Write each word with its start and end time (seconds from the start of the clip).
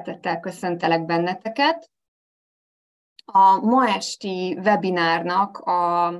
Szeretettel 0.00 0.40
köszöntelek 0.40 1.04
benneteket. 1.04 1.90
A 3.24 3.60
ma 3.60 3.88
esti 3.88 4.58
webinárnak 4.58 5.58
a 5.58 6.12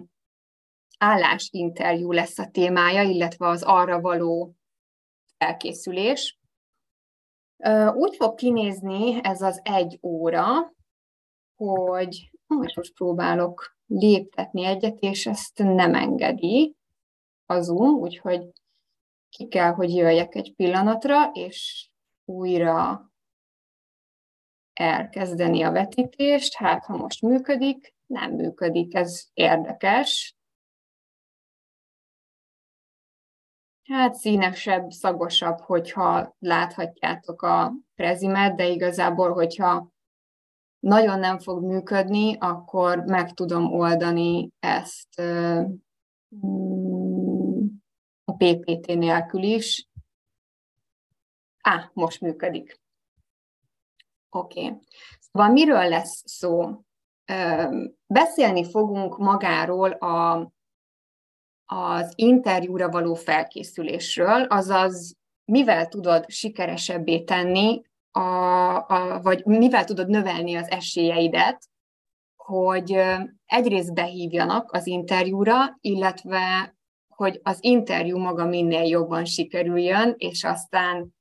állásinterjú 0.99 2.13
lesz 2.13 2.39
a 2.39 2.51
témája, 2.51 3.03
illetve 3.03 3.49
az 3.49 3.63
arra 3.63 4.01
való 4.01 4.55
felkészülés. 5.37 6.39
Úgy 7.93 8.17
fog 8.17 8.35
kinézni 8.35 9.21
ez 9.23 9.43
az 9.43 9.61
egy 9.65 9.99
óra, 10.03 10.45
hogy 11.57 12.31
most 12.47 12.95
próbálok 12.95 13.77
léptetni 13.87 14.65
egyet, 14.65 14.99
és 14.99 15.27
ezt 15.27 15.59
nem 15.59 15.95
engedi 15.95 16.77
a 17.47 17.61
Zoom, 17.61 17.95
úgyhogy 17.95 18.53
ki 19.29 19.49
kell, 19.49 19.73
hogy 19.73 19.95
jöjjek 19.95 20.35
egy 20.35 20.55
pillanatra, 20.55 21.31
és 21.33 21.89
újra 22.25 23.10
elkezdeni 24.81 25.63
a 25.63 25.71
vetítést, 25.71 26.55
hát 26.55 26.85
ha 26.85 26.97
most 26.97 27.23
működik, 27.23 27.95
nem 28.07 28.33
működik, 28.33 28.95
ez 28.95 29.25
érdekes. 29.35 30.37
Hát 33.83 34.15
színesebb, 34.15 34.91
szagosabb, 34.91 35.59
hogyha 35.59 36.37
láthatjátok 36.39 37.43
a 37.43 37.73
prezimet, 37.95 38.57
de 38.57 38.67
igazából, 38.67 39.33
hogyha 39.33 39.91
nagyon 40.79 41.19
nem 41.19 41.39
fog 41.39 41.65
működni, 41.65 42.37
akkor 42.39 42.99
meg 42.99 43.33
tudom 43.33 43.73
oldani 43.73 44.51
ezt 44.59 45.23
mm, 46.47 47.67
a 48.25 48.33
PPT 48.33 48.87
nélkül 48.87 49.43
is. 49.43 49.89
Á, 51.61 51.91
most 51.93 52.21
működik. 52.21 52.81
Oké. 54.31 54.65
Okay. 54.65 54.79
Szóval 55.19 55.49
miről 55.51 55.89
lesz 55.89 56.23
szó? 56.27 56.71
Beszélni 58.07 58.71
fogunk 58.71 59.19
magáról 59.19 59.91
a, 59.91 60.53
az 61.65 62.13
interjúra 62.15 62.89
való 62.89 63.15
felkészülésről, 63.15 64.43
azaz 64.43 65.17
mivel 65.45 65.89
tudod 65.89 66.31
sikeresebbé 66.31 67.21
tenni, 67.21 67.83
a, 68.11 68.21
a, 68.77 69.21
vagy 69.23 69.45
mivel 69.45 69.85
tudod 69.85 70.09
növelni 70.09 70.55
az 70.55 70.71
esélyeidet, 70.71 71.69
hogy 72.37 73.03
egyrészt 73.47 73.95
behívjanak 73.95 74.73
az 74.73 74.87
interjúra, 74.87 75.79
illetve 75.81 76.75
hogy 77.09 77.41
az 77.43 77.59
interjú 77.61 78.19
maga 78.19 78.45
minél 78.45 78.83
jobban 78.83 79.25
sikerüljön, 79.25 80.15
és 80.19 80.45
aztán 80.45 81.15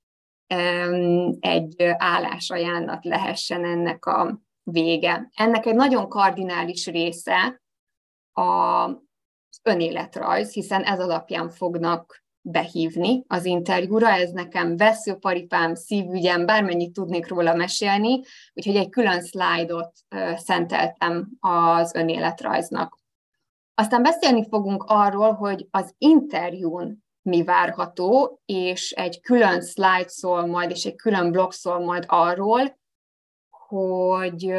egy 1.39 1.75
állásajánlat 1.97 3.05
lehessen 3.05 3.65
ennek 3.65 4.05
a 4.05 4.39
vége. 4.63 5.29
Ennek 5.35 5.65
egy 5.65 5.75
nagyon 5.75 6.09
kardinális 6.09 6.87
része 6.87 7.61
az 8.31 9.59
önéletrajz, 9.63 10.53
hiszen 10.53 10.83
ez 10.83 10.99
alapján 10.99 11.49
fognak 11.49 12.23
behívni 12.41 13.23
az 13.27 13.45
interjúra, 13.45 14.09
ez 14.09 14.31
nekem 14.31 14.77
veszőparipám, 14.77 15.75
szívügyem, 15.75 16.45
bármennyit 16.45 16.93
tudnék 16.93 17.27
róla 17.27 17.53
mesélni, 17.53 18.21
úgyhogy 18.53 18.75
egy 18.75 18.89
külön 18.89 19.21
szlájdot 19.21 19.91
szenteltem 20.35 21.29
az 21.39 21.95
önéletrajznak. 21.95 22.97
Aztán 23.73 24.01
beszélni 24.01 24.47
fogunk 24.49 24.83
arról, 24.87 25.33
hogy 25.33 25.67
az 25.71 25.93
interjún 25.97 27.03
mi 27.21 27.43
várható, 27.43 28.41
és 28.45 28.91
egy 28.91 29.21
külön 29.21 29.61
slide 29.61 30.07
szól 30.07 30.45
majd, 30.45 30.69
és 30.71 30.85
egy 30.85 30.95
külön 30.95 31.31
blog 31.31 31.51
szól 31.51 31.79
majd 31.79 32.03
arról, 32.07 32.79
hogy 33.49 34.53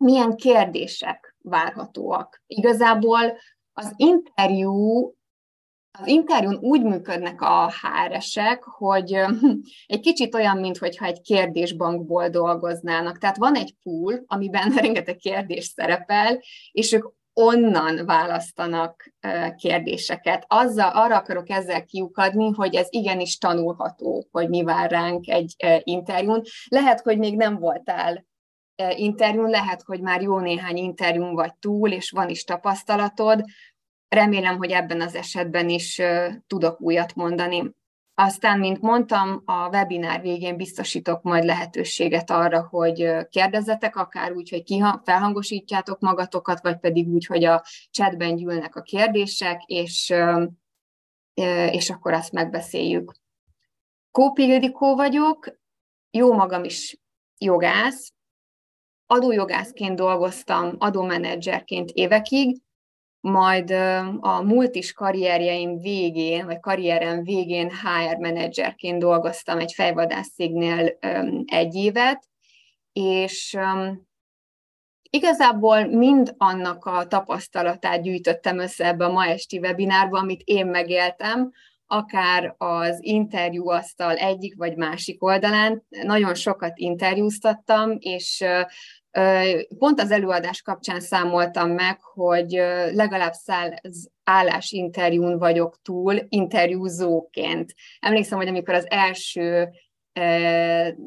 milyen 0.00 0.36
kérdések 0.36 1.36
várhatóak. 1.38 2.42
Igazából 2.46 3.38
az 3.72 3.92
interjú 3.96 5.14
az 5.98 6.06
interjún 6.06 6.56
úgy 6.60 6.82
működnek 6.82 7.40
a 7.40 7.70
HR-esek, 7.70 8.62
hogy 8.64 9.12
egy 9.86 10.00
kicsit 10.00 10.34
olyan, 10.34 10.58
mintha 10.58 11.06
egy 11.06 11.20
kérdésbankból 11.20 12.28
dolgoznának. 12.28 13.18
Tehát 13.18 13.36
van 13.36 13.54
egy 13.54 13.74
pool, 13.82 14.24
amiben 14.26 14.72
rengeteg 14.82 15.16
kérdés 15.16 15.64
szerepel, 15.64 16.40
és 16.72 16.92
ők 16.92 17.04
onnan 17.34 18.06
választanak 18.06 19.14
kérdéseket. 19.56 20.44
Azzal, 20.48 20.90
arra 20.90 21.16
akarok 21.16 21.50
ezzel 21.50 21.84
kiukadni, 21.84 22.50
hogy 22.50 22.74
ez 22.74 22.86
igenis 22.90 23.38
tanulható, 23.38 24.26
hogy 24.30 24.48
mi 24.48 24.62
vár 24.62 24.90
ránk 24.90 25.28
egy 25.28 25.54
interjún. 25.82 26.42
Lehet, 26.68 27.00
hogy 27.00 27.18
még 27.18 27.36
nem 27.36 27.58
voltál 27.58 28.26
interjún, 28.94 29.50
lehet, 29.50 29.82
hogy 29.82 30.00
már 30.00 30.22
jó 30.22 30.38
néhány 30.38 30.76
interjún 30.76 31.34
vagy 31.34 31.54
túl, 31.54 31.90
és 31.90 32.10
van 32.10 32.28
is 32.28 32.44
tapasztalatod. 32.44 33.44
Remélem, 34.08 34.56
hogy 34.56 34.70
ebben 34.70 35.00
az 35.00 35.14
esetben 35.14 35.68
is 35.68 36.02
tudok 36.46 36.80
újat 36.80 37.14
mondani. 37.14 37.70
Aztán, 38.16 38.58
mint 38.58 38.80
mondtam, 38.80 39.42
a 39.44 39.68
webinár 39.68 40.20
végén 40.20 40.56
biztosítok 40.56 41.22
majd 41.22 41.44
lehetőséget 41.44 42.30
arra, 42.30 42.66
hogy 42.70 43.26
kérdezzetek, 43.28 43.96
akár 43.96 44.32
úgy, 44.32 44.50
hogy 44.50 44.62
kiha, 44.62 45.02
felhangosítjátok 45.04 46.00
magatokat, 46.00 46.62
vagy 46.62 46.78
pedig 46.78 47.08
úgy, 47.08 47.26
hogy 47.26 47.44
a 47.44 47.64
chatben 47.90 48.36
gyűlnek 48.36 48.76
a 48.76 48.82
kérdések, 48.82 49.62
és, 49.66 50.14
és 51.70 51.90
akkor 51.90 52.12
azt 52.12 52.32
megbeszéljük. 52.32 53.12
Kópi 54.10 54.42
Ildikó 54.42 54.94
vagyok, 54.94 55.58
jó 56.10 56.32
magam 56.32 56.64
is 56.64 56.98
jogász, 57.38 58.12
adójogászként 59.06 59.96
dolgoztam 59.96 60.74
adómenedzserként 60.78 61.90
évekig, 61.90 62.62
majd 63.24 63.70
a 64.20 64.42
múlt 64.42 64.74
is 64.74 64.92
karrierjeim 64.92 65.78
végén, 65.78 66.46
vagy 66.46 66.60
karrierem 66.60 67.22
végén 67.22 67.70
HR 67.70 68.16
menedzserként 68.18 68.98
dolgoztam 68.98 69.58
egy 69.58 69.72
fejvadászcégnél 69.72 70.98
egy 71.44 71.74
évet, 71.74 72.28
és 72.92 73.58
igazából 75.10 75.84
mind 75.84 76.34
annak 76.36 76.84
a 76.84 77.06
tapasztalatát 77.06 78.02
gyűjtöttem 78.02 78.58
össze 78.58 78.86
ebbe 78.86 79.04
a 79.04 79.12
ma 79.12 79.26
esti 79.26 79.58
webinárba, 79.58 80.18
amit 80.18 80.42
én 80.44 80.66
megéltem, 80.66 81.52
akár 81.86 82.54
az 82.58 82.98
interjúasztal 83.00 84.16
egyik 84.16 84.54
vagy 84.56 84.76
másik 84.76 85.22
oldalán. 85.22 85.84
Nagyon 85.88 86.34
sokat 86.34 86.78
interjúztattam, 86.78 87.96
és 87.98 88.44
Pont 89.78 90.00
az 90.00 90.10
előadás 90.10 90.62
kapcsán 90.62 91.00
számoltam 91.00 91.70
meg, 91.70 92.02
hogy 92.02 92.50
legalább 92.92 93.32
száz 93.32 94.10
állásinterjún 94.24 95.38
vagyok 95.38 95.78
túl 95.82 96.26
interjúzóként. 96.28 97.74
Emlékszem, 98.00 98.38
hogy 98.38 98.48
amikor 98.48 98.74
az 98.74 98.90
első 98.90 99.70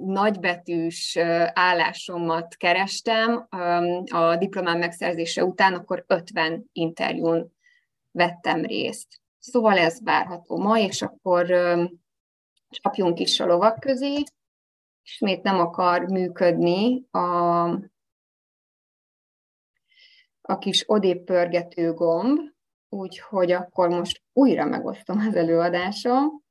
nagybetűs 0.06 1.18
állásomat 1.54 2.56
kerestem 2.56 3.48
a 4.12 4.36
diplomám 4.38 4.78
megszerzése 4.78 5.44
után, 5.44 5.74
akkor 5.74 6.04
50 6.08 6.70
interjún 6.72 7.56
vettem 8.12 8.66
részt. 8.66 9.08
Szóval 9.40 9.78
ez 9.78 10.04
várható 10.04 10.58
ma, 10.58 10.80
és 10.80 11.02
akkor 11.02 11.46
csapjunk 12.70 13.20
is 13.20 13.40
a 13.40 13.46
lovak 13.46 13.80
közé. 13.80 14.24
Ismét 15.04 15.44
nem 15.44 15.60
akar 15.60 16.02
működni 16.02 17.06
a 17.12 17.70
a 20.48 20.58
kis 20.58 20.84
odébb 20.88 21.24
pörgető 21.24 21.94
gomb, 21.94 22.40
úgyhogy 22.90 23.52
akkor 23.52 23.90
most 23.90 24.22
újra 24.34 24.66
megosztom 24.66 25.18
az 25.20 25.36
előadásom, 25.36 26.46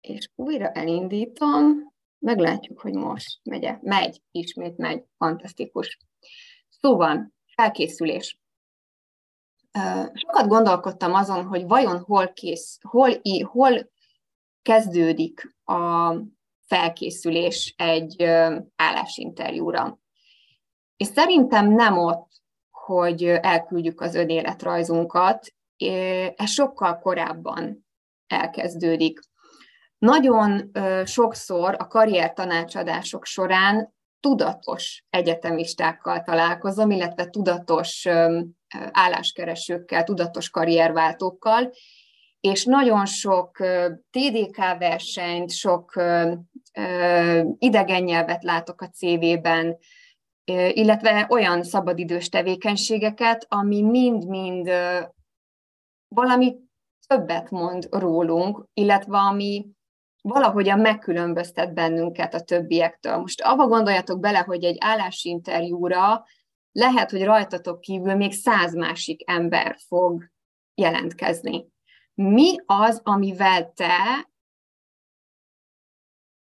és 0.00 0.30
újra 0.34 0.70
elindítom, 0.70 1.92
meglátjuk, 2.18 2.80
hogy 2.80 2.94
most 2.94 3.40
megy 3.42 3.64
-e. 3.64 3.78
Megy, 3.82 4.22
ismét 4.30 4.76
megy, 4.76 5.04
fantasztikus. 5.16 5.98
Szóval, 6.68 7.32
felkészülés. 7.54 8.40
Sokat 10.12 10.46
gondolkodtam 10.46 11.14
azon, 11.14 11.44
hogy 11.46 11.66
vajon 11.66 11.98
hol, 11.98 12.32
kész, 12.32 12.78
hol, 12.82 13.10
hol 13.42 13.90
kezdődik 14.62 15.56
a 15.64 16.14
felkészülés 16.66 17.74
egy 17.76 18.22
állásinterjúra. 18.76 19.98
És 21.00 21.06
szerintem 21.06 21.72
nem 21.72 21.98
ott, 21.98 22.28
hogy 22.70 23.24
elküldjük 23.24 24.00
az 24.00 24.14
önéletrajzunkat, 24.14 25.54
ez 26.36 26.50
sokkal 26.50 26.98
korábban 26.98 27.86
elkezdődik. 28.26 29.20
Nagyon 29.98 30.70
sokszor 31.04 31.76
a 31.78 31.86
karrier 31.86 32.32
tanácsadások 32.32 33.24
során 33.24 33.94
tudatos 34.20 35.04
egyetemistákkal 35.10 36.22
találkozom, 36.22 36.90
illetve 36.90 37.26
tudatos 37.26 38.08
álláskeresőkkel, 38.90 40.04
tudatos 40.04 40.50
karrierváltókkal, 40.50 41.72
és 42.40 42.64
nagyon 42.64 43.06
sok 43.06 43.56
TDK 44.10 44.56
versenyt, 44.78 45.50
sok 45.50 46.02
idegen 47.58 48.02
nyelvet 48.02 48.44
látok 48.44 48.80
a 48.80 48.88
CV-ben, 48.88 49.78
illetve 50.50 51.26
olyan 51.28 51.62
szabadidős 51.62 52.28
tevékenységeket, 52.28 53.46
ami 53.48 53.82
mind-mind 53.82 54.70
valami 56.08 56.56
többet 57.06 57.50
mond 57.50 57.86
rólunk, 57.90 58.64
illetve 58.74 59.18
ami 59.18 59.66
valahogyan 60.22 60.78
megkülönböztet 60.78 61.74
bennünket 61.74 62.34
a 62.34 62.40
többiektől. 62.40 63.16
Most 63.16 63.40
abba 63.40 63.66
gondoljatok 63.66 64.20
bele, 64.20 64.38
hogy 64.38 64.64
egy 64.64 64.76
állásinterjúra 64.80 66.24
lehet, 66.72 67.10
hogy 67.10 67.24
rajtatok 67.24 67.80
kívül 67.80 68.14
még 68.14 68.32
száz 68.32 68.74
másik 68.74 69.30
ember 69.30 69.76
fog 69.86 70.24
jelentkezni. 70.74 71.66
Mi 72.14 72.54
az, 72.66 73.00
amivel 73.04 73.72
te 73.72 74.29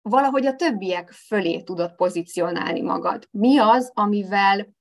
valahogy 0.09 0.45
a 0.45 0.55
többiek 0.55 1.11
fölé 1.11 1.61
tudod 1.61 1.95
pozícionálni 1.95 2.81
magad? 2.81 3.27
Mi 3.31 3.57
az, 3.57 3.91
amivel 3.93 4.73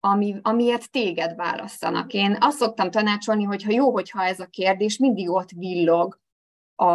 ami, 0.00 0.36
amiért 0.42 0.90
téged 0.90 1.36
választanak. 1.36 2.12
Én 2.12 2.36
azt 2.40 2.56
szoktam 2.56 2.90
tanácsolni, 2.90 3.42
hogy 3.42 3.62
ha 3.62 3.72
jó, 3.72 3.92
hogyha 3.92 4.24
ez 4.24 4.40
a 4.40 4.46
kérdés 4.46 4.98
mindig 4.98 5.30
ott 5.30 5.50
villog 5.50 6.20
a, 6.74 6.86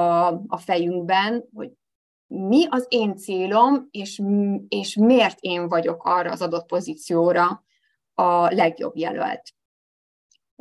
a 0.47 0.57
fejünkben, 0.57 1.45
hogy 1.53 1.71
mi 2.27 2.65
az 2.69 2.85
én 2.89 3.15
célom, 3.15 3.87
és, 3.91 4.21
és 4.67 4.95
miért 4.95 5.39
én 5.39 5.69
vagyok 5.69 6.03
arra 6.03 6.31
az 6.31 6.41
adott 6.41 6.65
pozícióra 6.65 7.63
a 8.13 8.53
legjobb 8.53 8.97
jelölt. 8.97 9.53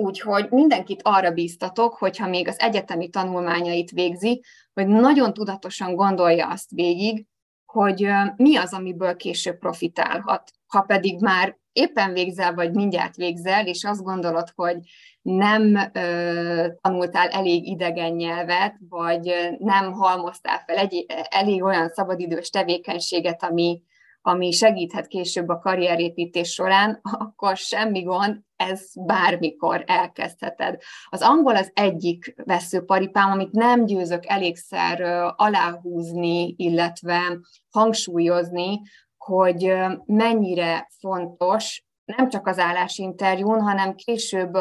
Úgyhogy 0.01 0.51
mindenkit 0.51 1.01
arra 1.03 1.31
bíztatok, 1.31 1.95
hogyha 1.95 2.29
még 2.29 2.49
az 2.49 2.59
egyetemi 2.59 3.09
tanulmányait 3.09 3.91
végzi, 3.91 4.43
hogy 4.73 4.87
nagyon 4.87 5.35
tudatosan 5.35 5.95
gondolja 5.95 6.49
azt 6.49 6.71
végig, 6.71 7.27
hogy 7.65 8.09
mi 8.37 8.57
az, 8.57 8.73
amiből 8.73 9.17
később 9.17 9.59
profitálhat. 9.59 10.51
Ha 10.67 10.81
pedig 10.81 11.21
már 11.21 11.59
éppen 11.73 12.13
végzel, 12.13 12.55
vagy 12.55 12.73
mindjárt 12.73 13.17
végzel, 13.17 13.67
és 13.67 13.85
azt 13.85 14.03
gondolod, 14.03 14.49
hogy 14.55 14.77
nem 15.23 15.91
ö, 15.93 16.67
tanultál 16.81 17.29
elég 17.29 17.67
idegen 17.67 18.13
nyelvet, 18.13 18.77
vagy 18.89 19.57
nem 19.59 19.93
halmoztál 19.93 20.63
fel 20.67 20.77
egy, 20.77 21.07
elég 21.29 21.63
olyan 21.63 21.89
szabadidős 21.89 22.51
tevékenységet, 22.51 23.43
ami, 23.43 23.83
ami 24.21 24.51
segíthet 24.53 25.07
később 25.07 25.49
a 25.49 25.59
karrierépítés 25.59 26.53
során, 26.53 27.01
akkor 27.19 27.57
semmi 27.57 28.03
gond, 28.03 28.39
ez 28.61 28.91
bármikor 28.95 29.85
elkezdheted. 29.87 30.81
Az 31.09 31.23
angol 31.23 31.57
az 31.57 31.71
egyik 31.75 32.35
veszőparipám, 32.45 33.31
amit 33.31 33.53
nem 33.53 33.85
győzök 33.85 34.27
elégszer 34.27 35.01
aláhúzni, 35.37 36.55
illetve 36.57 37.39
hangsúlyozni, 37.71 38.81
hogy 39.17 39.75
mennyire 40.07 40.89
fontos 40.99 41.85
nem 42.05 42.29
csak 42.29 42.47
az 42.47 42.59
állásinterjún, 42.59 43.61
hanem 43.61 43.95
később 43.95 44.55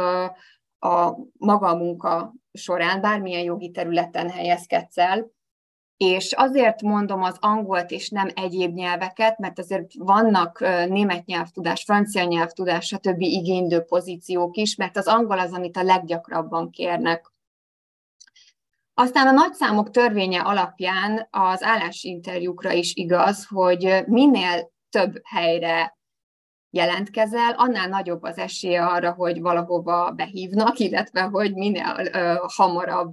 a 0.79 1.17
maga 1.37 1.75
munka 1.75 2.33
során, 2.53 3.01
bármilyen 3.01 3.43
jogi 3.43 3.71
területen 3.71 4.29
helyezkedsz 4.29 4.97
el, 4.97 5.31
és 5.99 6.33
azért 6.33 6.81
mondom 6.81 7.23
az 7.23 7.37
angolt 7.39 7.91
és 7.91 8.09
nem 8.09 8.29
egyéb 8.35 8.73
nyelveket, 8.73 9.37
mert 9.37 9.59
azért 9.59 9.93
vannak 9.97 10.59
német 10.89 11.25
nyelvtudás, 11.25 11.83
francia 11.83 12.23
nyelvtudás, 12.23 12.85
stb. 12.85 13.21
igénylő 13.21 13.79
pozíciók 13.79 14.57
is, 14.57 14.75
mert 14.75 14.97
az 14.97 15.07
angol 15.07 15.39
az, 15.39 15.53
amit 15.53 15.77
a 15.77 15.83
leggyakrabban 15.83 16.69
kérnek. 16.69 17.31
Aztán 18.93 19.27
a 19.27 19.31
nagyszámok 19.31 19.89
törvénye 19.89 20.41
alapján 20.41 21.27
az 21.31 21.63
állásinterjúkra 21.63 22.71
is 22.71 22.93
igaz, 22.95 23.45
hogy 23.45 24.03
minél 24.05 24.71
több 24.89 25.21
helyre 25.23 25.97
jelentkezel, 26.69 27.51
annál 27.51 27.87
nagyobb 27.87 28.23
az 28.23 28.37
esélye 28.37 28.85
arra, 28.85 29.11
hogy 29.11 29.41
valahova 29.41 30.11
behívnak, 30.11 30.79
illetve 30.79 31.21
hogy 31.21 31.53
minél 31.53 32.09
ö, 32.13 32.33
hamarabb 32.55 33.11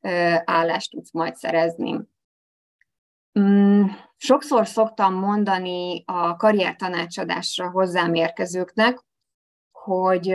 ö, 0.00 0.34
állást 0.44 0.90
tudsz 0.90 1.12
majd 1.12 1.34
szerezni. 1.34 2.14
Mm, 3.38 3.84
sokszor 4.16 4.66
szoktam 4.66 5.14
mondani 5.14 6.02
a 6.06 6.36
karriertanácsadásra 6.36 7.70
hozzám 7.70 8.14
érkezőknek, 8.14 9.04
hogy 9.70 10.34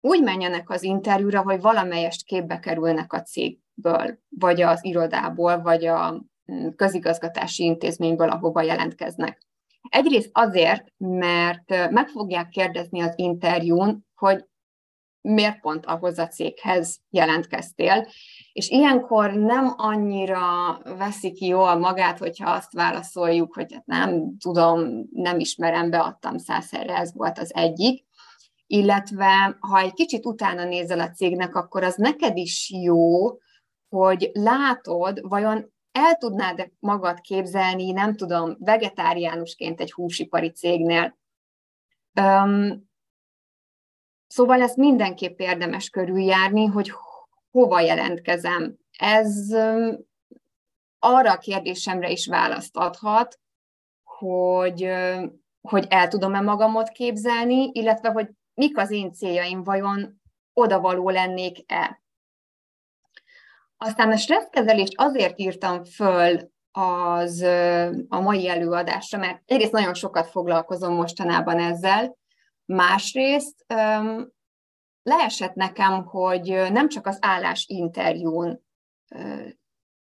úgy 0.00 0.22
menjenek 0.22 0.70
az 0.70 0.82
interjúra, 0.82 1.42
hogy 1.42 1.60
valamelyest 1.60 2.24
képbe 2.24 2.58
kerülnek 2.58 3.12
a 3.12 3.22
cégből, 3.22 4.18
vagy 4.28 4.60
az 4.60 4.84
irodából, 4.84 5.62
vagy 5.62 5.86
a 5.86 6.24
mm, 6.52 6.68
közigazgatási 6.76 7.64
intézményből, 7.64 8.28
ahova 8.28 8.62
jelentkeznek. 8.62 9.46
Egyrészt 9.88 10.30
azért, 10.32 10.84
mert 10.96 11.90
meg 11.90 12.08
fogják 12.08 12.48
kérdezni 12.48 13.00
az 13.00 13.12
interjún, 13.16 14.06
hogy 14.14 14.47
miért 15.28 15.60
pont 15.60 15.86
ahhoz 15.86 16.18
a 16.18 16.26
céghez 16.26 17.00
jelentkeztél, 17.10 18.08
és 18.52 18.68
ilyenkor 18.68 19.32
nem 19.32 19.74
annyira 19.76 20.40
veszi 20.98 21.32
ki 21.32 21.46
jól 21.46 21.74
magát, 21.74 22.18
hogyha 22.18 22.50
azt 22.50 22.72
válaszoljuk, 22.72 23.54
hogy 23.54 23.72
hát 23.72 23.86
nem 23.86 24.36
tudom, 24.38 25.08
nem 25.12 25.38
ismerem, 25.38 25.90
beadtam 25.90 26.38
százszerre, 26.38 26.96
ez 26.96 27.14
volt 27.14 27.38
az 27.38 27.54
egyik, 27.54 28.06
illetve 28.66 29.56
ha 29.60 29.78
egy 29.78 29.92
kicsit 29.92 30.26
utána 30.26 30.64
nézel 30.64 31.00
a 31.00 31.10
cégnek, 31.10 31.54
akkor 31.54 31.82
az 31.82 31.94
neked 31.96 32.36
is 32.36 32.70
jó, 32.82 33.38
hogy 33.88 34.30
látod, 34.32 35.20
vajon 35.22 35.72
el 35.92 36.14
tudnád 36.16 36.70
magad 36.78 37.20
képzelni, 37.20 37.90
nem 37.90 38.16
tudom, 38.16 38.56
vegetáriánusként 38.58 39.80
egy 39.80 39.92
húsipari 39.92 40.50
cégnél. 40.50 41.18
Szóval 44.28 44.62
ezt 44.62 44.76
mindenképp 44.76 45.38
érdemes 45.38 45.90
körüljárni, 45.90 46.64
hogy 46.66 46.92
hova 47.50 47.80
jelentkezem. 47.80 48.76
Ez 48.98 49.52
arra 50.98 51.32
a 51.32 51.38
kérdésemre 51.38 52.10
is 52.10 52.26
választ 52.26 52.76
adhat, 52.76 53.38
hogy, 54.02 54.92
hogy 55.60 55.86
el 55.88 56.08
tudom-e 56.08 56.40
magamot 56.40 56.88
képzelni, 56.88 57.70
illetve 57.72 58.10
hogy 58.10 58.28
mik 58.54 58.78
az 58.78 58.90
én 58.90 59.12
céljaim, 59.12 59.64
vajon 59.64 60.20
odavaló 60.52 61.10
lennék-e. 61.10 62.02
Aztán 63.76 64.12
a 64.12 64.16
stresszkezelést 64.16 64.92
azért 64.96 65.38
írtam 65.38 65.84
föl 65.84 66.50
az 66.70 67.42
a 68.08 68.20
mai 68.20 68.48
előadásra, 68.48 69.18
mert 69.18 69.42
egyrészt 69.46 69.72
nagyon 69.72 69.94
sokat 69.94 70.26
foglalkozom 70.26 70.94
mostanában 70.94 71.58
ezzel, 71.58 72.16
másrészt 72.72 73.64
leesett 75.02 75.54
nekem, 75.54 76.04
hogy 76.04 76.48
nem 76.48 76.88
csak 76.88 77.06
az 77.06 77.18
állásinterjún 77.20 78.64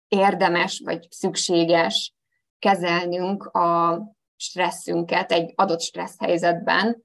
érdemes 0.08 0.82
vagy 0.84 1.08
szükséges 1.10 2.13
kezelnünk 2.60 3.43
a 3.43 4.01
stresszünket 4.36 5.32
egy 5.32 5.53
adott 5.55 5.82
stressz 5.82 6.20
helyzetben, 6.20 7.03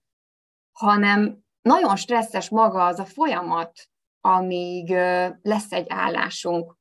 hanem 0.72 1.38
nagyon 1.62 1.96
stresszes 1.96 2.48
maga 2.48 2.86
az 2.86 2.98
a 2.98 3.04
folyamat, 3.04 3.88
amíg 4.20 4.90
lesz 5.42 5.72
egy 5.72 5.86
állásunk. 5.88 6.76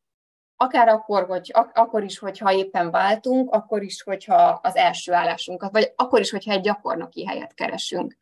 Akár 0.55 0.87
akkor, 0.87 1.25
hogy, 1.25 1.51
ak- 1.53 1.77
akkor 1.77 2.03
is, 2.03 2.19
hogyha 2.19 2.53
éppen 2.53 2.91
váltunk, 2.91 3.51
akkor 3.51 3.83
is, 3.83 4.03
hogyha 4.03 4.59
az 4.63 4.75
első 4.75 5.13
állásunkat, 5.13 5.71
vagy 5.71 5.93
akkor 5.95 6.19
is, 6.19 6.29
hogyha 6.29 6.51
egy 6.51 6.61
gyakornoki 6.61 7.25
helyet 7.25 7.53
keresünk. 7.53 8.17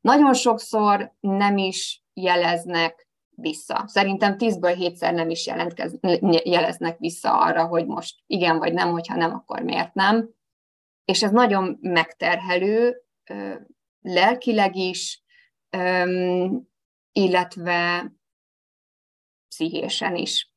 Nagyon 0.00 0.34
sokszor 0.34 1.14
nem 1.20 1.56
is 1.56 2.04
jeleznek 2.12 3.08
vissza. 3.34 3.84
Szerintem 3.86 4.36
tízből 4.36 4.74
hétszer 4.74 5.14
nem 5.14 5.30
is 5.30 5.46
jelentkez, 5.46 5.98
jeleznek 6.44 6.98
vissza 6.98 7.38
arra, 7.38 7.66
hogy 7.66 7.86
most 7.86 8.22
igen 8.26 8.58
vagy 8.58 8.72
nem, 8.72 8.90
hogyha 8.90 9.16
nem, 9.16 9.34
akkor 9.34 9.62
miért 9.62 9.94
nem. 9.94 10.30
És 11.04 11.22
ez 11.22 11.30
nagyon 11.30 11.78
megterhelő, 11.80 13.02
lelkileg 14.00 14.76
is, 14.76 15.22
illetve 17.12 18.12
pszichésen 19.48 20.16
is. 20.16 20.54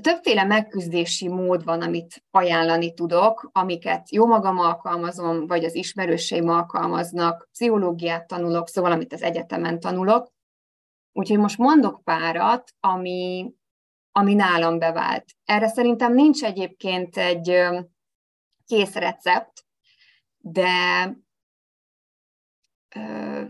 Többféle 0.00 0.44
megküzdési 0.44 1.28
mód 1.28 1.64
van, 1.64 1.82
amit 1.82 2.24
ajánlani 2.30 2.94
tudok, 2.94 3.50
amiket 3.52 4.10
jó 4.10 4.26
magam 4.26 4.58
alkalmazom, 4.58 5.46
vagy 5.46 5.64
az 5.64 5.74
ismerőseim 5.74 6.48
alkalmaznak, 6.48 7.48
pszichológiát 7.52 8.26
tanulok, 8.26 8.68
szóval 8.68 8.92
amit 8.92 9.12
az 9.12 9.22
egyetemen 9.22 9.80
tanulok. 9.80 10.32
Úgyhogy 11.12 11.38
most 11.38 11.58
mondok 11.58 12.00
párat, 12.04 12.74
ami, 12.80 13.52
ami 14.12 14.34
nálam 14.34 14.78
bevált. 14.78 15.24
Erre 15.44 15.68
szerintem 15.68 16.14
nincs 16.14 16.44
egyébként 16.44 17.16
egy 17.16 17.66
kész 18.66 18.94
recept, 18.94 19.66
de 20.38 20.68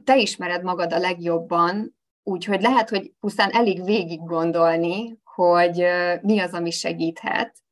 te 0.04 0.16
ismered 0.16 0.62
magad 0.62 0.92
a 0.92 0.98
legjobban, 0.98 1.96
úgyhogy 2.22 2.62
lehet, 2.62 2.88
hogy 2.88 3.12
pusztán 3.20 3.50
elég 3.50 3.84
végig 3.84 4.20
gondolni, 4.24 5.18
hogy 5.34 5.86
mi 6.22 6.38
az, 6.40 6.52
ami 6.52 6.70
segíthet, 6.70 7.62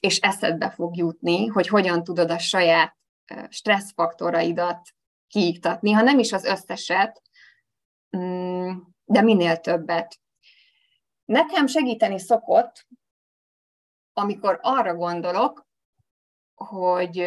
és 0.00 0.18
eszedbe 0.18 0.70
fog 0.70 0.96
jutni, 0.96 1.46
hogy 1.46 1.68
hogyan 1.68 2.04
tudod 2.04 2.30
a 2.30 2.38
saját 2.38 2.96
stresszfaktoraidat 3.48 4.88
kiiktatni, 5.26 5.92
ha 5.92 6.02
nem 6.02 6.18
is 6.18 6.32
az 6.32 6.44
összeset, 6.44 7.22
mm, 8.16 8.76
de 9.04 9.22
minél 9.22 9.56
többet. 9.56 10.20
Nekem 11.24 11.66
segíteni 11.66 12.18
szokott, 12.18 12.86
amikor 14.12 14.58
arra 14.62 14.94
gondolok, 14.94 15.66
hogy 16.54 17.18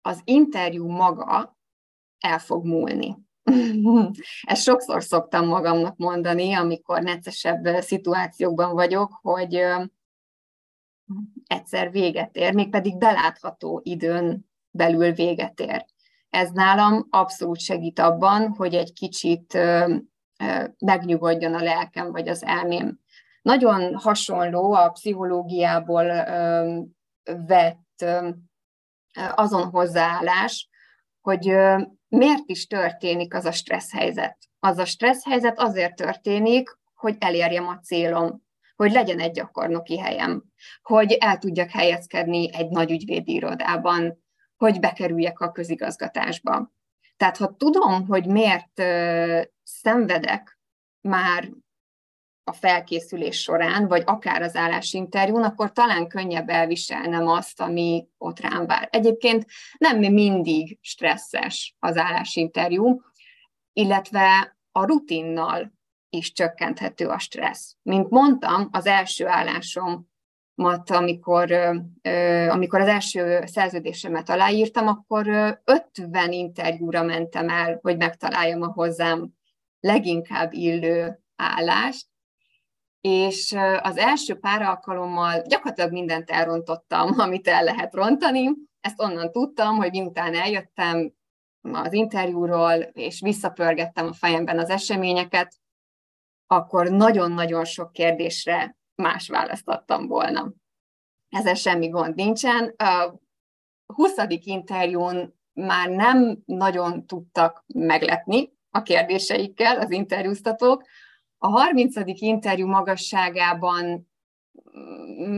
az 0.00 0.20
interjú 0.24 0.88
maga 0.88 1.58
el 2.18 2.38
fog 2.38 2.64
múlni. 2.64 3.27
Ezt 4.42 4.62
sokszor 4.62 5.02
szoktam 5.02 5.46
magamnak 5.46 5.96
mondani, 5.96 6.54
amikor 6.54 7.02
neccesebb 7.02 7.66
szituációkban 7.80 8.74
vagyok, 8.74 9.18
hogy 9.22 9.64
egyszer 11.46 11.90
véget 11.90 12.36
ér, 12.36 12.54
mégpedig 12.54 12.98
belátható 12.98 13.80
időn 13.84 14.46
belül 14.70 15.12
véget 15.12 15.60
ér. 15.60 15.84
Ez 16.30 16.50
nálam 16.50 17.06
abszolút 17.10 17.60
segít 17.60 17.98
abban, 17.98 18.48
hogy 18.48 18.74
egy 18.74 18.92
kicsit 18.92 19.58
megnyugodjon 20.78 21.54
a 21.54 21.62
lelkem 21.62 22.10
vagy 22.10 22.28
az 22.28 22.44
elmém. 22.44 22.98
Nagyon 23.42 23.94
hasonló 23.94 24.72
a 24.72 24.88
pszichológiából 24.88 26.04
vett 27.46 28.04
azon 29.34 29.70
hozzáállás, 29.70 30.68
hogy 31.20 31.54
miért 32.08 32.42
is 32.46 32.66
történik 32.66 33.34
az 33.34 33.44
a 33.44 33.52
stressz 33.52 33.92
helyzet. 33.92 34.38
Az 34.58 34.78
a 34.78 34.84
stressz 34.84 35.24
helyzet 35.24 35.58
azért 35.58 35.96
történik, 35.96 36.78
hogy 36.94 37.16
elérjem 37.18 37.68
a 37.68 37.78
célom, 37.78 38.46
hogy 38.76 38.92
legyen 38.92 39.20
egy 39.20 39.32
gyakornoki 39.32 39.98
helyem, 39.98 40.44
hogy 40.82 41.12
el 41.12 41.38
tudjak 41.38 41.70
helyezkedni 41.70 42.54
egy 42.54 42.68
nagy 42.68 42.90
ügyvédi 42.90 43.32
irodában, 43.32 44.24
hogy 44.56 44.80
bekerüljek 44.80 45.40
a 45.40 45.52
közigazgatásba. 45.52 46.72
Tehát 47.16 47.36
ha 47.36 47.54
tudom, 47.56 48.06
hogy 48.06 48.26
miért 48.26 48.82
szenvedek 49.62 50.58
már 51.00 51.48
a 52.48 52.52
felkészülés 52.52 53.40
során, 53.40 53.88
vagy 53.88 54.02
akár 54.06 54.42
az 54.42 54.56
állásinterjún, 54.56 55.42
akkor 55.42 55.72
talán 55.72 56.08
könnyebb 56.08 56.48
elviselnem 56.48 57.28
azt, 57.28 57.60
ami 57.60 58.06
ott 58.18 58.40
rám 58.40 58.66
vár. 58.66 58.88
Egyébként 58.92 59.46
nem 59.78 59.98
mindig 59.98 60.78
stresszes 60.80 61.76
az 61.78 61.96
állásinterjú, 61.96 63.00
illetve 63.72 64.56
a 64.72 64.84
rutinnal 64.84 65.72
is 66.10 66.32
csökkenthető 66.32 67.06
a 67.06 67.18
stressz. 67.18 67.76
Mint 67.82 68.10
mondtam, 68.10 68.68
az 68.72 68.86
első 68.86 69.26
állásom 69.26 70.06
amikor, 70.86 71.52
amikor 72.48 72.80
az 72.80 72.88
első 72.88 73.42
szerződésemet 73.46 74.28
aláírtam, 74.28 74.86
akkor 74.86 75.26
50 75.64 76.32
interjúra 76.32 77.02
mentem 77.02 77.48
el, 77.48 77.78
hogy 77.82 77.96
megtaláljam 77.96 78.62
a 78.62 78.72
hozzám 78.72 79.28
leginkább 79.80 80.52
illő 80.52 81.20
állást, 81.36 82.06
és 83.00 83.56
az 83.80 83.96
első 83.96 84.38
pár 84.38 84.62
alkalommal 84.62 85.42
gyakorlatilag 85.42 85.92
mindent 85.92 86.30
elrontottam, 86.30 87.18
amit 87.20 87.48
el 87.48 87.64
lehet 87.64 87.94
rontani. 87.94 88.50
Ezt 88.80 89.00
onnan 89.00 89.32
tudtam, 89.32 89.76
hogy 89.76 89.90
miután 89.90 90.34
eljöttem 90.34 91.12
az 91.72 91.92
interjúról, 91.92 92.72
és 92.74 93.20
visszapörgettem 93.20 94.06
a 94.06 94.12
fejemben 94.12 94.58
az 94.58 94.70
eseményeket, 94.70 95.54
akkor 96.46 96.90
nagyon-nagyon 96.90 97.64
sok 97.64 97.92
kérdésre 97.92 98.76
más 98.94 99.28
választottam 99.28 100.06
volna. 100.06 100.52
Ezzel 101.28 101.54
semmi 101.54 101.88
gond 101.88 102.14
nincsen. 102.14 102.74
A 102.76 103.14
20. 103.86 104.14
interjún 104.28 105.34
már 105.52 105.88
nem 105.88 106.38
nagyon 106.44 107.06
tudtak 107.06 107.64
meglepni 107.74 108.52
a 108.70 108.82
kérdéseikkel 108.82 109.78
az 109.78 109.90
interjúztatók. 109.90 110.82
A 111.38 111.48
30. 111.48 111.94
interjú 112.20 112.66
magasságában 112.66 114.08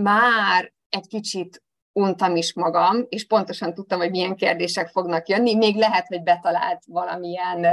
már 0.03 0.73
egy 0.89 1.07
kicsit 1.07 1.63
untam 1.93 2.37
is 2.37 2.55
magam, 2.55 3.07
és 3.09 3.27
pontosan 3.27 3.75
tudtam, 3.75 3.99
hogy 3.99 4.11
milyen 4.11 4.37
kérdések 4.37 4.89
fognak 4.89 5.29
jönni. 5.29 5.55
Még 5.55 5.77
lehet, 5.77 6.07
hogy 6.07 6.23
betalált 6.23 6.83
valamilyen, 6.87 7.67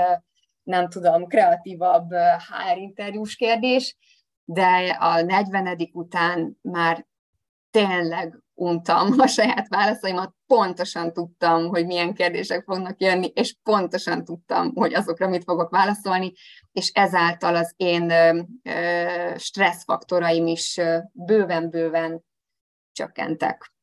nem 0.64 0.90
tudom, 0.90 1.28
kreatívabb 1.28 2.10
HR 2.12 2.78
interjús 2.78 3.36
kérdés, 3.36 3.98
de 4.46 4.98
a 5.00 5.22
40. 5.22 5.90
után 5.92 6.58
már 6.62 7.08
tényleg 7.86 8.40
untam 8.54 9.14
a 9.18 9.28
saját 9.28 9.68
válaszaimat, 9.68 10.34
pontosan 10.46 11.14
tudtam, 11.14 11.68
hogy 11.68 11.86
milyen 11.86 12.14
kérdések 12.14 12.64
fognak 12.64 13.02
jönni, 13.02 13.32
és 13.34 13.56
pontosan 13.64 14.24
tudtam, 14.24 14.76
hogy 14.76 14.94
azokra 14.94 15.28
mit 15.28 15.44
fogok 15.44 15.70
válaszolni, 15.70 16.34
és 16.72 16.90
ezáltal 16.94 17.56
az 17.56 17.74
én 17.76 18.14
stresszfaktoraim 19.36 20.48
is 20.48 20.80
bőven-bőven 21.12 22.24
csökkentek. 22.92 23.74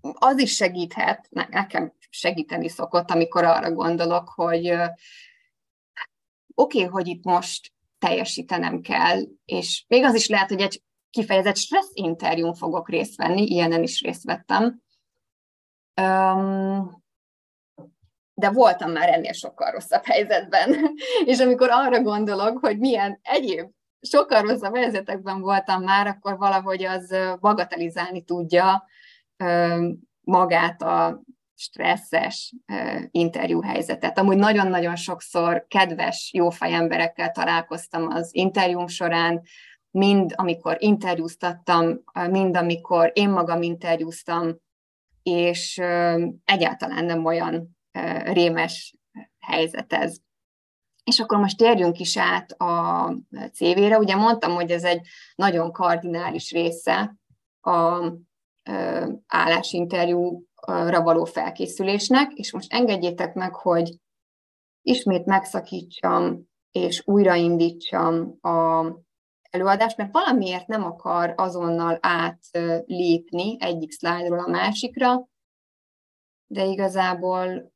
Az 0.00 0.38
is 0.38 0.54
segíthet, 0.54 1.26
nekem 1.30 1.92
segíteni 2.08 2.68
szokott, 2.68 3.10
amikor 3.10 3.44
arra 3.44 3.72
gondolok, 3.72 4.28
hogy 4.28 4.66
oké, 6.54 6.84
okay, 6.84 6.84
hogy 6.84 7.06
itt 7.06 7.24
most 7.24 7.72
teljesítenem 7.98 8.80
kell, 8.80 9.22
és 9.44 9.84
még 9.88 10.04
az 10.04 10.14
is 10.14 10.28
lehet, 10.28 10.48
hogy 10.48 10.60
egy 10.60 10.82
kifejezett 11.10 11.56
stressz 11.56 11.90
interjún 11.92 12.54
fogok 12.54 12.88
részt 12.88 13.16
venni, 13.16 13.42
ilyenen 13.42 13.82
is 13.82 14.02
részt 14.02 14.24
vettem. 14.24 14.82
de 18.34 18.50
voltam 18.50 18.90
már 18.90 19.08
ennél 19.08 19.32
sokkal 19.32 19.70
rosszabb 19.70 20.04
helyzetben. 20.04 20.76
és 21.24 21.38
amikor 21.38 21.68
arra 21.70 22.02
gondolok, 22.02 22.58
hogy 22.58 22.78
milyen 22.78 23.18
egyéb 23.22 23.70
sokkal 24.00 24.42
rosszabb 24.42 24.76
helyzetekben 24.76 25.40
voltam 25.40 25.82
már, 25.82 26.06
akkor 26.06 26.36
valahogy 26.36 26.84
az 26.84 27.16
bagatelizálni 27.40 28.22
tudja 28.22 28.84
magát 30.20 30.82
a 30.82 31.22
stresszes 31.54 32.54
interjú 33.10 33.62
helyzetet. 33.62 34.18
Amúgy 34.18 34.36
nagyon-nagyon 34.36 34.96
sokszor 34.96 35.66
kedves, 35.68 36.30
jófej 36.34 36.72
emberekkel 36.74 37.30
találkoztam 37.30 38.08
az 38.08 38.28
interjúm 38.32 38.86
során, 38.86 39.42
mind 39.96 40.32
amikor 40.34 40.76
interjúztattam, 40.78 42.02
mind 42.30 42.56
amikor 42.56 43.10
én 43.14 43.30
magam 43.30 43.62
interjúztam, 43.62 44.56
és 45.22 45.78
egyáltalán 46.44 47.04
nem 47.04 47.24
olyan 47.24 47.76
rémes 48.24 48.94
helyzet 49.38 49.92
ez. 49.92 50.16
És 51.04 51.20
akkor 51.20 51.38
most 51.38 51.56
térjünk 51.56 51.98
is 51.98 52.16
át 52.18 52.52
a 52.52 53.08
CV-re. 53.52 53.98
Ugye 53.98 54.16
mondtam, 54.16 54.54
hogy 54.54 54.70
ez 54.70 54.84
egy 54.84 55.06
nagyon 55.34 55.72
kardinális 55.72 56.52
része 56.52 57.16
a 57.60 58.12
állásinterjúra 59.26 61.02
való 61.02 61.24
felkészülésnek, 61.24 62.32
és 62.32 62.52
most 62.52 62.72
engedjétek 62.72 63.34
meg, 63.34 63.54
hogy 63.54 63.98
ismét 64.82 65.24
megszakítsam 65.24 66.48
és 66.70 67.02
újraindítsam 67.04 68.38
a 68.40 68.84
előadást, 69.50 69.96
mert 69.96 70.12
valamiért 70.12 70.66
nem 70.66 70.84
akar 70.84 71.34
azonnal 71.36 71.98
átlépni 72.00 73.56
egyik 73.58 73.92
szlájdról 73.92 74.38
a 74.38 74.48
másikra, 74.48 75.28
de 76.46 76.64
igazából 76.64 77.72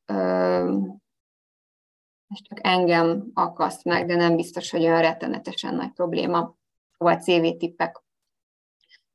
ez 2.28 2.42
csak 2.42 2.58
engem 2.66 3.30
akaszt 3.34 3.84
meg, 3.84 4.06
de 4.06 4.16
nem 4.16 4.36
biztos, 4.36 4.70
hogy 4.70 4.82
olyan 4.82 5.00
rettenetesen 5.00 5.74
nagy 5.74 5.92
probléma. 5.92 6.58
Vagy 6.96 7.20
CV 7.20 7.56
tippek. 7.58 8.02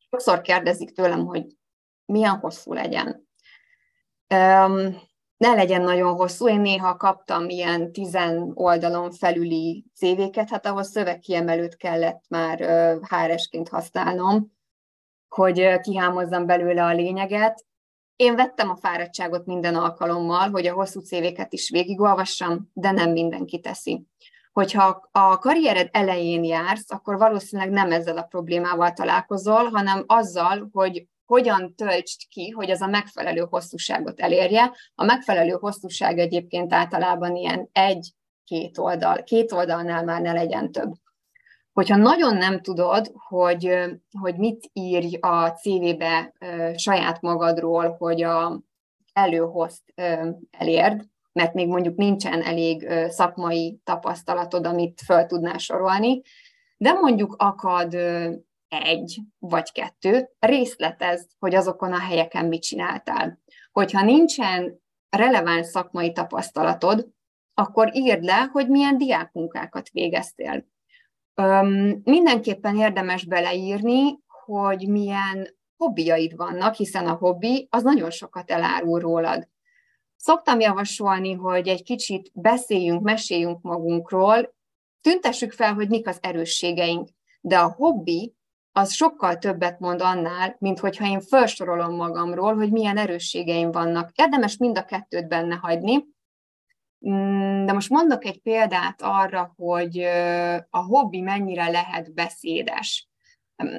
Sokszor 0.10 0.42
kérdezik 0.42 0.92
tőlem, 0.92 1.26
hogy 1.26 1.58
milyen 2.06 2.40
hosszú 2.40 2.74
legyen 2.74 3.28
ne 5.38 5.54
legyen 5.54 5.82
nagyon 5.82 6.14
hosszú. 6.14 6.48
Én 6.50 6.60
néha 6.60 6.98
kaptam 6.98 7.50
ilyen 7.50 7.92
tizen 7.92 8.52
oldalon 8.54 9.12
felüli 9.12 9.86
CV-ket, 9.96 10.50
hát 10.50 10.66
ahhoz 10.66 10.90
szövegkiemelőt 10.90 11.76
kellett 11.76 12.24
már 12.30 12.60
HR-esként 13.10 13.70
használnom, 13.70 14.54
hogy 15.28 15.80
kihámozzam 15.80 16.46
belőle 16.46 16.84
a 16.84 16.94
lényeget. 16.94 17.66
Én 18.16 18.36
vettem 18.36 18.70
a 18.70 18.76
fáradtságot 18.76 19.46
minden 19.46 19.76
alkalommal, 19.76 20.50
hogy 20.50 20.68
a 20.68 20.74
hosszú 20.74 21.00
CV-ket 21.00 21.54
is 21.54 21.70
végigolvassam, 21.70 22.70
de 22.74 22.92
nem 22.92 23.12
mindenki 23.12 23.60
teszi. 23.60 24.06
Hogyha 24.52 25.10
a 25.12 25.38
karriered 25.38 25.90
elején 25.92 26.44
jársz, 26.44 26.92
akkor 26.92 27.18
valószínűleg 27.18 27.72
nem 27.72 27.92
ezzel 27.92 28.18
a 28.18 28.24
problémával 28.24 28.92
találkozol, 28.92 29.66
hanem 29.66 30.04
azzal, 30.08 30.70
hogy 30.72 31.08
hogyan 31.26 31.76
töltsd 31.76 32.22
ki, 32.30 32.50
hogy 32.50 32.72
az 32.72 32.82
a 32.82 32.88
megfelelő 32.88 33.48
hosszúságot 33.50 34.20
elérje. 34.20 34.72
A 34.96 35.04
megfelelő 35.04 35.52
hosszúság 35.52 36.20
egyébként 36.20 36.74
általában 36.74 37.36
ilyen 37.36 37.70
egy-két 37.72 38.78
oldal, 38.78 39.24
két 39.24 39.52
oldalnál 39.52 40.04
már 40.04 40.22
ne 40.22 40.32
legyen 40.32 40.72
több. 40.72 40.92
Hogyha 41.74 41.96
nagyon 41.96 42.38
nem 42.38 42.62
tudod, 42.62 43.12
hogy, 43.14 43.80
hogy 44.20 44.36
mit 44.38 44.70
írj 44.74 45.16
a 45.16 45.50
CV-be 45.50 46.34
saját 46.76 47.22
magadról, 47.22 47.96
hogy 47.98 48.24
a 48.24 48.62
előhozt 49.14 49.94
elérd, 50.52 51.06
mert 51.32 51.54
még 51.54 51.68
mondjuk 51.68 51.96
nincsen 51.96 52.42
elég 52.42 52.88
szakmai 53.08 53.80
tapasztalatod, 53.84 54.66
amit 54.66 55.02
fel 55.06 55.26
tudnál 55.26 55.58
sorolni, 55.58 56.22
de 56.78 56.94
mondjuk 56.94 57.36
akad 57.38 57.98
egy 58.68 59.22
vagy 59.40 59.72
kettő, 59.72 60.30
részletezd, 60.40 61.30
hogy 61.40 61.56
azokon 61.56 61.94
a 61.94 62.00
helyeken 62.00 62.46
mit 62.46 62.62
csináltál. 62.62 63.40
Hogyha 63.72 64.04
nincsen 64.04 64.84
releváns 65.10 65.68
szakmai 65.68 66.12
tapasztalatod, 66.12 67.08
akkor 67.54 67.96
írd 67.96 68.24
le, 68.24 68.50
hogy 68.52 68.70
milyen 68.70 68.98
diákmunkákat 68.98 69.90
végeztél. 69.90 70.66
Öm, 71.34 72.02
mindenképpen 72.04 72.78
érdemes 72.78 73.26
beleírni, 73.26 74.20
hogy 74.46 74.88
milyen 74.88 75.58
hobbiaid 75.78 76.36
vannak, 76.36 76.76
hiszen 76.76 77.08
a 77.08 77.14
hobbi 77.14 77.68
az 77.70 77.84
nagyon 77.84 78.10
sokat 78.12 78.52
elárul 78.52 79.00
rólad. 79.00 79.48
Szoktam 80.16 80.60
javasolni, 80.60 81.34
hogy 81.34 81.68
egy 81.68 81.84
kicsit 81.84 82.32
beszéljünk, 82.34 83.02
meséljünk 83.02 83.62
magunkról, 83.62 84.56
tüntessük 85.02 85.52
fel, 85.52 85.74
hogy 85.74 85.90
mik 85.90 86.08
az 86.08 86.18
erősségeink, 86.22 87.10
de 87.42 87.60
a 87.60 87.72
hobbi 87.72 88.36
az 88.78 88.94
sokkal 88.94 89.38
többet 89.38 89.80
mond 89.80 90.02
annál, 90.02 90.56
mint 90.60 90.80
hogyha 90.80 91.06
én 91.06 91.22
felsorolom 91.22 91.96
magamról, 91.96 92.56
hogy 92.56 92.72
milyen 92.72 92.98
erősségeim 92.98 93.72
vannak. 93.72 94.12
Érdemes 94.16 94.58
mind 94.58 94.78
a 94.78 94.86
kettőt 94.86 95.28
benne 95.28 95.56
hagyni, 95.56 96.06
mm, 97.10 97.66
de 97.66 97.74
most 97.74 97.90
mondok 97.90 98.26
egy 98.26 98.42
példát 98.42 99.02
arra, 99.02 99.54
hogy 99.58 100.00
a 100.70 100.78
hobbi 100.78 101.22
mennyire 101.22 101.70
lehet 101.70 102.14
beszédes. 102.14 103.08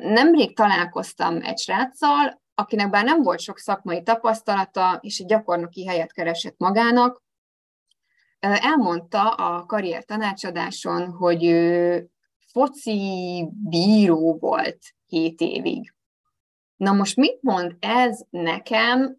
Nemrég 0.02 0.56
találkoztam 0.56 1.42
egy 1.42 1.58
sráccal, 1.58 2.42
akinek 2.54 2.90
bár 2.90 3.04
nem 3.04 3.22
volt 3.22 3.40
sok 3.40 3.58
szakmai 3.58 4.02
tapasztalata, 4.02 4.98
és 5.02 5.18
egy 5.18 5.26
gyakornoki 5.26 5.86
helyet 5.86 6.12
keresett 6.12 6.58
magának, 6.58 7.22
elmondta 8.38 9.30
a 9.30 9.66
karrier 9.66 10.04
tanácsadáson, 10.04 11.10
hogy 11.10 11.44
ő 11.44 12.08
foci 12.56 13.48
bíró 13.68 14.36
volt 14.40 14.78
hét 15.06 15.40
évig. 15.40 15.94
Na 16.76 16.92
most 16.92 17.16
mit 17.16 17.42
mond 17.42 17.76
ez 17.80 18.20
nekem 18.30 19.16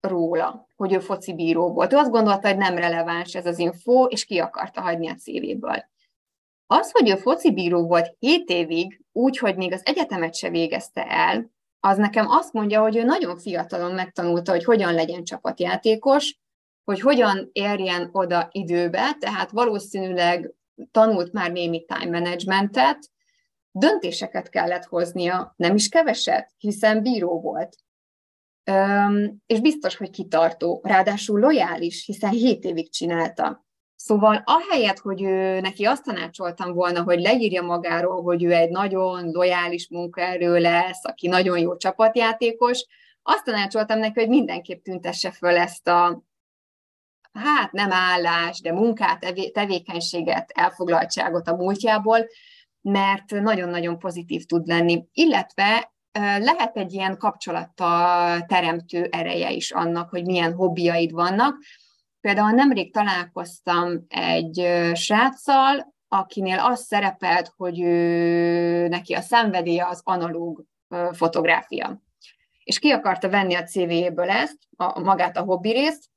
róla, 0.00 0.66
hogy 0.76 0.92
ő 0.92 0.98
foci 0.98 1.34
bíró 1.34 1.72
volt? 1.72 1.92
Ő 1.92 1.96
azt 1.96 2.10
gondolta, 2.10 2.48
hogy 2.48 2.56
nem 2.56 2.76
releváns 2.76 3.34
ez 3.34 3.46
az 3.46 3.58
info, 3.58 4.04
és 4.04 4.24
ki 4.24 4.38
akarta 4.38 4.80
hagyni 4.80 5.08
a 5.08 5.14
CV-ből. 5.14 5.84
Az, 6.66 6.90
hogy 6.90 7.10
ő 7.10 7.16
foci 7.16 7.52
bíró 7.52 7.86
volt 7.86 8.16
7 8.18 8.48
évig, 8.48 9.00
úgy, 9.12 9.54
még 9.56 9.72
az 9.72 9.86
egyetemet 9.86 10.34
se 10.34 10.48
végezte 10.48 11.06
el, 11.06 11.50
az 11.80 11.96
nekem 11.96 12.28
azt 12.28 12.52
mondja, 12.52 12.80
hogy 12.80 12.96
ő 12.96 13.02
nagyon 13.02 13.38
fiatalon 13.38 13.94
megtanulta, 13.94 14.52
hogy 14.52 14.64
hogyan 14.64 14.94
legyen 14.94 15.24
csapatjátékos, 15.24 16.38
hogy 16.84 17.00
hogyan 17.00 17.48
érjen 17.52 18.08
oda 18.12 18.48
időbe, 18.50 19.16
tehát 19.18 19.50
valószínűleg 19.50 20.54
tanult 20.90 21.32
már 21.32 21.52
némi 21.52 21.84
time 21.84 22.18
managementet, 22.18 23.10
döntéseket 23.70 24.48
kellett 24.48 24.84
hoznia, 24.84 25.54
nem 25.56 25.74
is 25.74 25.88
keveset, 25.88 26.50
hiszen 26.58 27.02
bíró 27.02 27.40
volt. 27.40 27.76
Üm, 28.70 29.36
és 29.46 29.60
biztos, 29.60 29.96
hogy 29.96 30.10
kitartó, 30.10 30.80
ráadásul 30.84 31.40
lojális, 31.40 32.04
hiszen 32.04 32.30
7 32.30 32.64
évig 32.64 32.90
csinálta. 32.90 33.64
Szóval 33.94 34.42
ahelyett, 34.44 34.98
hogy 34.98 35.22
ő, 35.22 35.60
neki 35.60 35.84
azt 35.84 36.04
tanácsoltam 36.04 36.72
volna, 36.72 37.02
hogy 37.02 37.20
leírja 37.20 37.62
magáról, 37.62 38.22
hogy 38.22 38.44
ő 38.44 38.52
egy 38.52 38.70
nagyon 38.70 39.30
lojális 39.30 39.88
munkaerő 39.88 40.58
lesz, 40.58 41.04
aki 41.04 41.28
nagyon 41.28 41.58
jó 41.58 41.76
csapatjátékos, 41.76 42.86
azt 43.22 43.44
tanácsoltam 43.44 43.98
neki, 43.98 44.20
hogy 44.20 44.28
mindenképp 44.28 44.82
tüntesse 44.82 45.30
föl 45.30 45.56
ezt 45.56 45.88
a, 45.88 46.22
hát 47.32 47.72
nem 47.72 47.92
állás, 47.92 48.60
de 48.60 48.72
munkát, 48.72 49.34
tevékenységet, 49.52 50.50
elfoglaltságot 50.54 51.48
a 51.48 51.56
múltjából, 51.56 52.26
mert 52.80 53.30
nagyon-nagyon 53.30 53.98
pozitív 53.98 54.44
tud 54.44 54.66
lenni. 54.66 55.04
Illetve 55.12 55.92
lehet 56.38 56.76
egy 56.76 56.92
ilyen 56.92 57.16
kapcsolattal 57.16 58.40
teremtő 58.40 59.08
ereje 59.10 59.50
is 59.50 59.70
annak, 59.70 60.10
hogy 60.10 60.24
milyen 60.24 60.52
hobbiaid 60.52 61.12
vannak, 61.12 61.56
Például 62.20 62.50
nemrég 62.50 62.92
találkoztam 62.92 64.04
egy 64.08 64.68
sráccal, 64.94 65.94
akinél 66.08 66.58
az 66.58 66.80
szerepelt, 66.80 67.52
hogy 67.56 67.80
ő, 67.80 68.88
neki 68.88 69.14
a 69.14 69.20
szenvedélye 69.20 69.86
az 69.86 70.00
analóg 70.04 70.64
fotográfia. 71.12 72.02
És 72.64 72.78
ki 72.78 72.90
akarta 72.90 73.28
venni 73.28 73.54
a 73.54 73.62
CV-ből 73.62 74.30
ezt, 74.30 74.58
a, 74.76 75.00
magát 75.00 75.36
a 75.36 75.42
hobbi 75.42 75.70
részt, 75.70 76.09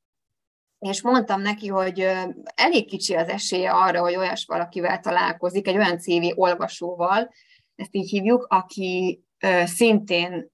és 0.89 1.01
mondtam 1.01 1.41
neki, 1.41 1.67
hogy 1.67 2.07
elég 2.55 2.87
kicsi 2.87 3.15
az 3.15 3.27
esélye 3.27 3.71
arra, 3.71 4.01
hogy 4.01 4.15
olyas 4.15 4.45
valakivel 4.45 4.99
találkozik, 4.99 5.67
egy 5.67 5.77
olyan 5.77 5.99
CV 5.99 6.39
olvasóval, 6.39 7.29
ezt 7.75 7.95
így 7.95 8.09
hívjuk, 8.09 8.45
aki 8.49 9.23
szintén 9.65 10.51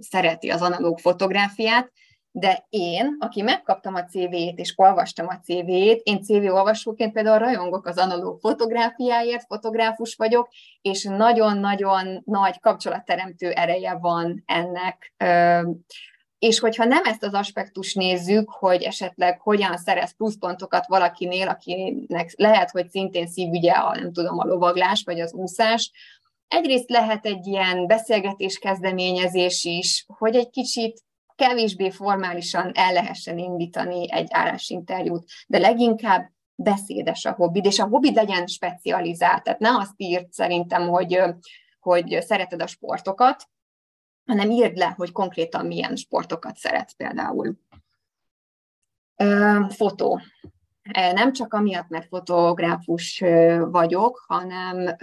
szereti 0.00 0.50
az 0.50 0.62
analóg 0.62 0.98
fotográfiát, 0.98 1.92
de 2.32 2.66
én, 2.68 3.16
aki 3.18 3.42
megkaptam 3.42 3.94
a 3.94 4.04
CV-t 4.04 4.58
és 4.58 4.72
olvastam 4.76 5.26
a 5.28 5.38
CV-t, 5.38 6.00
én 6.02 6.22
CV 6.22 6.54
olvasóként 6.54 7.12
például 7.12 7.38
rajongok 7.38 7.86
az 7.86 7.98
analóg 7.98 8.40
fotográfiáért, 8.40 9.46
fotográfus 9.46 10.14
vagyok, 10.14 10.48
és 10.80 11.04
nagyon-nagyon 11.04 12.22
nagy 12.24 12.60
kapcsolatteremtő 12.60 13.50
ereje 13.50 13.94
van 13.94 14.42
ennek. 14.46 15.14
És 16.40 16.58
hogyha 16.58 16.84
nem 16.84 17.04
ezt 17.04 17.22
az 17.22 17.34
aspektus 17.34 17.94
nézzük, 17.94 18.50
hogy 18.50 18.82
esetleg 18.82 19.40
hogyan 19.40 19.76
szerez 19.76 20.16
pluszpontokat 20.16 20.86
valakinél, 20.86 21.48
akinek 21.48 22.32
lehet, 22.36 22.70
hogy 22.70 22.88
szintén 22.88 23.26
szívügye 23.26 23.72
a, 23.72 23.94
nem 23.94 24.12
tudom, 24.12 24.38
a 24.38 24.44
lovaglás 24.44 25.02
vagy 25.04 25.20
az 25.20 25.32
úszás, 25.32 25.90
egyrészt 26.48 26.90
lehet 26.90 27.26
egy 27.26 27.46
ilyen 27.46 27.86
beszélgetés 27.86 28.58
kezdeményezés 28.58 29.64
is, 29.64 30.04
hogy 30.18 30.36
egy 30.36 30.50
kicsit 30.50 31.00
kevésbé 31.34 31.90
formálisan 31.90 32.70
el 32.74 32.92
lehessen 32.92 33.38
indítani 33.38 34.12
egy 34.12 34.28
állásinterjút, 34.30 35.30
de 35.46 35.58
leginkább 35.58 36.30
beszédes 36.54 37.24
a 37.24 37.32
hobbid, 37.32 37.64
és 37.64 37.78
a 37.78 37.86
hobbid 37.86 38.14
legyen 38.14 38.46
specializált. 38.46 39.42
Tehát 39.42 39.60
ne 39.60 39.76
azt 39.76 39.94
írt 39.96 40.32
szerintem, 40.32 40.88
hogy, 40.88 41.22
hogy 41.80 42.18
szereted 42.20 42.62
a 42.62 42.66
sportokat, 42.66 43.48
hanem 44.30 44.50
írd 44.50 44.76
le, 44.76 44.94
hogy 44.96 45.12
konkrétan 45.12 45.66
milyen 45.66 45.96
sportokat 45.96 46.56
szeretsz 46.56 46.92
például. 46.92 47.54
Fotó. 49.68 50.20
Nem 50.92 51.32
csak 51.32 51.54
amiatt, 51.54 51.88
mert 51.88 52.08
fotográfus 52.08 53.22
vagyok, 53.70 54.24
hanem 54.26 54.96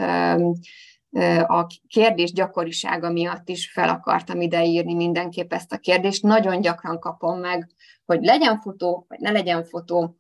a 1.48 1.66
kérdés 1.88 2.32
gyakorisága 2.32 3.12
miatt 3.12 3.50
is 3.50 3.72
fel 3.72 3.90
akartam 3.90 4.42
ideírni 4.42 4.94
mindenképp 4.94 5.54
ezt 5.54 5.74
a 5.74 5.78
kérdést. 5.78 6.24
Nagyon 6.24 6.62
gyakran 6.62 7.00
kapom 7.00 7.40
meg, 7.40 7.70
hogy 8.06 8.24
legyen 8.24 8.60
fotó, 8.62 9.06
vagy 9.08 9.20
ne 9.20 9.32
legyen 9.32 9.64
fotó. 9.64 10.18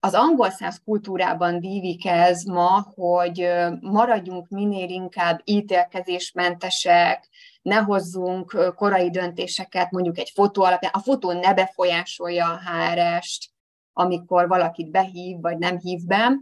Az 0.00 0.14
angol 0.14 0.50
száz 0.50 0.80
kultúrában 0.84 1.60
dívik 1.60 2.06
ez 2.06 2.42
ma, 2.42 2.86
hogy 2.94 3.48
maradjunk 3.80 4.48
minél 4.48 4.88
inkább 4.88 5.40
ítélkezésmentesek, 5.44 7.28
ne 7.62 7.76
hozzunk 7.76 8.74
korai 8.76 9.10
döntéseket, 9.10 9.90
mondjuk 9.90 10.18
egy 10.18 10.30
fotó 10.34 10.62
alapján. 10.62 10.92
A 10.94 10.98
fotó 10.98 11.32
ne 11.32 11.54
befolyásolja 11.54 12.46
a 12.46 12.58
HRS-t, 12.58 13.50
amikor 13.92 14.48
valakit 14.48 14.90
behív, 14.90 15.40
vagy 15.40 15.58
nem 15.58 15.78
hív 15.78 16.00
be. 16.06 16.32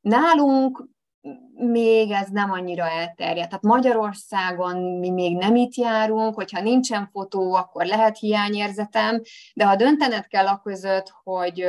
Nálunk 0.00 0.88
még 1.52 2.10
ez 2.10 2.28
nem 2.28 2.50
annyira 2.50 2.88
elterjedt. 2.88 3.48
Tehát 3.48 3.64
Magyarországon 3.64 4.98
mi 4.98 5.10
még 5.10 5.36
nem 5.36 5.56
itt 5.56 5.74
járunk, 5.74 6.34
hogyha 6.34 6.60
nincsen 6.60 7.08
fotó, 7.12 7.54
akkor 7.54 7.84
lehet 7.86 8.18
hiányérzetem, 8.18 9.20
de 9.54 9.64
ha 9.64 9.76
döntened 9.76 10.26
kell 10.26 10.46
a 10.46 10.60
között, 10.62 11.12
hogy 11.22 11.66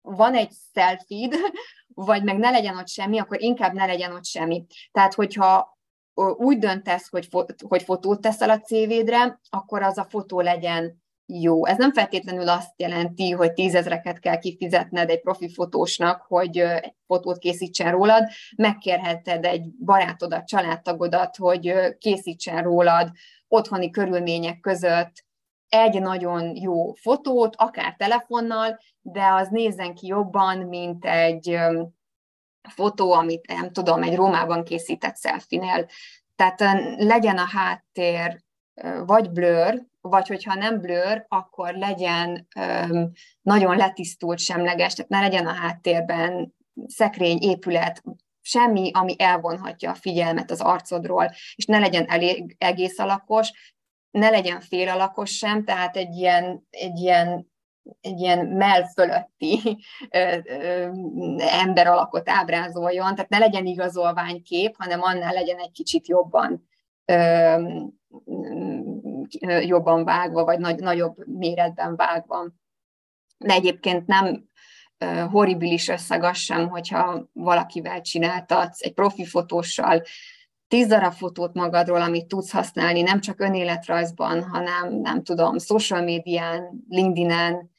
van 0.00 0.34
egy 0.34 0.52
selfie 0.74 1.28
vagy 1.94 2.24
meg 2.24 2.38
ne 2.38 2.50
legyen 2.50 2.76
ott 2.76 2.88
semmi, 2.88 3.18
akkor 3.18 3.42
inkább 3.42 3.72
ne 3.72 3.86
legyen 3.86 4.12
ott 4.12 4.24
semmi. 4.24 4.64
Tehát, 4.92 5.14
hogyha 5.14 5.78
úgy 6.14 6.58
döntesz, 6.58 7.08
hogy, 7.08 7.26
fo- 7.26 7.54
hogy 7.68 7.82
fotót 7.82 8.20
teszel 8.20 8.50
a 8.50 8.60
CV-dre, 8.60 9.40
akkor 9.50 9.82
az 9.82 9.98
a 9.98 10.06
fotó 10.08 10.40
legyen 10.40 11.02
jó. 11.26 11.66
Ez 11.66 11.76
nem 11.76 11.92
feltétlenül 11.92 12.48
azt 12.48 12.72
jelenti, 12.76 13.30
hogy 13.30 13.52
tízezreket 13.52 14.18
kell 14.18 14.38
kifizetned 14.38 15.10
egy 15.10 15.20
profi 15.20 15.52
fotósnak, 15.52 16.22
hogy 16.28 16.58
egy 16.58 16.94
fotót 17.06 17.38
készítsen 17.38 17.90
rólad. 17.90 18.28
Megkérheted 18.56 19.44
egy 19.44 19.70
barátodat, 19.84 20.46
családtagodat, 20.46 21.36
hogy 21.36 21.74
készítsen 21.98 22.62
rólad 22.62 23.10
otthoni 23.48 23.90
körülmények 23.90 24.60
között 24.60 25.24
egy 25.68 26.00
nagyon 26.00 26.56
jó 26.56 26.92
fotót, 26.92 27.56
akár 27.56 27.94
telefonnal, 27.96 28.78
de 29.00 29.26
az 29.26 29.48
nézzen 29.48 29.94
ki 29.94 30.06
jobban, 30.06 30.58
mint 30.58 31.04
egy 31.04 31.58
fotó, 32.68 33.12
amit 33.12 33.46
nem 33.46 33.72
tudom, 33.72 34.02
egy 34.02 34.14
Rómában 34.14 34.64
készített 34.64 35.16
szelfinél. 35.16 35.88
Tehát 36.36 36.60
legyen 36.96 37.38
a 37.38 37.46
háttér 37.46 38.42
vagy 39.06 39.30
blur, 39.30 39.82
vagy 40.00 40.28
hogyha 40.28 40.54
nem 40.54 40.80
blur, 40.80 41.24
akkor 41.28 41.74
legyen 41.74 42.48
nagyon 43.42 43.76
letisztult, 43.76 44.38
semleges, 44.38 44.94
tehát 44.94 45.10
ne 45.10 45.20
legyen 45.20 45.46
a 45.46 45.52
háttérben 45.52 46.54
szekrény, 46.86 47.38
épület, 47.40 48.02
semmi, 48.40 48.90
ami 48.94 49.14
elvonhatja 49.18 49.90
a 49.90 49.94
figyelmet 49.94 50.50
az 50.50 50.60
arcodról, 50.60 51.30
és 51.54 51.64
ne 51.64 51.78
legyen 51.78 52.04
elég, 52.08 52.56
egész 52.58 52.98
alakos, 52.98 53.50
ne 54.10 54.30
legyen 54.30 54.60
fél 54.60 54.88
alakos 54.88 55.36
sem, 55.36 55.64
tehát 55.64 55.96
egy 55.96 56.14
ilyen, 56.14 56.66
egy 56.70 56.98
ilyen 56.98 57.51
egy 58.00 58.20
ilyen 58.20 58.46
mell 58.46 58.84
fölötti 58.84 59.78
ö, 60.10 60.36
ö, 60.44 60.88
ember 61.38 61.86
alakot 61.86 62.28
ábrázoljon, 62.28 63.14
tehát 63.14 63.30
ne 63.30 63.38
legyen 63.38 63.66
igazolványkép, 63.66 64.74
hanem 64.78 65.02
annál 65.02 65.32
legyen 65.32 65.58
egy 65.58 65.72
kicsit 65.72 66.08
jobban 66.08 66.70
jobban 69.60 70.04
vágva, 70.04 70.44
vagy 70.44 70.58
nagy, 70.58 70.78
nagyobb 70.78 71.26
méretben 71.26 71.96
vágva. 71.96 72.52
De 73.38 73.52
egyébként 73.52 74.06
nem 74.06 74.50
horribilis 75.30 75.88
összeg 75.88 76.22
az 76.22 76.36
sem, 76.36 76.68
hogyha 76.68 77.28
valakivel 77.32 78.00
csináltatsz, 78.00 78.82
egy 78.82 78.94
profi 78.94 79.24
fotóssal, 79.24 80.02
tíz 80.72 80.86
darab 80.86 81.12
fotót 81.12 81.54
magadról, 81.54 82.00
amit 82.00 82.26
tudsz 82.26 82.52
használni, 82.52 83.02
nem 83.02 83.20
csak 83.20 83.40
önéletrajzban, 83.40 84.42
hanem 84.42 84.94
nem 84.94 85.22
tudom, 85.22 85.58
social 85.58 86.02
médián, 86.02 86.84
LinkedIn-en, 86.88 87.70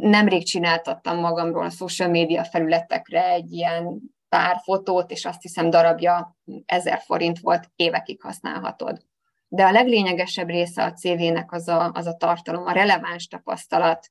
nemrég 0.00 0.44
csináltattam 0.44 1.18
magamról 1.18 1.64
a 1.64 1.70
social 1.70 2.08
média 2.08 2.44
felületekre 2.44 3.28
egy 3.28 3.52
ilyen 3.52 4.00
pár 4.28 4.60
fotót, 4.62 5.10
és 5.10 5.24
azt 5.24 5.42
hiszem 5.42 5.70
darabja 5.70 6.36
ezer 6.66 7.00
forint 7.00 7.38
volt, 7.38 7.70
évekig 7.74 8.20
használhatod. 8.20 9.02
De 9.48 9.64
a 9.64 9.72
leglényegesebb 9.72 10.48
része 10.48 10.84
a 10.84 10.92
CV-nek 10.92 11.52
az 11.52 11.68
a, 11.68 11.90
az 11.94 12.06
a 12.06 12.16
tartalom, 12.16 12.66
a 12.66 12.72
releváns 12.72 13.26
tapasztalat. 13.26 14.10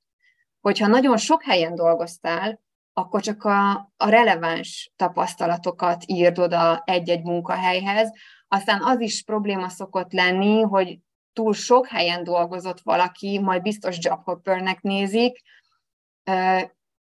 Hogyha 0.62 0.88
nagyon 0.88 1.18
sok 1.18 1.44
helyen 1.44 1.76
dolgoztál, 1.76 2.64
akkor 2.98 3.22
csak 3.22 3.44
a, 3.44 3.72
a 3.98 4.10
releváns 4.10 4.92
tapasztalatokat 4.96 6.04
írd 6.06 6.40
oda 6.40 6.84
egy-egy 6.86 7.24
munkahelyhez. 7.24 8.12
Aztán 8.48 8.84
az 8.84 9.00
is 9.00 9.24
probléma 9.24 9.70
szokott 9.70 10.14
lenni, 10.14 10.62
hogy 10.62 11.00
túl 11.34 11.54
sok 11.54 11.88
helyen 11.88 12.24
dolgozott 12.24 12.80
valaki, 12.82 13.40
majd 13.40 13.62
biztos 13.62 13.98
jobhoppernek 14.02 14.82
nézik, 14.82 15.42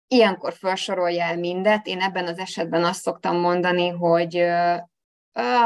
ilyenkor 0.08 0.52
felsorolja 0.52 1.24
el 1.24 1.36
mindet. 1.36 1.86
Én 1.86 2.00
ebben 2.00 2.26
az 2.26 2.38
esetben 2.38 2.84
azt 2.84 3.00
szoktam 3.00 3.36
mondani, 3.36 3.88
hogy 3.88 4.44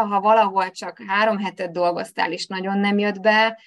ha 0.09 0.21
valahol 0.21 0.71
csak 0.71 0.99
három 1.07 1.39
hetet 1.39 1.73
dolgoztál, 1.73 2.33
és 2.33 2.47
nagyon 2.47 2.79
nem 2.79 2.99
jött 2.99 3.21
be, 3.21 3.61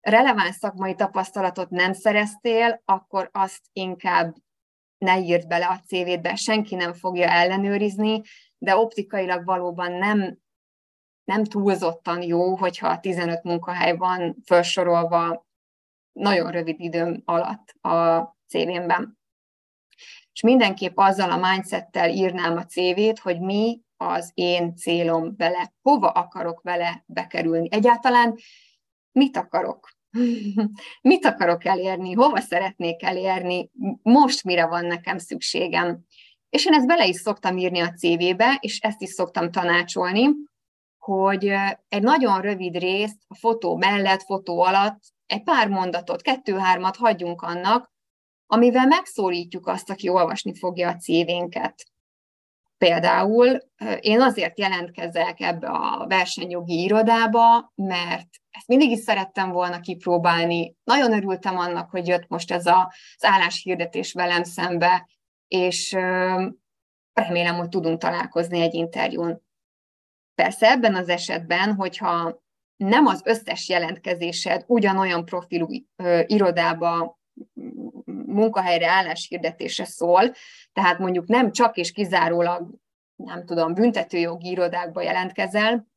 releváns 0.00 0.54
szakmai 0.54 0.94
tapasztalatot 0.94 1.70
nem 1.70 1.92
szereztél, 1.92 2.82
akkor 2.84 3.30
azt 3.32 3.62
inkább 3.72 4.34
ne 4.98 5.18
írd 5.18 5.46
bele 5.46 5.66
a 5.66 5.82
CV-be, 5.86 6.34
senki 6.34 6.74
nem 6.74 6.92
fogja 6.92 7.28
ellenőrizni, 7.28 8.22
de 8.58 8.76
optikailag 8.76 9.44
valóban 9.44 9.92
nem, 9.92 10.38
nem 11.24 11.44
túlzottan 11.44 12.22
jó, 12.22 12.56
hogyha 12.56 13.00
15 13.00 13.42
munkahely 13.42 13.96
van 13.96 14.36
felsorolva 14.44 15.46
nagyon 16.12 16.50
rövid 16.50 16.80
időm 16.80 17.22
alatt 17.24 17.70
a 17.70 18.20
CV-ben. 18.46 19.18
És 20.32 20.40
mindenképp 20.42 20.96
azzal 20.96 21.30
a 21.30 21.50
mindsettel 21.50 22.10
írnám 22.10 22.56
a 22.56 22.64
CV-t, 22.64 23.18
hogy 23.18 23.40
mi 23.40 23.80
az 23.96 24.30
én 24.34 24.76
célom 24.76 25.36
vele, 25.36 25.72
hova 25.82 26.08
akarok 26.08 26.62
vele 26.62 27.04
bekerülni. 27.06 27.68
Egyáltalán 27.70 28.34
mit 29.12 29.36
akarok? 29.36 29.88
Mit 31.02 31.24
akarok 31.24 31.64
elérni, 31.64 32.12
hova 32.12 32.40
szeretnék 32.40 33.02
elérni, 33.02 33.70
most 34.02 34.44
mire 34.44 34.66
van 34.66 34.86
nekem 34.86 35.18
szükségem. 35.18 36.00
És 36.50 36.66
én 36.66 36.72
ezt 36.72 36.86
bele 36.86 37.06
is 37.06 37.16
szoktam 37.16 37.56
írni 37.56 37.80
a 37.80 37.92
CV-be, 37.92 38.58
és 38.60 38.78
ezt 38.78 39.02
is 39.02 39.10
szoktam 39.10 39.50
tanácsolni, 39.50 40.28
hogy 40.98 41.52
egy 41.88 42.02
nagyon 42.02 42.40
rövid 42.40 42.76
részt 42.76 43.18
a 43.28 43.34
fotó 43.34 43.76
mellett, 43.76 44.22
fotó 44.22 44.60
alatt, 44.60 45.00
egy 45.26 45.42
pár 45.42 45.68
mondatot, 45.68 46.22
kettő-hármat 46.22 46.96
hagyjunk 46.96 47.42
annak, 47.42 47.92
amivel 48.46 48.86
megszólítjuk 48.86 49.66
azt, 49.66 49.90
aki 49.90 50.08
olvasni 50.08 50.54
fogja 50.54 50.88
a 50.88 50.96
CV-nket. 50.96 51.84
Például 52.78 53.58
én 54.00 54.20
azért 54.20 54.58
jelentkezek 54.58 55.40
ebbe 55.40 55.68
a 55.68 56.06
versenyjogi 56.06 56.82
irodába, 56.82 57.72
mert 57.74 58.28
ezt 58.58 58.68
mindig 58.68 58.90
is 58.90 58.98
szerettem 58.98 59.50
volna 59.50 59.80
kipróbálni. 59.80 60.76
Nagyon 60.84 61.12
örültem 61.12 61.58
annak, 61.58 61.90
hogy 61.90 62.06
jött 62.06 62.28
most 62.28 62.52
ez 62.52 62.66
az 62.66 63.24
álláshirdetés 63.24 64.12
velem 64.12 64.44
szembe, 64.44 65.08
és 65.48 65.92
remélem, 67.12 67.54
hogy 67.56 67.68
tudunk 67.68 68.00
találkozni 68.00 68.60
egy 68.60 68.74
interjún. 68.74 69.42
Persze 70.34 70.70
ebben 70.70 70.94
az 70.94 71.08
esetben, 71.08 71.74
hogyha 71.74 72.42
nem 72.76 73.06
az 73.06 73.20
összes 73.24 73.68
jelentkezésed 73.68 74.64
ugyanolyan 74.66 75.24
profilú 75.24 75.66
irodába 76.26 77.18
munkahelyre 78.26 78.88
álláshirdetése 78.88 79.84
szól, 79.84 80.32
tehát 80.72 80.98
mondjuk 80.98 81.26
nem 81.26 81.52
csak 81.52 81.76
és 81.76 81.92
kizárólag, 81.92 82.70
nem 83.16 83.44
tudom, 83.44 83.74
büntetőjogi 83.74 84.50
irodákba 84.50 85.02
jelentkezel, 85.02 85.87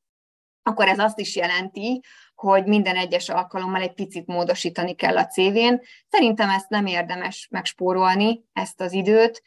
akkor 0.63 0.87
ez 0.87 0.99
azt 0.99 1.19
is 1.19 1.35
jelenti, 1.35 2.01
hogy 2.35 2.65
minden 2.65 2.95
egyes 2.95 3.29
alkalommal 3.29 3.81
egy 3.81 3.93
picit 3.93 4.27
módosítani 4.27 4.95
kell 4.95 5.17
a 5.17 5.27
CV-n. 5.27 5.81
Szerintem 6.09 6.49
ezt 6.49 6.69
nem 6.69 6.85
érdemes 6.85 7.47
megspórolni, 7.51 8.43
ezt 8.53 8.81
az 8.81 8.91
időt. 8.91 9.43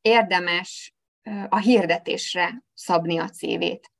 Érdemes 0.00 0.94
a 1.48 1.58
hirdetésre 1.58 2.64
szabni 2.74 3.18
a 3.18 3.28
CV-t. 3.28 3.92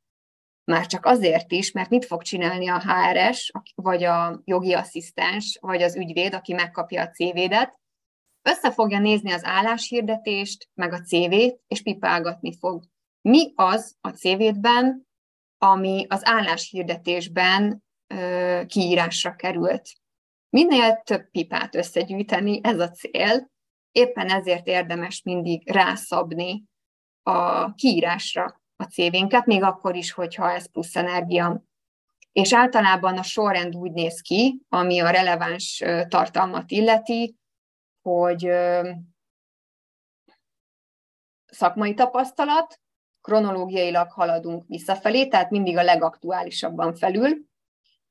Már 0.65 0.87
csak 0.87 1.07
azért 1.07 1.53
is, 1.53 1.73
mert 1.73 1.91
mit 1.91 2.05
fog 2.05 2.23
csinálni 2.23 2.69
a 2.69 2.81
HRS, 2.81 3.53
vagy 3.75 4.05
a 4.05 4.41
jogi 4.45 4.73
asszisztens, 4.73 5.59
vagy 5.61 5.83
az 5.83 5.97
ügyvéd, 5.97 6.35
aki 6.35 6.53
megkapja 6.53 7.03
a 7.03 7.11
CV-det, 7.11 7.81
össze 8.43 8.73
fogja 8.73 8.99
nézni 8.99 9.33
az 9.33 9.45
álláshirdetést, 9.45 10.69
meg 10.75 10.93
a 10.93 11.01
CV-t, 11.01 11.61
és 11.67 11.83
pipálgatni 11.83 12.57
fog. 12.59 12.85
Mi 13.21 13.53
az 13.55 13.97
a 14.01 14.09
CV-ben, 14.09 15.07
ami 15.65 16.07
az 16.09 16.21
álláshirdetésben 16.25 17.85
ö, 18.07 18.61
kiírásra 18.67 19.35
került. 19.35 19.91
Minél 20.49 21.03
több 21.05 21.31
pipát 21.31 21.75
összegyűjteni, 21.75 22.61
ez 22.63 22.79
a 22.79 22.91
cél, 22.91 23.51
éppen 23.93 24.29
ezért 24.29 24.67
érdemes 24.67 25.23
mindig 25.23 25.71
rászabni 25.71 26.65
a 27.23 27.73
kiírásra 27.75 28.61
a 28.77 28.85
CV-nket, 28.85 29.47
még 29.47 29.63
akkor 29.63 29.97
is, 29.97 30.13
hogyha 30.13 30.53
ez 30.53 30.71
plusz 30.71 30.97
energia. 30.97 31.63
És 32.33 32.55
általában 32.55 33.19
a 33.19 33.23
sorrend 33.23 33.77
úgy 33.77 33.93
néz 33.93 34.21
ki, 34.21 34.63
ami 34.69 35.01
a 35.01 35.11
releváns 35.11 35.83
tartalmat 36.09 36.71
illeti, 36.71 37.37
hogy 38.03 38.51
szakmai 41.45 41.95
tapasztalat, 41.95 42.81
kronológiailag 43.25 44.11
haladunk 44.11 44.65
visszafelé, 44.67 45.27
tehát 45.27 45.51
mindig 45.51 45.77
a 45.77 45.83
legaktuálisabban 45.83 46.95
felül, 46.95 47.37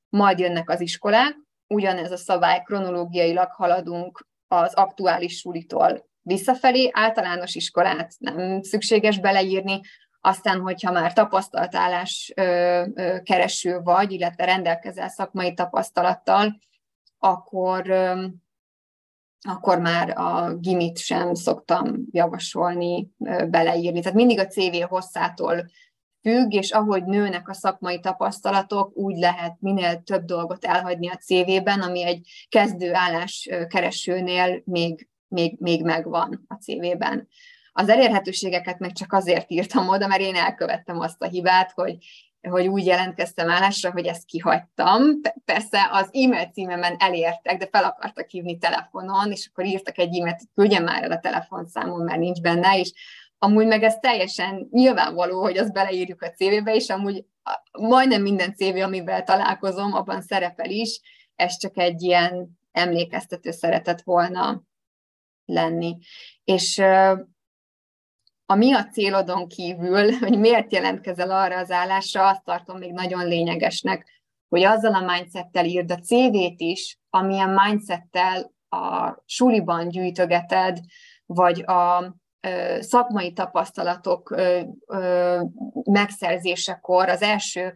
majd 0.09 0.39
jönnek 0.39 0.69
az 0.69 0.81
iskolák, 0.81 1.35
ugyanez 1.67 2.11
a 2.11 2.17
szabály, 2.17 2.61
kronológiailag 2.63 3.51
haladunk 3.51 4.27
az 4.47 4.73
aktuális 4.73 5.37
sulitól 5.37 6.09
visszafelé, 6.21 6.89
általános 6.93 7.55
iskolát 7.55 8.13
nem 8.17 8.61
szükséges 8.61 9.19
beleírni, 9.19 9.81
aztán, 10.21 10.59
hogyha 10.59 10.91
már 10.91 11.13
tapasztalt 11.13 11.75
állás 11.75 12.33
kereső 13.23 13.79
vagy, 13.79 14.11
illetve 14.11 14.45
rendelkezel 14.45 15.09
szakmai 15.09 15.53
tapasztalattal, 15.53 16.59
akkor, 17.19 17.81
akkor 19.47 19.79
már 19.79 20.17
a 20.17 20.55
gimit 20.55 20.97
sem 20.97 21.33
szoktam 21.33 22.05
javasolni 22.11 23.09
beleírni. 23.49 23.99
Tehát 23.99 24.17
mindig 24.17 24.39
a 24.39 24.47
CV 24.47 24.81
hosszától 24.87 25.65
függ, 26.21 26.53
és 26.53 26.71
ahogy 26.71 27.03
nőnek 27.03 27.49
a 27.49 27.53
szakmai 27.53 27.99
tapasztalatok, 27.99 28.97
úgy 28.97 29.17
lehet 29.17 29.55
minél 29.59 30.01
több 30.03 30.25
dolgot 30.25 30.65
elhagyni 30.65 31.09
a 31.09 31.17
CV-ben, 31.17 31.81
ami 31.81 32.05
egy 32.05 32.27
kezdő 32.49 32.93
állás 32.93 33.49
keresőnél 33.67 34.61
még, 34.65 35.09
még, 35.27 35.55
még 35.59 35.83
megvan 35.83 36.45
a 36.47 36.53
CV-ben. 36.53 37.27
Az 37.71 37.89
elérhetőségeket 37.89 38.79
meg 38.79 38.91
csak 38.91 39.13
azért 39.13 39.51
írtam 39.51 39.87
oda, 39.87 40.07
mert 40.07 40.21
én 40.21 40.35
elkövettem 40.35 40.99
azt 40.99 41.21
a 41.21 41.27
hibát, 41.27 41.71
hogy 41.71 41.97
hogy 42.49 42.67
úgy 42.67 42.85
jelentkeztem 42.85 43.49
állásra, 43.49 43.91
hogy 43.91 44.05
ezt 44.05 44.25
kihagytam. 44.25 45.01
Persze 45.45 45.89
az 45.91 46.09
e-mail 46.11 46.45
címemen 46.45 46.95
elértek, 46.99 47.57
de 47.57 47.67
fel 47.71 47.83
akartak 47.83 48.29
hívni 48.29 48.57
telefonon, 48.57 49.31
és 49.31 49.49
akkor 49.51 49.65
írtak 49.65 49.97
egy 49.97 50.17
e-mailt, 50.19 50.37
hogy 50.37 50.47
küldjem 50.55 50.83
már 50.83 51.03
el 51.03 51.11
a 51.11 51.19
telefonszámon, 51.19 52.03
mert 52.03 52.19
nincs 52.19 52.41
benne, 52.41 52.79
és 52.79 52.93
amúgy 53.37 53.67
meg 53.67 53.83
ez 53.83 53.95
teljesen 53.95 54.67
nyilvánvaló, 54.71 55.41
hogy 55.41 55.57
azt 55.57 55.73
beleírjuk 55.73 56.21
a 56.21 56.31
CV-be, 56.31 56.75
és 56.75 56.89
amúgy 56.89 57.25
majdnem 57.71 58.21
minden 58.21 58.55
CV, 58.55 58.81
amivel 58.81 59.23
találkozom, 59.23 59.93
abban 59.93 60.21
szerepel 60.21 60.69
is, 60.69 61.01
ez 61.35 61.57
csak 61.57 61.77
egy 61.77 62.01
ilyen 62.01 62.59
emlékeztető 62.71 63.51
szeretett 63.51 64.01
volna 64.01 64.63
lenni. 65.45 65.97
És 66.43 66.81
a 68.45 68.55
mi 68.55 68.73
a 68.73 68.85
célodon 68.85 69.47
kívül, 69.47 70.11
hogy 70.19 70.39
miért 70.39 70.71
jelentkezel 70.71 71.31
arra 71.31 71.57
az 71.57 71.71
állásra, 71.71 72.27
azt 72.27 72.43
tartom 72.43 72.77
még 72.77 72.91
nagyon 72.91 73.27
lényegesnek, 73.27 74.21
hogy 74.49 74.63
azzal 74.63 74.93
a 74.93 75.13
mindsettel 75.13 75.65
írd 75.65 75.91
a 75.91 75.99
CV-t 75.99 76.61
is, 76.61 76.97
amilyen 77.09 77.49
mindsettel 77.49 78.53
a 78.69 79.15
suliban 79.25 79.87
gyűjtögeted, 79.87 80.79
vagy 81.25 81.63
a 81.65 82.15
szakmai 82.79 83.33
tapasztalatok 83.33 84.35
megszerzésekor 85.83 87.09
az 87.09 87.21
első 87.21 87.73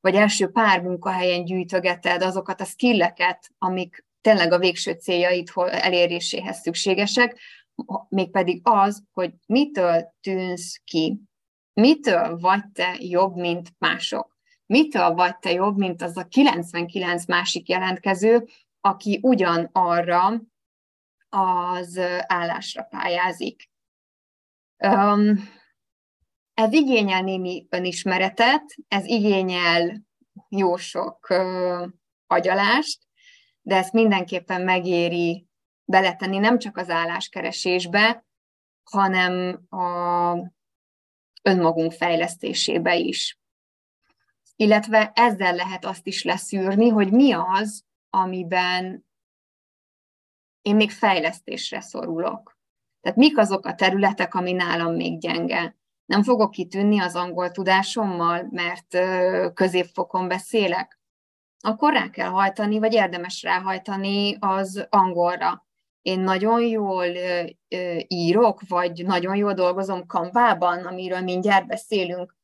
vagy 0.00 0.14
első 0.14 0.48
pár 0.48 0.80
munkahelyen 0.80 1.44
gyűjtögeted 1.44 2.22
azokat 2.22 2.60
a 2.60 2.64
skilleket, 2.64 3.50
amik 3.58 4.04
tényleg 4.20 4.52
a 4.52 4.58
végső 4.58 4.92
céljaid 4.92 5.48
eléréséhez 5.70 6.60
szükségesek, 6.60 7.38
mégpedig 8.08 8.60
az, 8.62 9.04
hogy 9.12 9.34
mitől 9.46 10.14
tűnsz 10.20 10.80
ki, 10.84 11.20
mitől 11.72 12.38
vagy 12.38 12.70
te 12.72 12.96
jobb, 12.98 13.36
mint 13.36 13.74
mások, 13.78 14.38
mitől 14.66 15.10
vagy 15.10 15.38
te 15.38 15.52
jobb, 15.52 15.76
mint 15.76 16.02
az 16.02 16.16
a 16.16 16.24
99 16.24 17.26
másik 17.26 17.68
jelentkező, 17.68 18.48
aki 18.80 19.18
ugyan 19.22 19.68
arra 19.72 20.42
az 21.28 22.00
állásra 22.26 22.82
pályázik. 22.82 23.70
Ez 26.54 26.72
igényel 26.72 27.22
némi 27.22 27.66
önismeretet, 27.70 28.64
ez 28.88 29.06
igényel 29.06 30.02
jó 30.48 30.76
sok 30.76 31.26
agyalást, 32.26 33.08
de 33.62 33.76
ezt 33.76 33.92
mindenképpen 33.92 34.62
megéri 34.62 35.49
beletenni 35.90 36.38
nem 36.38 36.58
csak 36.58 36.76
az 36.76 36.90
álláskeresésbe, 36.90 38.24
hanem 38.90 39.60
a 39.70 40.34
önmagunk 41.42 41.92
fejlesztésébe 41.92 42.96
is. 42.96 43.40
Illetve 44.56 45.12
ezzel 45.14 45.54
lehet 45.54 45.84
azt 45.84 46.06
is 46.06 46.22
leszűrni, 46.22 46.88
hogy 46.88 47.12
mi 47.12 47.32
az, 47.32 47.84
amiben 48.10 49.06
én 50.62 50.76
még 50.76 50.90
fejlesztésre 50.90 51.80
szorulok. 51.80 52.58
Tehát 53.00 53.18
mik 53.18 53.38
azok 53.38 53.66
a 53.66 53.74
területek, 53.74 54.34
ami 54.34 54.52
nálam 54.52 54.94
még 54.94 55.18
gyenge. 55.18 55.76
Nem 56.04 56.22
fogok 56.22 56.50
kitűnni 56.50 57.00
az 57.00 57.16
angol 57.16 57.50
tudásommal, 57.50 58.48
mert 58.50 58.98
középfokon 59.54 60.28
beszélek? 60.28 61.00
Akkor 61.60 61.92
rá 61.92 62.10
kell 62.10 62.28
hajtani, 62.28 62.78
vagy 62.78 62.92
érdemes 62.92 63.42
ráhajtani 63.42 64.36
az 64.40 64.86
angolra 64.90 65.68
én 66.02 66.20
nagyon 66.20 66.60
jól 66.60 67.06
írok, 68.06 68.60
vagy 68.68 69.06
nagyon 69.06 69.36
jól 69.36 69.52
dolgozom 69.52 70.06
kanvában, 70.06 70.86
amiről 70.86 71.20
mindjárt 71.20 71.66
beszélünk, 71.66 72.36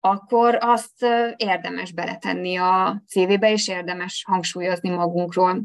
akkor 0.00 0.58
azt 0.60 1.06
érdemes 1.36 1.92
beletenni 1.92 2.56
a 2.56 3.02
CV-be, 3.06 3.52
és 3.52 3.68
érdemes 3.68 4.24
hangsúlyozni 4.26 4.90
magunkról. 4.90 5.62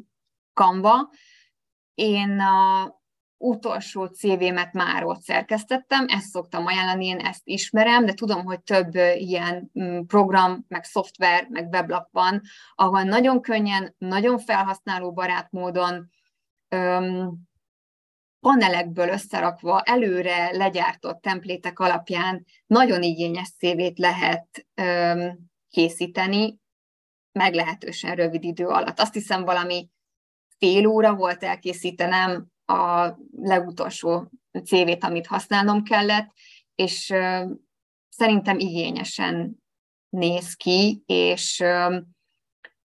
Canva. 0.53 1.09
Én 1.93 2.39
a 2.39 3.01
utolsó 3.37 4.05
CV-met 4.05 4.73
már 4.73 5.03
ott 5.03 5.21
szerkesztettem, 5.21 6.05
ezt 6.07 6.29
szoktam 6.29 6.65
ajánlani, 6.65 7.05
én 7.05 7.19
ezt 7.19 7.41
ismerem, 7.43 8.05
de 8.05 8.13
tudom, 8.13 8.45
hogy 8.45 8.61
több 8.61 8.95
ilyen 9.15 9.71
mm, 9.79 9.99
program, 10.01 10.65
meg 10.67 10.83
szoftver, 10.83 11.47
meg 11.49 11.67
weblap 11.71 12.07
van, 12.11 12.41
ahol 12.75 13.03
nagyon 13.03 13.41
könnyen, 13.41 13.95
nagyon 13.97 14.39
felhasználóbarát 14.39 15.51
módon 15.51 16.09
panelekből 18.39 19.09
összerakva, 19.09 19.81
előre 19.81 20.57
legyártott 20.57 21.21
templétek 21.21 21.79
alapján 21.79 22.45
nagyon 22.65 23.03
igényes 23.03 23.47
szévét 23.57 23.99
lehet 23.99 24.67
készíteni, 25.69 26.57
meglehetősen 27.31 28.15
rövid 28.15 28.43
idő 28.43 28.67
alatt. 28.67 28.99
Azt 28.99 29.13
hiszem 29.13 29.43
valami 29.43 29.89
fél 30.57 30.87
óra 30.87 31.15
volt 31.15 31.43
elkészítenem 31.43 32.47
a 32.65 33.13
legutolsó 33.31 34.31
CV-t, 34.63 35.03
amit 35.03 35.27
használnom 35.27 35.83
kellett, 35.83 36.31
és 36.75 37.13
szerintem 38.09 38.59
igényesen 38.59 39.63
néz 40.09 40.53
ki, 40.53 41.03
és 41.05 41.63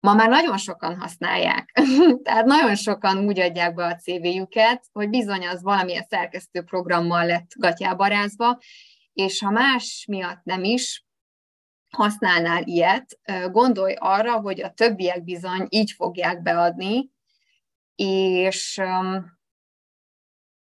ma 0.01 0.15
már 0.15 0.29
nagyon 0.29 0.59
sokan 0.59 1.01
használják. 1.01 1.81
Tehát 2.25 2.45
nagyon 2.45 2.75
sokan 2.75 3.19
úgy 3.19 3.41
adják 3.41 3.75
be 3.75 3.85
a 3.85 3.97
CV-jüket, 3.97 4.85
hogy 4.93 5.09
bizony 5.09 5.47
az 5.47 5.63
valamilyen 5.63 6.07
szerkesztő 6.09 6.63
programmal 6.63 7.27
lett 7.27 7.51
gatyábarázva, 7.57 8.59
és 9.13 9.41
ha 9.41 9.51
más 9.51 10.05
miatt 10.09 10.45
nem 10.45 10.65
is, 10.65 11.07
használnál 11.97 12.63
ilyet, 12.63 13.19
gondolj 13.51 13.95
arra, 13.99 14.41
hogy 14.41 14.63
a 14.63 14.71
többiek 14.71 15.25
bizony 15.25 15.67
így 15.69 15.93
fogják 15.93 16.43
beadni, 16.43 17.11
és 17.95 18.81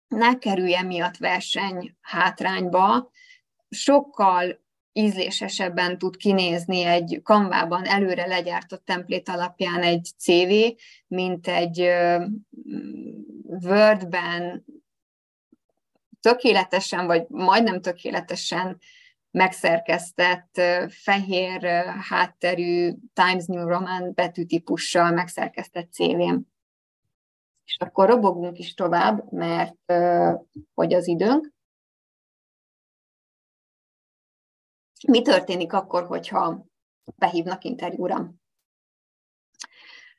ne 0.08 0.38
kerüljen 0.38 0.86
miatt 0.86 1.18
verseny 1.18 1.96
hátrányba, 2.02 3.12
sokkal 3.70 4.63
ízlésesebben 4.94 5.98
tud 5.98 6.18
kinézni 6.18 6.84
egy 6.84 7.20
kanvában 7.24 7.86
előre 7.86 8.26
legyártott 8.26 8.86
templét 8.86 9.30
alapján 9.30 9.82
egy 9.82 10.10
CV, 10.18 10.52
mint 11.08 11.48
egy 11.48 11.80
Wordben 13.48 14.66
tökéletesen, 16.20 17.06
vagy 17.06 17.26
majdnem 17.28 17.82
tökéletesen 17.82 18.80
megszerkesztett 19.32 20.62
fehér 20.90 21.64
hátterű 22.10 22.94
Times 23.14 23.46
New 23.46 23.68
Roman 23.68 24.12
betűtípussal 24.14 25.12
megszerkesztett 25.12 25.92
CV-m. 25.92 26.40
És 27.66 27.78
akkor 27.80 28.10
robogunk 28.10 28.58
is 28.58 28.74
tovább, 28.74 29.32
mert 29.32 29.94
hogy 30.74 30.94
az 30.94 31.08
időnk. 31.08 31.53
Mi 35.08 35.22
történik 35.22 35.74
akkor, 35.74 36.06
hogyha 36.06 36.66
behívnak 37.16 37.64
interjúra? 37.64 38.34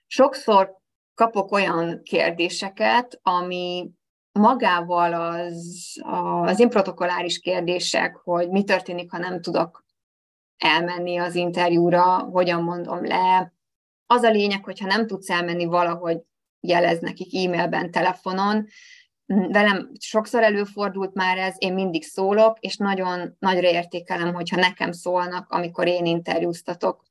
Sokszor 0.06 0.76
kapok 1.14 1.52
olyan 1.52 2.02
kérdéseket, 2.02 3.20
ami 3.22 3.90
magával 4.32 5.12
az, 5.12 5.96
az 6.44 6.58
improtokolláris 6.58 7.38
kérdések, 7.38 8.16
hogy 8.16 8.50
mi 8.50 8.64
történik, 8.64 9.10
ha 9.10 9.18
nem 9.18 9.40
tudok 9.40 9.84
elmenni 10.56 11.16
az 11.16 11.34
interjúra, 11.34 12.18
hogyan 12.18 12.62
mondom 12.62 13.04
le. 13.04 13.52
Az 14.06 14.22
a 14.22 14.30
lényeg, 14.30 14.64
hogyha 14.64 14.86
nem 14.86 15.06
tudsz 15.06 15.30
elmenni 15.30 15.64
valahogy 15.64 16.20
jelez 16.60 17.00
nekik 17.00 17.34
e-mailben, 17.34 17.90
telefonon, 17.90 18.66
velem 19.26 19.90
sokszor 19.98 20.42
előfordult 20.42 21.14
már 21.14 21.38
ez, 21.38 21.54
én 21.58 21.74
mindig 21.74 22.02
szólok, 22.04 22.58
és 22.60 22.76
nagyon 22.76 23.36
nagyra 23.38 23.68
értékelem, 23.68 24.34
hogyha 24.34 24.56
nekem 24.56 24.92
szólnak, 24.92 25.50
amikor 25.50 25.86
én 25.86 26.06
interjúztatok. 26.06 27.04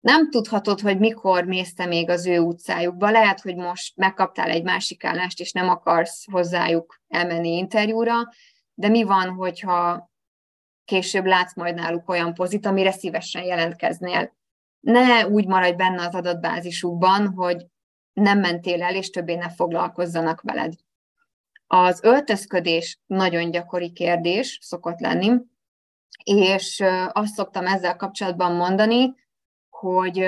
Nem 0.00 0.30
tudhatod, 0.30 0.80
hogy 0.80 0.98
mikor 0.98 1.44
mész 1.44 1.74
te 1.74 1.86
még 1.86 2.10
az 2.10 2.26
ő 2.26 2.38
utcájukba. 2.38 3.10
Lehet, 3.10 3.40
hogy 3.40 3.56
most 3.56 3.96
megkaptál 3.96 4.50
egy 4.50 4.62
másik 4.62 5.04
állást, 5.04 5.40
és 5.40 5.52
nem 5.52 5.68
akarsz 5.68 6.24
hozzájuk 6.30 7.00
elmenni 7.08 7.56
interjúra, 7.56 8.14
de 8.74 8.88
mi 8.88 9.02
van, 9.02 9.28
hogyha 9.28 10.10
később 10.84 11.24
látsz 11.24 11.54
majd 11.54 11.74
náluk 11.74 12.08
olyan 12.08 12.34
pozit, 12.34 12.66
amire 12.66 12.90
szívesen 12.90 13.42
jelentkeznél. 13.42 14.36
Ne 14.80 15.26
úgy 15.26 15.46
maradj 15.46 15.76
benne 15.76 16.06
az 16.06 16.14
adatbázisukban, 16.14 17.28
hogy 17.28 17.66
nem 18.12 18.38
mentél 18.38 18.82
el, 18.82 18.94
és 18.94 19.10
többé 19.10 19.34
ne 19.34 19.50
foglalkozzanak 19.50 20.40
veled. 20.40 20.72
Az 21.66 22.00
öltözködés 22.02 23.00
nagyon 23.06 23.50
gyakori 23.50 23.92
kérdés 23.92 24.58
szokott 24.62 24.98
lenni, 24.98 25.32
és 26.24 26.84
azt 27.12 27.34
szoktam 27.34 27.66
ezzel 27.66 27.96
kapcsolatban 27.96 28.54
mondani, 28.54 29.14
hogy 29.68 30.18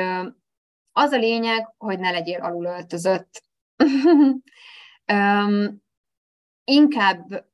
az 0.92 1.12
a 1.12 1.18
lényeg, 1.18 1.74
hogy 1.76 1.98
ne 1.98 2.10
legyél 2.10 2.40
alul 2.40 2.64
öltözött. 2.64 3.42
um, 5.12 5.82
inkább 6.64 7.46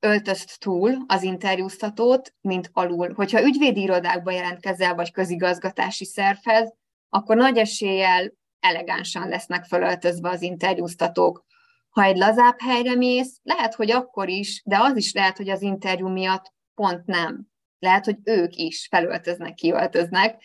öltözt 0.00 0.60
túl 0.60 0.96
az 1.06 1.22
interjúztatót, 1.22 2.34
mint 2.40 2.70
alul. 2.72 3.12
Hogyha 3.12 3.42
ügyvédi 3.42 3.80
irodákba 3.80 4.30
jelentkezel, 4.30 4.94
vagy 4.94 5.10
közigazgatási 5.10 6.04
szervhez, 6.04 6.74
akkor 7.08 7.36
nagy 7.36 7.58
eséllyel 7.58 8.32
elegánsan 8.60 9.28
lesznek 9.28 9.64
felöltözve 9.64 10.30
az 10.30 10.42
interjúztatók. 10.42 11.44
Ha 11.92 12.02
egy 12.02 12.16
lazább 12.16 12.60
helyre 12.60 12.94
mész, 12.94 13.40
lehet, 13.42 13.74
hogy 13.74 13.90
akkor 13.90 14.28
is, 14.28 14.62
de 14.64 14.78
az 14.78 14.96
is 14.96 15.12
lehet, 15.12 15.36
hogy 15.36 15.48
az 15.48 15.62
interjú 15.62 16.08
miatt 16.08 16.52
pont 16.74 17.06
nem. 17.06 17.46
Lehet, 17.78 18.04
hogy 18.04 18.16
ők 18.24 18.56
is 18.56 18.86
felöltöznek, 18.90 19.54
kiöltöznek. 19.54 20.42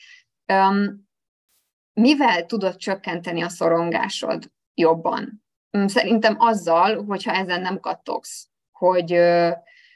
Mivel 1.94 2.46
tudod 2.46 2.76
csökkenteni 2.76 3.42
a 3.42 3.50
szorongásod 3.50 4.52
jobban? 4.74 5.44
Szerintem 5.86 6.36
azzal, 6.40 7.06
hogyha 7.06 7.32
ezen 7.32 7.62
nem 7.62 7.80
kattogsz, 7.80 8.50
hogy, 8.72 9.20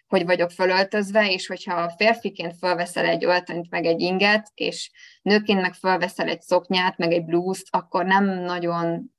hogy 0.07 0.25
vagyok 0.25 0.51
fölöltözve, 0.51 1.31
és 1.31 1.47
hogyha 1.47 1.89
férfiként 1.89 2.57
fölveszel 2.57 3.05
egy 3.05 3.25
öltönyt, 3.25 3.69
meg 3.69 3.85
egy 3.85 4.01
inget, 4.01 4.51
és 4.53 4.91
nőként 5.21 5.61
meg 5.61 5.73
fölveszel 5.73 6.27
egy 6.27 6.41
szoknyát, 6.41 6.97
meg 6.97 7.11
egy 7.11 7.25
blúzt, 7.25 7.67
akkor 7.69 8.05
nem 8.05 8.25
nagyon 8.25 9.13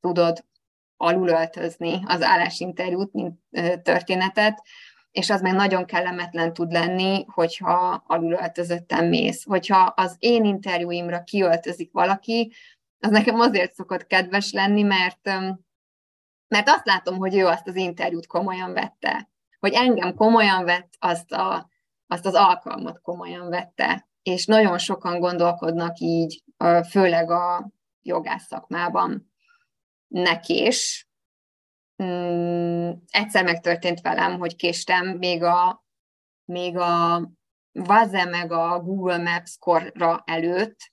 tudod 0.00 0.44
alulöltözni 1.02 2.00
az 2.04 2.22
állásinterjút, 2.22 3.12
mint 3.12 3.38
történetet, 3.82 4.62
és 5.10 5.30
az 5.30 5.40
meg 5.40 5.54
nagyon 5.54 5.84
kellemetlen 5.84 6.52
tud 6.52 6.72
lenni, 6.72 7.24
hogyha 7.28 8.04
alulöltözöttem 8.06 9.06
mész. 9.06 9.44
Hogyha 9.44 9.78
az 9.96 10.16
én 10.18 10.44
interjúimra 10.44 11.22
kiöltözik 11.22 11.92
valaki, 11.92 12.52
az 12.98 13.10
nekem 13.10 13.40
azért 13.40 13.74
szokott 13.74 14.06
kedves 14.06 14.52
lenni, 14.52 14.82
mert, 14.82 15.24
mert 16.48 16.68
azt 16.68 16.86
látom, 16.86 17.16
hogy 17.16 17.36
ő 17.36 17.46
azt 17.46 17.68
az 17.68 17.76
interjút 17.76 18.26
komolyan 18.26 18.72
vette. 18.72 19.30
Hogy 19.58 19.72
engem 19.72 20.14
komolyan 20.14 20.64
vett, 20.64 20.92
azt, 20.98 21.32
a, 21.32 21.70
azt 22.06 22.26
az 22.26 22.34
alkalmat 22.34 23.00
komolyan 23.00 23.48
vette. 23.48 24.08
És 24.22 24.46
nagyon 24.46 24.78
sokan 24.78 25.20
gondolkodnak 25.20 25.98
így, 25.98 26.42
főleg 26.90 27.30
a 27.30 27.70
jogász 28.02 28.46
szakmában. 28.46 29.31
Nekés, 30.12 31.08
mm, 32.02 32.90
egyszer 33.10 33.44
megtörtént 33.44 34.00
velem, 34.00 34.38
hogy 34.38 34.56
késtem 34.56 35.06
még 35.06 35.42
a, 35.42 35.84
még 36.44 36.76
a 36.76 37.22
Vaze 37.72 38.24
meg 38.24 38.52
a 38.52 38.80
Google 38.80 39.18
Maps 39.18 39.56
korra 39.58 40.22
előtt, 40.26 40.92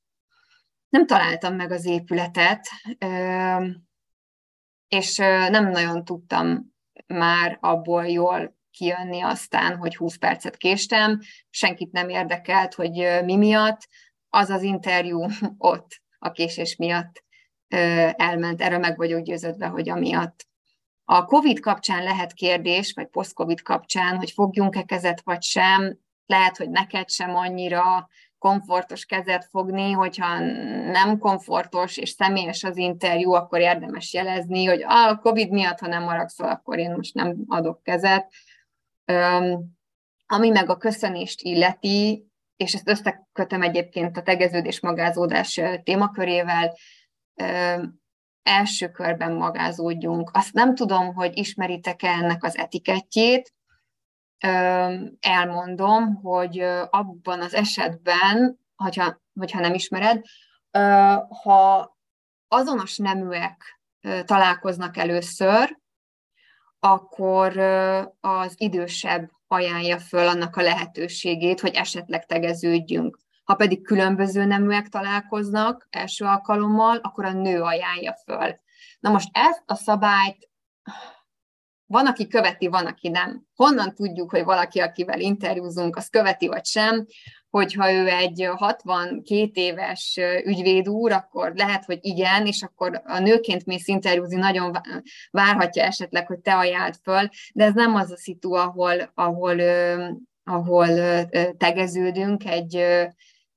nem 0.89 1.05
találtam 1.05 1.55
meg 1.55 1.71
az 1.71 1.85
épületet, 1.85 2.67
és 4.87 5.15
nem 5.49 5.69
nagyon 5.69 6.05
tudtam 6.05 6.75
már 7.07 7.57
abból 7.61 8.07
jól 8.07 8.57
kijönni 8.71 9.21
aztán, 9.21 9.77
hogy 9.77 9.95
20 9.95 10.17
percet 10.17 10.57
késtem, 10.57 11.19
senkit 11.49 11.91
nem 11.91 12.09
érdekelt, 12.09 12.73
hogy 12.73 13.23
mi 13.23 13.35
miatt, 13.35 13.87
az 14.29 14.49
az 14.49 14.63
interjú 14.63 15.25
ott 15.57 16.01
a 16.19 16.31
késés 16.31 16.75
miatt 16.75 17.23
elment. 18.15 18.61
Erről 18.61 18.79
meg 18.79 18.97
vagyok 18.97 19.21
győződve, 19.21 19.67
hogy 19.67 19.89
amiatt. 19.89 20.47
A 21.05 21.25
COVID 21.25 21.59
kapcsán 21.59 22.03
lehet 22.03 22.33
kérdés, 22.33 22.93
vagy 22.93 23.07
post-COVID 23.07 23.61
kapcsán, 23.61 24.17
hogy 24.17 24.31
fogjunk-e 24.31 24.83
kezet 24.83 25.21
vagy 25.21 25.41
sem, 25.41 25.97
lehet, 26.25 26.57
hogy 26.57 26.69
neked 26.69 27.09
sem 27.09 27.35
annyira 27.35 28.09
komfortos 28.37 29.05
kezet 29.05 29.45
fogni, 29.45 29.91
hogyha 29.91 30.39
nem 30.91 31.17
komfortos 31.17 31.97
és 31.97 32.09
személyes 32.09 32.63
az 32.63 32.77
interjú, 32.77 33.31
akkor 33.31 33.59
érdemes 33.59 34.13
jelezni, 34.13 34.65
hogy 34.65 34.83
a 34.87 35.17
COVID 35.17 35.49
miatt, 35.49 35.79
ha 35.79 35.87
nem 35.87 36.03
maragszol, 36.03 36.47
akkor 36.47 36.77
én 36.77 36.91
most 36.91 37.13
nem 37.13 37.35
adok 37.47 37.83
kezet. 37.83 38.33
Ami 40.25 40.49
meg 40.49 40.69
a 40.69 40.77
köszönést 40.77 41.41
illeti, 41.41 42.27
és 42.55 42.73
ezt 42.73 42.89
összekötöm 42.89 43.61
egyébként 43.61 44.17
a 44.17 44.21
tegeződés 44.21 44.79
magázódás 44.79 45.61
témakörével, 45.83 46.75
első 48.43 48.89
körben 48.91 49.33
magázódjunk. 49.33 50.29
Azt 50.33 50.53
nem 50.53 50.75
tudom, 50.75 51.13
hogy 51.13 51.37
ismeritek-e 51.37 52.07
ennek 52.07 52.43
az 52.43 52.57
etikettjét, 52.57 53.53
elmondom, 55.19 56.15
hogy 56.15 56.59
abban 56.89 57.41
az 57.41 57.53
esetben, 57.53 58.59
hogyha, 58.75 59.21
hogyha 59.39 59.59
nem 59.59 59.73
ismered, 59.73 60.21
ha 61.43 61.97
azonos 62.47 62.97
neműek 62.97 63.81
találkoznak 64.25 64.97
először, 64.97 65.77
akkor 66.79 67.57
az 68.19 68.53
idősebb 68.57 69.29
ajánlja 69.47 69.99
föl 69.99 70.27
annak 70.27 70.55
a 70.55 70.61
lehetőségét, 70.61 71.59
hogy 71.59 71.75
esetleg 71.75 72.25
tegeződjünk. 72.25 73.19
Ha 73.49 73.55
pedig 73.55 73.83
különböző 73.83 74.45
neműek 74.45 74.87
találkoznak 74.87 75.87
első 75.89 76.25
alkalommal, 76.25 76.97
akkor 76.97 77.25
a 77.25 77.31
nő 77.31 77.61
ajánlja 77.61 78.17
föl. 78.25 78.59
Na 78.99 79.09
most 79.09 79.29
ezt 79.31 79.63
a 79.65 79.75
szabályt 79.75 80.49
van, 81.85 82.05
aki 82.05 82.27
követi, 82.27 82.67
van, 82.67 82.85
aki 82.85 83.09
nem. 83.09 83.43
Honnan 83.55 83.95
tudjuk, 83.95 84.29
hogy 84.29 84.43
valaki, 84.43 84.79
akivel 84.79 85.19
interjúzunk, 85.19 85.95
az 85.95 86.07
követi 86.07 86.47
vagy 86.47 86.65
sem, 86.65 87.05
hogyha 87.49 87.91
ő 87.91 88.07
egy 88.07 88.49
62 88.55 89.51
éves 89.53 90.19
ügyvéd 90.45 90.89
úr, 90.89 91.11
akkor 91.11 91.53
lehet, 91.55 91.85
hogy 91.85 91.99
igen, 92.01 92.45
és 92.45 92.61
akkor 92.61 93.01
a 93.05 93.19
nőként 93.19 93.65
mész 93.65 93.87
interjúzni, 93.87 94.35
nagyon 94.35 94.77
várhatja 95.31 95.83
esetleg, 95.83 96.27
hogy 96.27 96.39
te 96.39 96.55
ajánlt 96.55 96.99
föl, 97.03 97.29
de 97.53 97.63
ez 97.63 97.73
nem 97.73 97.95
az 97.95 98.11
a 98.11 98.17
szitu, 98.17 98.53
ahol, 98.53 99.11
ahol, 99.13 99.59
ahol 100.43 100.87
tegeződünk 101.57 102.45
egy, 102.45 102.83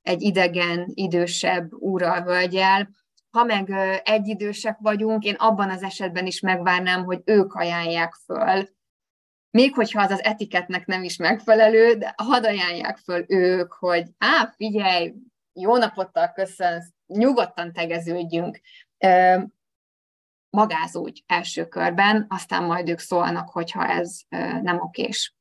egy 0.03 0.23
idegen, 0.23 0.91
idősebb 0.95 1.73
úrral, 1.73 2.23
hölgyel, 2.23 2.89
ha 3.31 3.45
meg 3.45 3.71
egyidősek 4.05 4.79
vagyunk, 4.81 5.25
én 5.25 5.35
abban 5.35 5.71
az 5.71 5.83
esetben 5.83 6.27
is 6.27 6.41
megvárnám, 6.41 7.05
hogy 7.05 7.21
ők 7.25 7.55
ajánlják 7.55 8.15
föl, 8.15 8.69
még 9.51 9.75
hogyha 9.75 10.03
az 10.03 10.11
az 10.11 10.23
etiketnek 10.23 10.87
nem 10.87 11.03
is 11.03 11.17
megfelelő, 11.17 11.95
de 11.95 12.15
hadd 12.17 12.45
ajánlják 12.45 12.97
föl 12.97 13.25
ők, 13.29 13.73
hogy 13.73 14.07
á, 14.19 14.53
figyelj, 14.57 15.15
jó 15.53 15.77
napottal 15.77 16.33
köszönsz, 16.33 16.93
nyugodtan 17.07 17.73
tegeződjünk, 17.73 18.61
magázódj 20.51 21.23
első 21.27 21.67
körben, 21.69 22.27
aztán 22.29 22.65
majd 22.65 22.89
ők 22.89 22.99
szólnak, 22.99 23.49
hogyha 23.49 23.87
ez 23.87 24.21
nem 24.63 24.81
okés. 24.81 25.35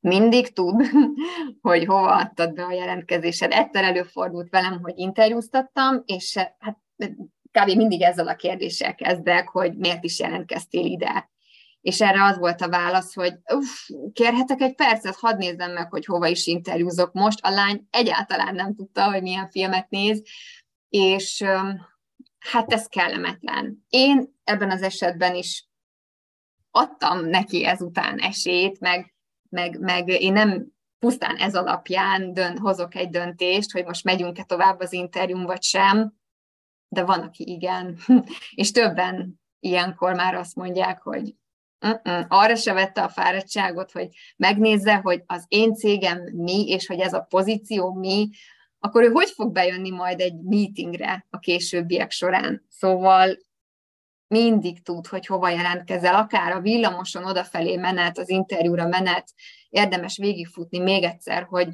Mindig 0.00 0.52
tud, 0.52 0.86
hogy 1.60 1.84
hova 1.84 2.16
adtad 2.16 2.54
be 2.54 2.64
a 2.64 2.72
jelentkezésed. 2.72 3.52
Egyszer 3.52 3.84
előfordult 3.84 4.50
velem, 4.50 4.80
hogy 4.82 4.92
interjúztattam, 4.96 6.02
és 6.04 6.36
hát 6.36 6.78
kb. 7.50 7.76
mindig 7.76 8.02
ezzel 8.02 8.28
a 8.28 8.34
kérdéssel 8.34 8.94
kezdek, 8.94 9.48
hogy 9.48 9.76
miért 9.76 10.04
is 10.04 10.18
jelentkeztél 10.18 10.84
ide. 10.84 11.32
És 11.80 12.00
erre 12.00 12.24
az 12.24 12.38
volt 12.38 12.60
a 12.60 12.68
válasz, 12.68 13.14
hogy 13.14 13.34
uff, 13.52 13.88
kérhetek 14.12 14.60
egy 14.60 14.74
percet, 14.74 15.16
hadd 15.16 15.36
nézzem 15.36 15.72
meg, 15.72 15.90
hogy 15.90 16.04
hova 16.04 16.26
is 16.26 16.46
interjúzok 16.46 17.12
most. 17.12 17.38
A 17.42 17.50
lány 17.50 17.86
egyáltalán 17.90 18.54
nem 18.54 18.74
tudta, 18.74 19.10
hogy 19.10 19.22
milyen 19.22 19.50
filmet 19.50 19.90
néz, 19.90 20.22
és 20.88 21.44
hát 22.38 22.72
ez 22.72 22.86
kellemetlen. 22.86 23.84
Én 23.88 24.34
ebben 24.44 24.70
az 24.70 24.82
esetben 24.82 25.34
is 25.34 25.68
adtam 26.70 27.26
neki 27.26 27.64
ezután 27.64 28.18
esélyt, 28.18 28.80
meg, 28.80 29.13
meg, 29.54 29.80
meg 29.80 30.08
én 30.08 30.32
nem 30.32 30.66
pusztán 30.98 31.36
ez 31.36 31.54
alapján 31.54 32.32
dön, 32.32 32.58
hozok 32.58 32.94
egy 32.94 33.10
döntést, 33.10 33.72
hogy 33.72 33.84
most 33.84 34.04
megyünk-e 34.04 34.42
tovább 34.42 34.80
az 34.80 34.92
interjún, 34.92 35.44
vagy 35.44 35.62
sem, 35.62 36.14
de 36.88 37.04
van, 37.04 37.20
aki 37.20 37.50
igen. 37.50 37.98
és 38.54 38.70
többen 38.70 39.40
ilyenkor 39.60 40.14
már 40.14 40.34
azt 40.34 40.56
mondják, 40.56 41.02
hogy 41.02 41.34
uh-uh, 41.80 42.24
arra 42.28 42.54
se 42.56 42.72
vette 42.72 43.02
a 43.02 43.08
fáradtságot, 43.08 43.92
hogy 43.92 44.08
megnézze, 44.36 44.94
hogy 44.94 45.22
az 45.26 45.44
én 45.48 45.74
cégem 45.74 46.22
mi, 46.32 46.68
és 46.68 46.86
hogy 46.86 47.00
ez 47.00 47.12
a 47.12 47.26
pozíció 47.28 47.92
mi, 47.92 48.28
akkor 48.78 49.02
ő 49.02 49.10
hogy 49.10 49.30
fog 49.30 49.52
bejönni 49.52 49.90
majd 49.90 50.20
egy 50.20 50.40
meetingre 50.42 51.26
a 51.30 51.38
későbbiek 51.38 52.10
során. 52.10 52.66
Szóval 52.68 53.38
mindig 54.34 54.82
tud, 54.82 55.06
hogy 55.06 55.26
hova 55.26 55.48
jelentkezel, 55.48 56.14
akár 56.14 56.52
a 56.52 56.60
villamoson 56.60 57.24
odafelé 57.24 57.76
menet, 57.76 58.18
az 58.18 58.28
interjúra 58.28 58.86
menet, 58.86 59.32
érdemes 59.68 60.16
végigfutni 60.16 60.78
még 60.78 61.02
egyszer, 61.02 61.42
hogy 61.42 61.68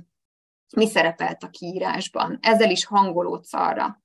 mi 0.76 0.86
szerepelt 0.86 1.42
a 1.42 1.48
kiírásban. 1.48 2.38
Ezzel 2.42 2.70
is 2.70 2.84
hangolódsz 2.84 3.54
arra, 3.54 4.02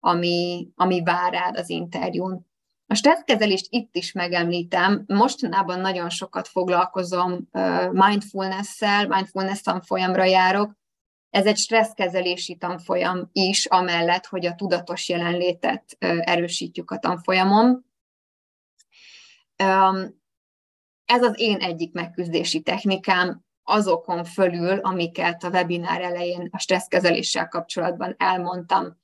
ami, 0.00 0.68
ami 0.74 1.02
vár 1.02 1.32
rád 1.32 1.56
az 1.56 1.70
interjún. 1.70 2.46
A 2.86 2.94
stresszkezelést 2.94 3.66
itt 3.68 3.96
is 3.96 4.12
megemlítem. 4.12 5.04
Mostanában 5.06 5.80
nagyon 5.80 6.08
sokat 6.08 6.48
foglalkozom 6.48 7.48
mindfulness-szel, 7.90 9.06
mindfulness 9.06 9.60
tanfolyamra 9.60 10.24
járok. 10.24 10.72
Ez 11.30 11.46
egy 11.46 11.56
stresszkezelési 11.56 12.56
tanfolyam 12.56 13.28
is, 13.32 13.66
amellett, 13.66 14.26
hogy 14.26 14.46
a 14.46 14.54
tudatos 14.54 15.08
jelenlétet 15.08 15.96
erősítjük 16.20 16.90
a 16.90 16.98
tanfolyamon. 16.98 17.85
Ez 21.04 21.22
az 21.22 21.32
én 21.34 21.56
egyik 21.56 21.92
megküzdési 21.92 22.60
technikám 22.60 23.44
azokon 23.62 24.24
fölül, 24.24 24.78
amiket 24.78 25.44
a 25.44 25.48
webinár 25.48 26.00
elején 26.00 26.48
a 26.52 26.58
stresszkezeléssel 26.58 27.48
kapcsolatban 27.48 28.14
elmondtam. 28.18 28.96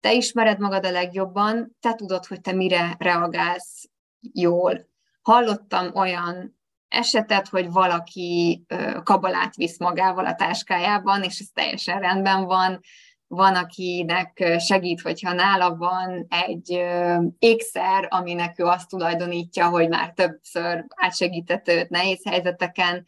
Te 0.00 0.12
ismered 0.12 0.58
magad 0.58 0.86
a 0.86 0.90
legjobban, 0.90 1.76
te 1.80 1.94
tudod, 1.94 2.26
hogy 2.26 2.40
te 2.40 2.52
mire 2.52 2.94
reagálsz 2.98 3.90
jól. 4.32 4.86
Hallottam 5.22 5.94
olyan 5.94 6.60
esetet, 6.88 7.48
hogy 7.48 7.70
valaki 7.70 8.64
kabalát 9.02 9.54
visz 9.54 9.78
magával 9.78 10.26
a 10.26 10.34
táskájában, 10.34 11.22
és 11.22 11.38
ez 11.38 11.48
teljesen 11.52 12.00
rendben 12.00 12.44
van, 12.44 12.80
van, 13.34 13.54
akinek 13.54 14.56
segít, 14.58 15.00
hogyha 15.00 15.32
nála 15.32 15.76
van 15.76 16.26
egy 16.28 16.82
ékszer, 17.38 18.06
aminek 18.10 18.58
ő 18.58 18.64
azt 18.64 18.88
tulajdonítja, 18.88 19.68
hogy 19.68 19.88
már 19.88 20.12
többször 20.12 20.84
átsegített 20.96 21.68
őt 21.68 21.88
nehéz 21.88 22.28
helyzeteken. 22.28 23.04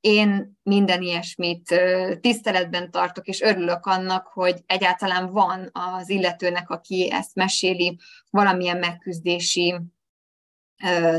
Én 0.00 0.58
minden 0.62 1.02
ilyesmit 1.02 1.80
tiszteletben 2.20 2.90
tartok, 2.90 3.26
és 3.26 3.40
örülök 3.40 3.86
annak, 3.86 4.26
hogy 4.26 4.62
egyáltalán 4.66 5.32
van 5.32 5.70
az 5.72 6.08
illetőnek, 6.08 6.70
aki 6.70 7.10
ezt 7.12 7.34
meséli, 7.34 7.98
valamilyen 8.30 8.78
megküzdési 8.78 9.74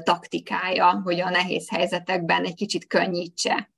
taktikája, 0.03 1.01
hogy 1.03 1.19
a 1.19 1.29
nehéz 1.29 1.69
helyzetekben 1.69 2.43
egy 2.43 2.55
kicsit 2.55 2.87
könnyítse 2.87 3.73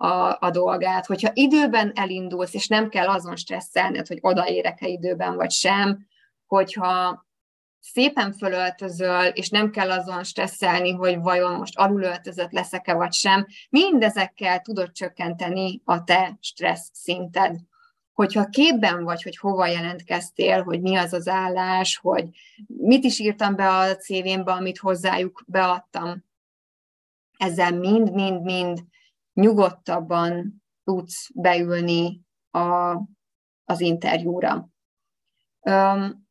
a, 0.00 0.36
a 0.40 0.50
dolgát. 0.50 1.06
Hogyha 1.06 1.30
időben 1.34 1.92
elindulsz, 1.94 2.54
és 2.54 2.66
nem 2.66 2.88
kell 2.88 3.08
azon 3.08 3.36
stresszelned, 3.36 4.06
hogy 4.06 4.18
odaérek-e 4.20 4.86
időben, 4.88 5.36
vagy 5.36 5.50
sem, 5.50 6.06
hogyha 6.46 7.26
szépen 7.80 8.32
fölöltözöl, 8.32 9.24
és 9.24 9.48
nem 9.48 9.70
kell 9.70 9.90
azon 9.90 10.24
stresszelni, 10.24 10.92
hogy 10.92 11.18
vajon 11.18 11.54
most 11.54 11.78
alulöltözött 11.78 12.50
leszek-e, 12.50 12.94
vagy 12.94 13.12
sem, 13.12 13.46
mindezekkel 13.70 14.60
tudod 14.60 14.92
csökkenteni 14.92 15.80
a 15.84 16.04
te 16.04 16.38
stressz 16.40 16.90
szinted. 16.92 17.56
Hogyha 18.12 18.44
képben 18.44 19.04
vagy, 19.04 19.22
hogy 19.22 19.36
hova 19.36 19.66
jelentkeztél, 19.66 20.62
hogy 20.62 20.80
mi 20.80 20.96
az 20.96 21.12
az 21.12 21.28
állás, 21.28 21.96
hogy 21.96 22.28
mit 22.66 23.04
is 23.04 23.18
írtam 23.18 23.56
be 23.56 23.68
a 23.68 23.96
CV-mbe, 23.96 24.52
amit 24.52 24.78
hozzájuk 24.78 25.44
beadtam, 25.46 26.24
ezzel 27.36 27.78
mind-mind-mind 27.78 28.78
nyugodtabban 29.32 30.62
tudsz 30.84 31.30
beülni 31.34 32.20
a, 32.50 32.94
az 33.64 33.80
interjúra. 33.80 34.70
Um, 35.60 36.28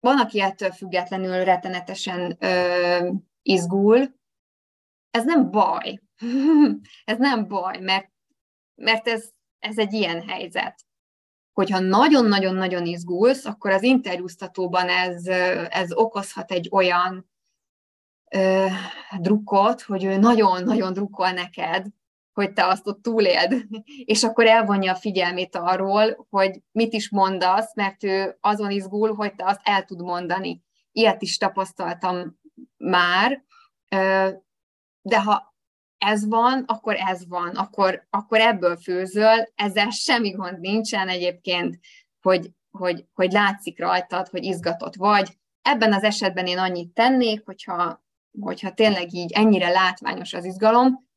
van, 0.00 0.18
aki 0.18 0.40
ettől 0.40 0.70
függetlenül 0.70 1.44
rettenetesen 1.44 2.36
ö, 2.38 3.10
izgul. 3.42 4.14
Ez 5.10 5.24
nem 5.24 5.50
baj. 5.50 6.00
ez 7.04 7.18
nem 7.18 7.48
baj, 7.48 7.78
mert, 7.80 8.10
mert 8.74 9.08
ez, 9.08 9.30
ez 9.58 9.78
egy 9.78 9.92
ilyen 9.92 10.28
helyzet. 10.28 10.84
Hogyha 11.52 11.78
nagyon-nagyon-nagyon 11.78 12.86
izgulsz, 12.86 13.44
akkor 13.44 13.70
az 13.70 13.82
interjúztatóban 13.82 14.88
ez, 14.88 15.26
ez 15.70 15.92
okozhat 15.92 16.50
egy 16.50 16.68
olyan 16.72 17.30
ö, 18.30 18.66
drukkot, 19.18 19.82
hogy 19.82 20.04
ő 20.04 20.16
nagyon-nagyon 20.16 20.92
drukkol 20.92 21.30
neked, 21.30 21.86
hogy 22.34 22.52
te 22.52 22.66
azt 22.66 22.86
ott 22.86 23.02
túléld, 23.02 23.66
és 24.14 24.22
akkor 24.24 24.46
elvonja 24.46 24.92
a 24.92 24.96
figyelmét 24.96 25.56
arról, 25.56 26.26
hogy 26.30 26.62
mit 26.72 26.92
is 26.92 27.10
mondasz, 27.10 27.74
mert 27.74 28.04
ő 28.04 28.36
azon 28.40 28.70
izgul, 28.70 29.14
hogy 29.14 29.34
te 29.34 29.44
azt 29.46 29.60
el 29.62 29.84
tud 29.84 30.02
mondani. 30.02 30.62
Ilyet 30.92 31.22
is 31.22 31.38
tapasztaltam 31.38 32.38
már, 32.76 33.44
de 35.02 35.20
ha 35.24 35.54
ez 35.98 36.28
van, 36.28 36.64
akkor 36.66 36.96
ez 37.08 37.28
van, 37.28 37.48
akkor, 37.48 38.06
akkor 38.10 38.40
ebből 38.40 38.76
főzöl, 38.76 39.48
ezzel 39.54 39.90
semmi 39.90 40.30
gond 40.30 40.60
nincsen 40.60 41.08
egyébként, 41.08 41.78
hogy, 42.20 42.50
hogy, 42.70 43.04
hogy 43.12 43.32
látszik 43.32 43.78
rajtad, 43.78 44.28
hogy 44.28 44.44
izgatott 44.44 44.94
vagy. 44.94 45.38
Ebben 45.62 45.92
az 45.92 46.02
esetben 46.02 46.46
én 46.46 46.58
annyit 46.58 46.92
tennék, 46.92 47.44
hogyha, 47.44 48.04
hogyha 48.40 48.72
tényleg 48.72 49.14
így 49.14 49.32
ennyire 49.32 49.68
látványos 49.68 50.32
az 50.32 50.44
izgalom, 50.44 51.08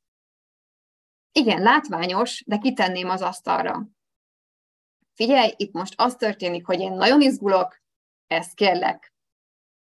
igen, 1.37 1.61
látványos, 1.61 2.43
de 2.45 2.57
kitenném 2.57 3.09
az 3.09 3.21
asztalra. 3.21 3.87
Figyelj, 5.13 5.53
itt 5.55 5.73
most 5.73 5.93
az 5.97 6.15
történik, 6.15 6.65
hogy 6.65 6.79
én 6.79 6.93
nagyon 6.93 7.21
izgulok, 7.21 7.81
ezt 8.27 8.53
kérlek, 8.53 9.13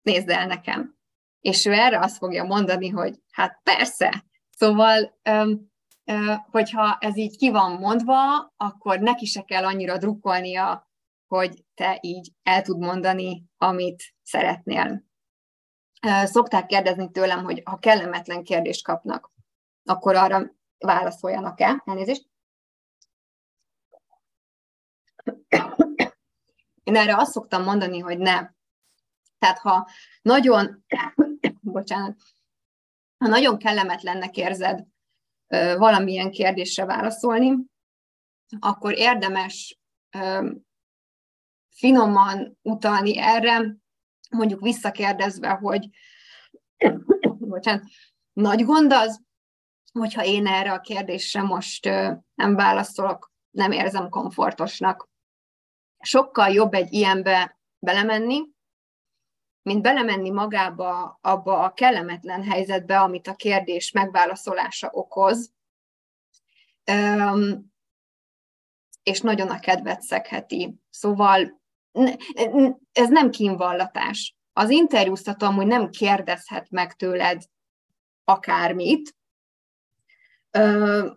nézd 0.02 0.28
el 0.28 0.46
nekem. 0.46 0.96
És 1.40 1.66
ő 1.66 1.72
erre 1.72 1.98
azt 1.98 2.16
fogja 2.16 2.44
mondani, 2.44 2.88
hogy 2.88 3.22
hát 3.32 3.60
persze. 3.62 4.24
Szóval, 4.50 5.18
hogyha 6.50 6.96
ez 7.00 7.16
így 7.16 7.36
ki 7.36 7.50
van 7.50 7.72
mondva, 7.72 8.52
akkor 8.56 8.98
neki 8.98 9.24
se 9.24 9.42
kell 9.42 9.64
annyira 9.64 9.98
drukkolnia, 9.98 10.90
hogy 11.26 11.64
te 11.74 11.98
így 12.00 12.32
el 12.42 12.62
tud 12.62 12.78
mondani, 12.78 13.44
amit 13.56 14.14
szeretnél. 14.22 15.04
Szokták 16.24 16.66
kérdezni 16.66 17.10
tőlem, 17.10 17.44
hogy 17.44 17.62
ha 17.64 17.78
kellemetlen 17.78 18.42
kérdést 18.42 18.84
kapnak, 18.84 19.32
akkor 19.84 20.14
arra 20.16 20.60
válaszoljanak-e. 20.82 21.82
Elnézést. 21.84 22.30
Én 26.82 26.96
erre 26.96 27.16
azt 27.16 27.32
szoktam 27.32 27.62
mondani, 27.62 27.98
hogy 27.98 28.18
nem. 28.18 28.56
Tehát 29.38 29.58
ha 29.58 29.88
nagyon, 30.22 30.84
bocsánat, 31.60 32.16
ha 33.18 33.28
nagyon 33.28 33.58
kellemetlennek 33.58 34.36
érzed 34.36 34.84
valamilyen 35.76 36.30
kérdésre 36.30 36.84
válaszolni, 36.84 37.56
akkor 38.58 38.92
érdemes 38.98 39.78
finoman 41.70 42.58
utalni 42.62 43.18
erre, 43.18 43.76
mondjuk 44.30 44.60
visszakérdezve, 44.60 45.48
hogy 45.48 45.88
bocsánat, 47.38 47.82
nagy 48.32 48.64
gond 48.64 48.92
az, 48.92 49.22
hogyha 49.92 50.24
én 50.24 50.46
erre 50.46 50.72
a 50.72 50.80
kérdésre 50.80 51.42
most 51.42 51.84
nem 52.34 52.54
válaszolok, 52.54 53.32
nem 53.50 53.72
érzem 53.72 54.08
komfortosnak. 54.08 55.08
Sokkal 55.98 56.48
jobb 56.48 56.74
egy 56.74 56.92
ilyenbe 56.92 57.58
belemenni, 57.78 58.40
mint 59.62 59.82
belemenni 59.82 60.30
magába 60.30 61.18
abba 61.20 61.58
a 61.58 61.72
kellemetlen 61.72 62.42
helyzetbe, 62.44 63.00
amit 63.00 63.26
a 63.26 63.34
kérdés 63.34 63.90
megválaszolása 63.90 64.88
okoz, 64.92 65.52
és 69.02 69.20
nagyon 69.20 69.48
a 69.48 69.58
kedvet 69.58 70.00
szegheti. 70.00 70.74
Szóval 70.90 71.60
ez 72.92 73.08
nem 73.08 73.30
kínvallatás. 73.30 74.36
Az 74.52 74.70
interjúztató 74.70 75.46
amúgy 75.46 75.66
nem 75.66 75.90
kérdezhet 75.90 76.70
meg 76.70 76.94
tőled 76.96 77.42
akármit, 78.24 79.16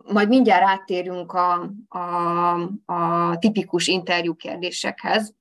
majd 0.03 0.27
mindjárt 0.27 0.63
áttérünk 0.63 1.33
a, 1.33 1.71
a, 1.87 2.53
a 2.85 3.37
tipikus 3.37 3.87
interjú 3.87 4.35
kérdésekhez, 4.35 5.33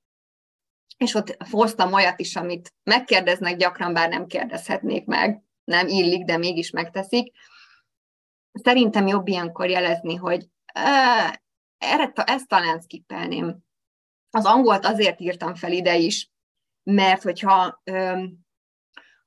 és 0.96 1.14
ott 1.14 1.36
hoztam 1.50 1.92
olyat 1.92 2.20
is, 2.20 2.36
amit 2.36 2.74
megkérdeznek 2.82 3.56
gyakran, 3.56 3.92
bár 3.92 4.08
nem 4.08 4.26
kérdezhetnék 4.26 5.04
meg, 5.04 5.42
nem 5.64 5.88
illik, 5.88 6.24
de 6.24 6.36
mégis 6.36 6.70
megteszik. 6.70 7.32
Szerintem 8.52 9.06
jobb 9.06 9.26
ilyenkor 9.26 9.68
jelezni, 9.68 10.14
hogy 10.14 10.48
erre, 11.78 12.12
ezt 12.14 12.48
talán 12.48 12.80
skippelném. 12.80 13.58
Az 14.30 14.44
angolt 14.44 14.84
azért 14.84 15.20
írtam 15.20 15.54
fel 15.54 15.72
ide 15.72 15.96
is, 15.96 16.30
mert 16.82 17.22
hogyha 17.22 17.82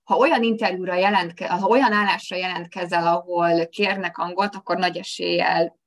ha 0.08 0.16
olyan 0.16 0.44
interjúra 0.44 0.96
jelentke, 0.96 1.50
ha 1.50 1.68
olyan 1.68 1.92
állásra 1.92 2.36
jelentkezel, 2.36 3.08
ahol 3.08 3.68
kérnek 3.68 4.18
angolt, 4.18 4.56
akkor 4.56 4.78
nagy 4.78 4.98
eséllyel 4.98 5.80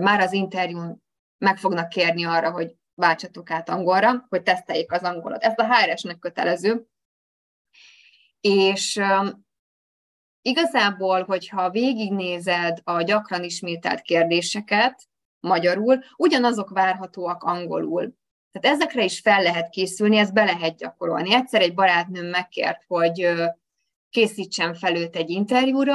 már 0.00 0.20
az 0.20 0.32
interjún 0.32 1.02
meg 1.38 1.58
fognak 1.58 1.88
kérni 1.88 2.24
arra, 2.24 2.50
hogy 2.50 2.74
váltsatok 2.94 3.50
át 3.50 3.68
angolra, 3.68 4.26
hogy 4.28 4.42
teszteljék 4.42 4.92
az 4.92 5.02
angolot. 5.02 5.42
Ez 5.42 5.52
a 5.56 5.74
HRS-nek 5.74 6.18
kötelező. 6.18 6.86
És 8.40 9.02
igazából, 10.42 11.24
hogyha 11.24 11.70
végignézed 11.70 12.78
a 12.84 13.02
gyakran 13.02 13.44
ismételt 13.44 14.00
kérdéseket 14.00 15.08
magyarul, 15.40 15.98
ugyanazok 16.16 16.70
várhatóak 16.70 17.42
angolul. 17.42 18.14
Tehát 18.52 18.76
ezekre 18.76 19.04
is 19.04 19.20
fel 19.20 19.42
lehet 19.42 19.68
készülni, 19.68 20.16
ezt 20.16 20.32
be 20.32 20.44
lehet 20.44 20.76
gyakorolni. 20.76 21.34
Egyszer 21.34 21.60
egy 21.60 21.74
barátnőm 21.74 22.26
megkért, 22.26 22.84
hogy 22.86 23.28
készítsen 24.10 24.74
fel 24.74 24.96
őt 24.96 25.16
egy 25.16 25.30
interjúra, 25.30 25.94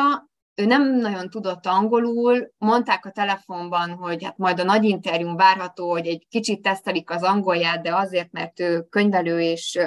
ő 0.56 0.66
nem 0.66 0.96
nagyon 0.96 1.30
tudott 1.30 1.66
angolul, 1.66 2.54
mondták 2.58 3.06
a 3.06 3.12
telefonban, 3.12 3.90
hogy 3.90 4.24
hát 4.24 4.38
majd 4.38 4.60
a 4.60 4.64
nagy 4.64 4.84
interjún 4.84 5.36
várható, 5.36 5.92
hogy 5.92 6.08
egy 6.08 6.28
kicsit 6.30 6.62
tesztelik 6.62 7.10
az 7.10 7.24
angolját, 7.24 7.82
de 7.82 7.96
azért, 7.96 8.32
mert 8.32 8.60
ő 8.60 8.82
könyvelő 8.82 9.42
és, 9.42 9.80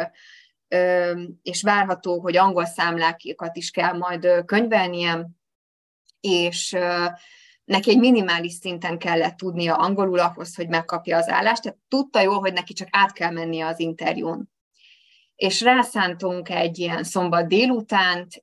és 1.43 1.63
várható, 1.63 2.21
hogy 2.21 2.37
angol 2.37 2.65
számlákat 2.65 3.57
is 3.57 3.71
kell 3.71 3.97
majd 3.97 4.45
könyvelnie, 4.45 5.29
és 6.21 6.77
neki 7.69 7.91
egy 7.91 7.99
minimális 7.99 8.53
szinten 8.53 8.99
kellett 8.99 9.37
tudnia 9.37 9.75
angolul 9.75 10.19
ahhoz, 10.19 10.55
hogy 10.55 10.69
megkapja 10.69 11.17
az 11.17 11.29
állást, 11.29 11.63
tehát 11.63 11.79
tudta 11.89 12.21
jól, 12.21 12.39
hogy 12.39 12.53
neki 12.53 12.73
csak 12.73 12.89
át 12.91 13.13
kell 13.13 13.31
mennie 13.31 13.67
az 13.67 13.81
interjún. 13.81 14.51
És 15.37 15.61
rászántunk 15.61 16.49
egy 16.49 16.79
ilyen 16.79 17.05
szombat 17.05 17.49
délutánt, 17.49 18.43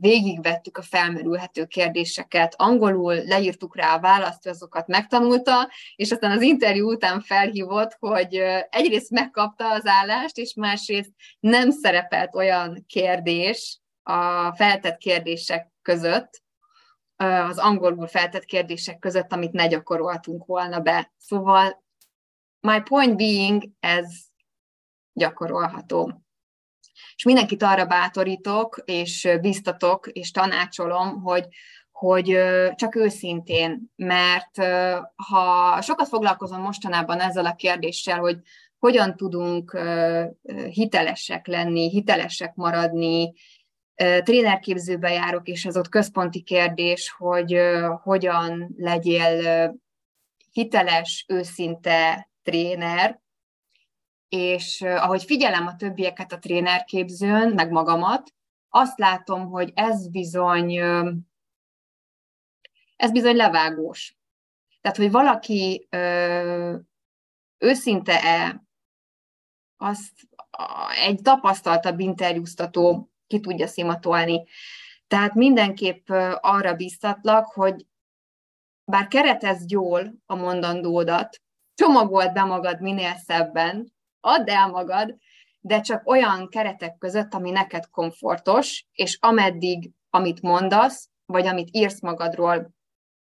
végigvettük 0.00 0.78
a 0.78 0.82
felmerülhető 0.82 1.64
kérdéseket, 1.64 2.54
angolul 2.56 3.14
leírtuk 3.14 3.76
rá 3.76 3.94
a 3.94 4.00
választ, 4.00 4.46
azokat 4.46 4.86
megtanulta, 4.86 5.70
és 5.96 6.10
aztán 6.10 6.30
az 6.30 6.42
interjú 6.42 6.90
után 6.90 7.20
felhívott, 7.20 7.96
hogy 7.98 8.34
egyrészt 8.70 9.10
megkapta 9.10 9.72
az 9.72 9.86
állást, 9.86 10.38
és 10.38 10.54
másrészt 10.54 11.12
nem 11.40 11.70
szerepelt 11.70 12.34
olyan 12.34 12.84
kérdés 12.86 13.80
a 14.02 14.52
feltett 14.54 14.96
kérdések 14.96 15.70
között, 15.82 16.41
az 17.48 17.58
angolul 17.58 18.06
feltett 18.06 18.44
kérdések 18.44 18.98
között, 18.98 19.32
amit 19.32 19.52
ne 19.52 19.66
gyakoroltunk 19.66 20.44
volna 20.46 20.80
be. 20.80 21.12
Szóval 21.18 21.84
my 22.60 22.80
point 22.82 23.16
being, 23.16 23.62
ez 23.80 24.06
gyakorolható. 25.12 26.22
És 27.14 27.24
mindenkit 27.24 27.62
arra 27.62 27.86
bátorítok, 27.86 28.82
és 28.84 29.28
biztatok, 29.40 30.06
és 30.06 30.30
tanácsolom, 30.30 31.22
hogy, 31.22 31.46
hogy 31.90 32.38
csak 32.74 32.94
őszintén, 32.94 33.92
mert 33.96 34.56
ha 35.28 35.80
sokat 35.82 36.08
foglalkozom 36.08 36.60
mostanában 36.60 37.20
ezzel 37.20 37.46
a 37.46 37.54
kérdéssel, 37.54 38.18
hogy 38.18 38.38
hogyan 38.78 39.16
tudunk 39.16 39.78
hitelesek 40.70 41.46
lenni, 41.46 41.90
hitelesek 41.90 42.54
maradni, 42.54 43.32
trénerképzőbe 43.94 45.10
járok, 45.10 45.48
és 45.48 45.64
ez 45.64 45.76
ott 45.76 45.88
központi 45.88 46.42
kérdés, 46.42 47.10
hogy 47.10 47.60
hogyan 48.02 48.74
legyél 48.76 49.74
hiteles, 50.50 51.24
őszinte 51.28 52.30
tréner, 52.42 53.20
és 54.28 54.80
ahogy 54.80 55.24
figyelem 55.24 55.66
a 55.66 55.76
többieket 55.76 56.32
a 56.32 56.38
trénerképzőn, 56.38 57.52
meg 57.52 57.70
magamat, 57.70 58.34
azt 58.68 58.98
látom, 58.98 59.46
hogy 59.46 59.72
ez 59.74 60.08
bizony, 60.08 60.76
ez 62.96 63.10
bizony 63.12 63.36
levágós. 63.36 64.16
Tehát, 64.80 64.96
hogy 64.96 65.10
valaki 65.10 65.88
őszinte-e, 67.58 68.62
azt 69.76 70.12
egy 71.04 71.20
tapasztaltabb 71.22 72.00
interjúztató 72.00 73.11
ki 73.32 73.40
tudja 73.40 73.66
szimatolni. 73.66 74.44
Tehát 75.06 75.34
mindenképp 75.34 76.08
arra 76.40 76.74
biztatlak, 76.74 77.46
hogy 77.46 77.86
bár 78.84 79.08
keretezd 79.08 79.70
jól 79.70 80.14
a 80.26 80.34
mondandódat, 80.34 81.40
csomagold 81.74 82.32
be 82.32 82.44
magad 82.44 82.80
minél 82.80 83.14
szebben, 83.24 83.92
add 84.20 84.50
el 84.50 84.68
magad, 84.68 85.16
de 85.60 85.80
csak 85.80 86.08
olyan 86.08 86.48
keretek 86.48 86.98
között, 86.98 87.34
ami 87.34 87.50
neked 87.50 87.90
komfortos, 87.90 88.86
és 88.92 89.18
ameddig, 89.20 89.90
amit 90.10 90.42
mondasz, 90.42 91.08
vagy 91.26 91.46
amit 91.46 91.68
írsz 91.72 92.00
magadról 92.00 92.74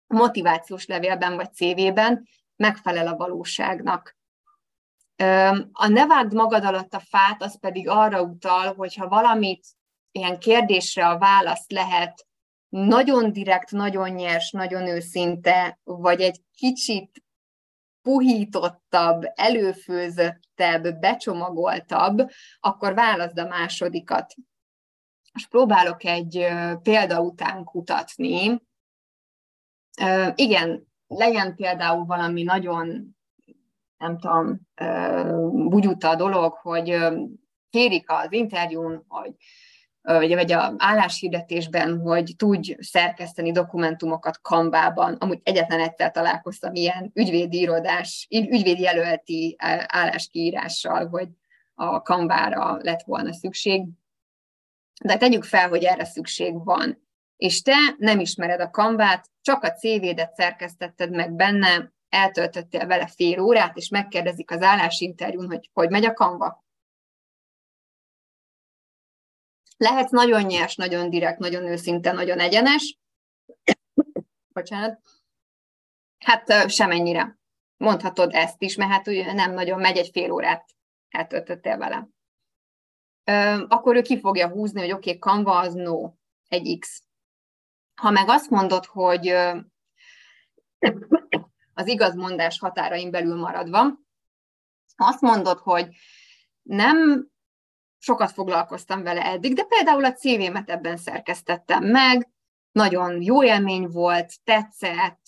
motivációs 0.08 0.86
levélben 0.86 1.36
vagy 1.36 1.54
CV-ben, 1.54 2.28
megfelel 2.56 3.08
a 3.08 3.16
valóságnak. 3.16 4.18
A 5.72 5.88
ne 5.88 6.06
vágd 6.06 6.34
magad 6.34 6.64
alatt 6.64 6.94
a 6.94 7.00
fát, 7.00 7.42
az 7.42 7.60
pedig 7.60 7.90
arra 7.90 8.22
utal, 8.22 8.74
hogyha 8.74 9.08
valamit 9.08 9.66
ilyen 10.18 10.40
kérdésre 10.40 11.08
a 11.08 11.18
válasz 11.18 11.70
lehet 11.70 12.28
nagyon 12.70 13.32
direkt, 13.32 13.72
nagyon 13.72 14.10
nyers, 14.10 14.52
nagyon 14.52 14.88
őszinte, 14.88 15.80
vagy 15.84 16.22
egy 16.22 16.42
kicsit 16.56 17.24
puhítottabb, 18.02 19.24
előfőzöttebb, 19.36 21.00
becsomagoltabb, 21.00 22.30
akkor 22.60 22.94
válaszd 22.94 23.40
a 23.40 23.48
másodikat. 23.48 24.34
És 25.34 25.48
próbálok 25.48 26.04
egy 26.04 26.48
példa 26.82 27.22
után 27.22 27.64
kutatni. 27.64 28.62
Igen, 30.36 30.88
legyen 31.08 31.56
például 31.56 32.06
valami 32.06 32.44
nagyon, 32.44 33.16
nem 33.98 34.20
tudom, 34.20 34.60
bugyuta 35.70 36.16
dolog, 36.16 36.54
hogy 36.54 36.98
kérik 37.70 38.10
az 38.10 38.32
interjún, 38.32 39.06
hogy 39.08 39.36
vagy, 40.14 40.34
vagy 40.34 40.52
a 40.52 40.74
álláshirdetésben, 40.78 42.00
hogy 42.00 42.34
tudj 42.38 42.76
szerkeszteni 42.80 43.52
dokumentumokat 43.52 44.42
Kanvában. 44.42 45.14
Amúgy 45.14 45.40
egyetlen 45.44 45.80
egyszer 45.80 46.12
találkoztam 46.12 46.76
ilyen 46.76 47.12
ügyvédi 47.14 47.60
irodás, 47.60 48.28
ügyvédi 48.30 48.82
jelölti 48.82 49.56
álláskiírással, 49.88 51.08
hogy 51.08 51.28
a 51.76 52.02
Kanvára 52.02 52.78
lett 52.82 53.02
volna 53.06 53.34
szükség. 53.34 53.86
De 55.04 55.18
tegyük 55.18 55.44
fel, 55.44 55.70
hogy 55.70 55.84
erre 55.84 56.06
szükség 56.06 56.64
van. 56.64 57.08
És 57.38 57.62
te 57.62 57.78
nem 57.98 58.20
ismered 58.20 58.60
a 58.60 58.70
kanvát, 58.70 59.30
csak 59.42 59.64
a 59.64 59.72
CV-det 59.72 60.34
szerkesztetted 60.36 61.12
meg 61.12 61.34
benne, 61.34 61.92
eltöltöttél 62.10 62.88
vele 62.88 63.08
fél 63.08 63.40
órát, 63.40 63.78
és 63.78 63.90
megkérdezik 63.90 64.52
az 64.52 64.62
állásinterjún, 64.62 65.48
hogy 65.48 65.70
hogy 65.74 65.90
megy 65.90 66.06
a 66.06 66.14
kanva. 66.14 66.66
Lehetsz 69.78 70.12
nagyon 70.12 70.44
nyers, 70.44 70.76
nagyon 70.76 71.10
direkt, 71.10 71.40
nagyon 71.40 71.64
őszinte, 71.64 72.12
nagyon 72.12 72.40
egyenes. 72.40 72.98
Bocsánat. 74.48 75.00
Hát 76.18 76.70
semennyire. 76.70 77.38
Mondhatod 77.78 78.34
ezt 78.34 78.62
is, 78.62 78.76
mert 78.76 78.92
hát 78.92 79.08
ugye 79.08 79.34
nem 79.34 79.54
nagyon 79.54 79.80
megy, 79.80 79.98
egy 79.98 80.10
fél 80.10 80.32
órát 80.32 80.76
eltöltöttél 81.10 81.78
vele. 81.78 82.08
Akkor 83.68 83.96
ő 83.96 84.02
ki 84.02 84.20
fogja 84.20 84.50
húzni, 84.50 84.80
hogy 84.80 84.92
oké, 84.92 85.16
okay, 85.16 85.20
Canva 85.20 85.58
az 85.58 85.74
no, 85.74 86.12
egy 86.48 86.78
X. 86.80 87.04
Ha 88.02 88.12
meg 88.12 88.30
azt 88.30 88.50
mondod, 88.50 88.86
hogy 88.86 89.28
az 91.74 91.88
igazmondás 91.88 92.60
határain 92.60 93.12
belül 93.12 93.36
maradva, 93.36 94.00
azt 94.96 95.22
mondod, 95.22 95.58
hogy 95.58 95.96
nem 96.62 97.28
sokat 97.98 98.32
foglalkoztam 98.32 99.04
vele 99.04 99.26
eddig, 99.26 99.54
de 99.54 99.64
például 99.64 100.06
a 100.06 100.14
CV-met 100.14 100.70
ebben 100.70 100.98
szerkesztettem 100.98 101.84
meg, 101.84 102.30
nagyon 102.72 103.22
jó 103.22 103.44
élmény 103.44 103.88
volt, 103.88 104.34
tetszett, 104.44 105.28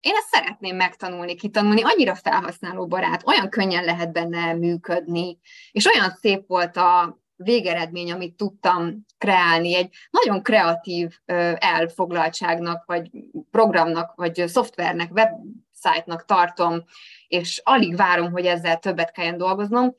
én 0.00 0.14
ezt 0.14 0.28
szeretném 0.30 0.76
megtanulni, 0.76 1.34
kitanulni, 1.34 1.82
annyira 1.82 2.14
felhasználó 2.14 2.86
barát, 2.86 3.26
olyan 3.26 3.48
könnyen 3.48 3.84
lehet 3.84 4.12
benne 4.12 4.52
működni, 4.52 5.38
és 5.70 5.86
olyan 5.86 6.10
szép 6.10 6.46
volt 6.46 6.76
a 6.76 7.18
végeredmény, 7.36 8.12
amit 8.12 8.36
tudtam 8.36 9.04
kreálni, 9.18 9.74
egy 9.74 9.94
nagyon 10.10 10.42
kreatív 10.42 11.18
elfoglaltságnak, 11.54 12.84
vagy 12.86 13.10
programnak, 13.50 14.14
vagy 14.14 14.44
szoftvernek, 14.46 15.12
website-nak 15.12 16.24
tartom, 16.24 16.84
és 17.26 17.60
alig 17.64 17.96
várom, 17.96 18.30
hogy 18.32 18.46
ezzel 18.46 18.78
többet 18.78 19.12
kelljen 19.12 19.38
dolgoznom 19.38 19.94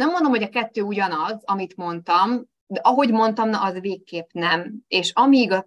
nem 0.00 0.10
mondom, 0.10 0.30
hogy 0.30 0.42
a 0.42 0.48
kettő 0.48 0.82
ugyanaz, 0.82 1.42
amit 1.44 1.76
mondtam, 1.76 2.48
de 2.66 2.80
ahogy 2.82 3.10
mondtam, 3.10 3.48
na 3.48 3.62
az 3.62 3.80
végképp 3.80 4.28
nem. 4.32 4.74
És 4.88 5.12
amíg 5.12 5.52
a, 5.52 5.66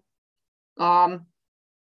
a, 0.74 1.12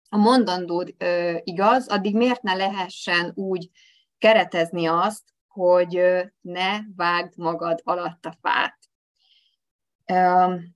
a 0.08 0.16
mondandód 0.16 0.94
ö, 0.98 1.36
igaz, 1.42 1.88
addig 1.88 2.16
miért 2.16 2.42
ne 2.42 2.54
lehessen 2.54 3.32
úgy 3.34 3.70
keretezni 4.18 4.86
azt, 4.86 5.22
hogy 5.48 5.96
ö, 5.96 6.22
ne 6.40 6.78
vágd 6.96 7.32
magad 7.36 7.80
alatt 7.84 8.26
a 8.26 8.34
fát. 8.40 8.78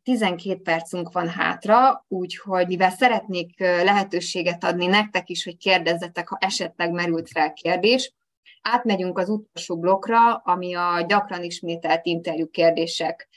12 0.03 0.61
percünk 0.63 1.13
van 1.13 1.29
hátra, 1.29 2.05
úgyhogy 2.09 2.67
mivel 2.67 2.91
szeretnék 2.91 3.59
lehetőséget 3.59 4.65
adni 4.65 4.87
nektek 4.87 5.29
is, 5.29 5.45
hogy 5.45 5.57
kérdezzetek, 5.57 6.29
ha 6.29 6.37
esetleg 6.41 6.91
merült 6.91 7.29
fel 7.29 7.53
kérdés, 7.53 8.15
átmegyünk 8.73 9.19
az 9.19 9.29
utolsó 9.29 9.79
blokkra, 9.79 10.35
ami 10.35 10.75
a 10.75 11.05
gyakran 11.09 11.43
ismételt 11.43 12.07
interjú 12.07 12.51
kérdések. 12.51 13.29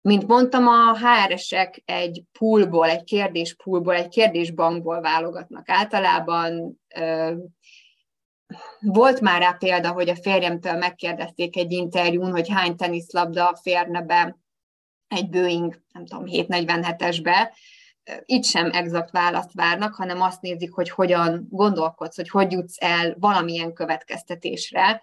Mint 0.00 0.26
mondtam, 0.26 0.66
a 0.66 0.98
HR-esek 0.98 1.82
egy 1.84 2.22
poolból, 2.38 2.88
egy 2.88 3.04
kérdéspoolból, 3.04 3.94
egy 3.94 4.08
kérdésbankból 4.08 5.00
válogatnak 5.00 5.68
általában. 5.68 6.80
Volt 8.80 9.20
már 9.20 9.40
rá 9.40 9.52
példa, 9.52 9.92
hogy 9.92 10.08
a 10.08 10.16
férjemtől 10.16 10.72
megkérdezték 10.72 11.56
egy 11.56 11.72
interjún, 11.72 12.30
hogy 12.30 12.48
hány 12.48 12.76
teniszlabda 12.76 13.58
férne 13.62 14.02
be 14.02 14.38
egy 15.08 15.28
Boeing, 15.28 15.82
nem 15.92 16.06
tudom, 16.06 16.24
747-esbe, 16.26 17.52
itt 18.24 18.44
sem 18.44 18.70
exakt 18.70 19.10
választ 19.10 19.52
várnak, 19.52 19.94
hanem 19.94 20.20
azt 20.20 20.40
nézik, 20.40 20.72
hogy 20.72 20.90
hogyan 20.90 21.46
gondolkodsz, 21.50 22.16
hogy 22.16 22.28
hogy 22.28 22.52
jutsz 22.52 22.76
el 22.80 23.16
valamilyen 23.18 23.72
következtetésre, 23.72 25.02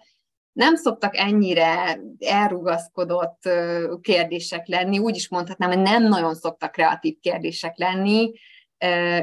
nem 0.52 0.76
szoktak 0.76 1.16
ennyire 1.16 2.00
elrugaszkodott 2.18 3.48
kérdések 4.00 4.66
lenni, 4.66 4.98
úgy 4.98 5.16
is 5.16 5.28
mondhatnám, 5.28 5.70
hogy 5.70 5.82
nem 5.82 6.02
nagyon 6.02 6.34
szoktak 6.34 6.72
kreatív 6.72 7.18
kérdések 7.20 7.76
lenni, 7.76 8.32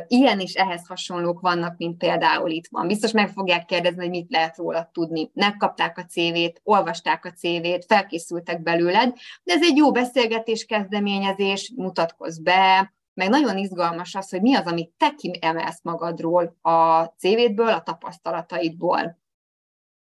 Ilyen 0.08 0.40
és 0.40 0.54
ehhez 0.54 0.88
hasonlók 0.88 1.40
vannak, 1.40 1.78
mint 1.78 1.98
például 1.98 2.50
itt 2.50 2.68
van. 2.70 2.88
Biztos 2.88 3.12
meg 3.12 3.30
fogják 3.30 3.66
kérdezni, 3.66 4.00
hogy 4.00 4.10
mit 4.10 4.32
lehet 4.32 4.58
róla 4.58 4.90
tudni. 4.94 5.32
Megkapták 5.34 5.98
a 5.98 6.06
CV-t, 6.06 6.62
olvasták 6.64 7.26
a 7.26 7.32
CV-t, 7.32 7.86
felkészültek 7.86 8.62
belőled, 8.62 9.14
de 9.44 9.54
ez 9.54 9.64
egy 9.64 9.78
jó 9.78 9.92
beszélgetés 9.92 10.66
kezdeményezés, 10.66 11.74
mutatkozz 11.76 12.40
be, 12.40 12.94
meg 13.20 13.30
nagyon 13.30 13.58
izgalmas 13.58 14.16
az, 14.16 14.30
hogy 14.30 14.42
mi 14.42 14.56
az, 14.56 14.66
amit 14.66 14.94
te 14.98 15.14
kiemelsz 15.18 15.80
magadról 15.84 16.58
a 16.62 17.06
CV-dből, 17.06 17.70
a 17.70 17.84
tapasztalataidból. 17.84 19.20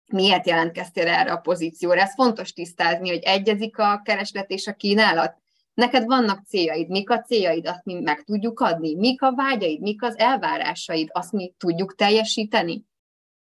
Miért 0.06 0.46
jelentkeztél 0.46 1.08
erre 1.08 1.32
a 1.32 1.36
pozícióra? 1.36 2.00
Ez 2.00 2.14
fontos 2.14 2.52
tisztázni, 2.52 3.08
hogy 3.08 3.22
egyezik 3.22 3.78
a 3.78 4.00
kereslet 4.04 4.50
és 4.50 4.66
a 4.66 4.72
kínálat. 4.72 5.36
Neked 5.74 6.04
vannak 6.04 6.46
céljaid, 6.46 6.88
mik 6.88 7.10
a 7.10 7.20
céljaid, 7.20 7.66
azt 7.66 7.84
mi 7.84 8.00
meg 8.00 8.22
tudjuk 8.24 8.60
adni, 8.60 8.94
mik 8.94 9.22
a 9.22 9.34
vágyaid, 9.34 9.80
mik 9.80 10.02
az 10.02 10.18
elvárásaid, 10.18 11.08
azt 11.12 11.32
mi 11.32 11.54
tudjuk 11.58 11.94
teljesíteni. 11.94 12.84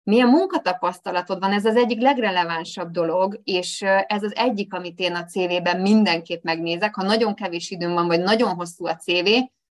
Milyen 0.04 0.28
munkatapasztalatod 0.28 1.40
van, 1.40 1.52
ez 1.52 1.66
az 1.66 1.76
egyik 1.76 2.02
legrelevánsabb 2.02 2.92
dolog, 2.92 3.42
és 3.44 3.82
ez 4.08 4.24
az 4.24 4.36
egyik, 4.36 4.74
amit 4.74 5.00
én 5.00 5.16
a 5.16 5.26
CV-ben 5.26 5.82
mindenképp 5.82 6.44
megnézek. 6.44 6.96
Ha 6.96 7.04
nagyon 7.04 7.36
kevés 7.36 7.70
időm 7.70 7.94
van, 7.94 8.08
vagy 8.08 8.20
nagyon 8.20 8.56
hosszú 8.56 8.86
a 8.86 8.96
CV, 8.96 9.28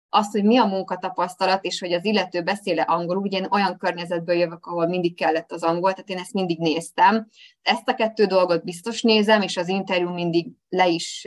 az, 0.08 0.30
hogy 0.30 0.44
mi 0.44 0.58
a 0.58 0.64
munkatapasztalat, 0.64 1.64
és 1.64 1.80
hogy 1.80 1.92
az 1.92 2.04
illető 2.04 2.42
beszéle 2.42 2.82
angolul, 2.82 3.22
ugye 3.22 3.38
én 3.38 3.46
olyan 3.50 3.76
környezetből 3.78 4.36
jövök, 4.36 4.66
ahol 4.66 4.86
mindig 4.86 5.16
kellett 5.16 5.52
az 5.52 5.62
angol, 5.62 5.92
tehát 5.92 6.08
én 6.08 6.18
ezt 6.18 6.32
mindig 6.32 6.58
néztem. 6.58 7.28
Ezt 7.62 7.88
a 7.88 7.94
kettő 7.94 8.24
dolgot 8.24 8.64
biztos 8.64 9.02
nézem, 9.02 9.42
és 9.42 9.56
az 9.56 9.68
interjú 9.68 10.10
mindig 10.10 10.46
le 10.68 10.86
is 10.86 11.26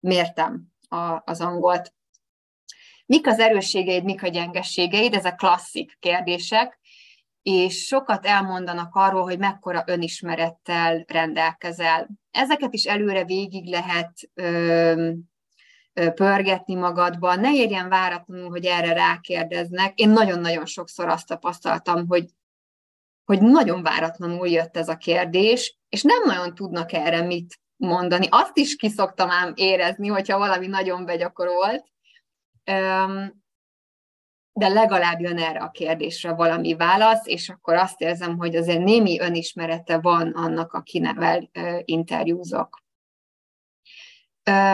mértem 0.00 0.66
a, 0.88 1.22
az 1.24 1.40
angolt. 1.40 1.94
Mik 3.06 3.26
az 3.26 3.38
erősségeid, 3.38 4.04
mik 4.04 4.22
a 4.22 4.28
gyengességeid? 4.28 5.14
Ez 5.14 5.24
a 5.24 5.34
klasszik 5.34 5.96
kérdések, 6.00 6.80
és 7.46 7.86
sokat 7.86 8.26
elmondanak 8.26 8.94
arról, 8.94 9.22
hogy 9.22 9.38
mekkora 9.38 9.82
önismerettel 9.86 11.04
rendelkezel. 11.06 12.08
Ezeket 12.30 12.74
is 12.74 12.84
előre 12.84 13.24
végig 13.24 13.66
lehet 13.66 14.10
ö, 14.34 15.12
ö, 15.92 16.10
pörgetni 16.10 16.74
magadban. 16.74 17.40
Ne 17.40 17.54
érjen 17.54 17.88
váratlanul, 17.88 18.48
hogy 18.48 18.64
erre 18.64 18.92
rákérdeznek. 18.92 19.98
Én 19.98 20.08
nagyon-nagyon 20.08 20.66
sokszor 20.66 21.08
azt 21.08 21.26
tapasztaltam, 21.26 22.06
hogy 22.06 22.24
hogy 23.24 23.40
nagyon 23.40 23.82
váratlanul 23.82 24.48
jött 24.48 24.76
ez 24.76 24.88
a 24.88 24.96
kérdés, 24.96 25.78
és 25.88 26.02
nem 26.02 26.22
nagyon 26.24 26.54
tudnak 26.54 26.92
erre 26.92 27.22
mit 27.22 27.60
mondani. 27.76 28.26
Azt 28.30 28.56
is 28.56 28.76
kiszoktam 28.76 29.30
ám 29.30 29.52
érezni, 29.54 30.08
hogyha 30.08 30.38
valami 30.38 30.66
nagyon 30.66 31.04
begyakorolt, 31.04 31.84
de 34.58 34.68
legalább 34.68 35.20
jön 35.20 35.38
erre 35.38 35.58
a 35.58 35.70
kérdésre 35.70 36.32
valami 36.32 36.74
válasz, 36.74 37.26
és 37.26 37.48
akkor 37.48 37.74
azt 37.74 38.00
érzem, 38.00 38.36
hogy 38.36 38.56
azért 38.56 38.84
némi 38.84 39.20
önismerete 39.20 39.98
van 39.98 40.30
annak, 40.30 40.72
akinevel 40.72 41.50
interjúzok. 41.84 42.82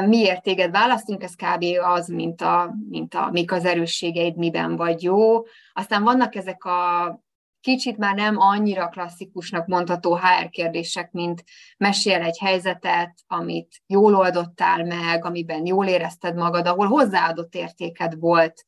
Miért 0.07 0.43
téged 0.43 0.71
választunk? 0.71 1.23
Ez 1.23 1.35
kb. 1.35 1.65
az, 1.83 2.09
mint, 2.09 2.41
a, 2.41 2.75
mint 2.89 3.15
a, 3.15 3.31
mik 3.31 3.53
az 3.53 3.65
erősségeid, 3.65 4.37
miben 4.37 4.77
vagy 4.77 5.03
jó. 5.03 5.43
Aztán 5.73 6.03
vannak 6.03 6.35
ezek 6.35 6.65
a 6.65 7.21
kicsit 7.61 7.97
már 7.97 8.15
nem 8.15 8.39
annyira 8.39 8.89
klasszikusnak 8.89 9.67
mondható 9.67 10.17
HR 10.17 10.49
kérdések, 10.49 11.13
mint 11.13 11.45
mesél 11.77 12.23
egy 12.23 12.39
helyzetet, 12.39 13.15
amit 13.27 13.83
jól 13.87 14.15
oldottál 14.15 14.85
meg, 14.85 15.25
amiben 15.25 15.67
jól 15.67 15.87
érezted 15.87 16.35
magad, 16.35 16.67
ahol 16.67 16.87
hozzáadott 16.87 17.55
értéked 17.55 18.19
volt 18.19 18.67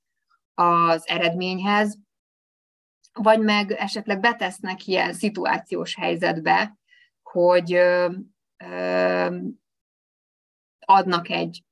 az 0.55 1.09
eredményhez, 1.09 1.99
vagy 3.13 3.41
meg 3.41 3.71
esetleg 3.71 4.21
betesznek 4.21 4.87
ilyen 4.87 5.13
szituációs 5.13 5.95
helyzetbe, 5.95 6.79
hogy 7.23 7.73
ö, 7.73 8.13
ö, 8.65 9.37
adnak 10.87 11.31
egy 11.31 11.63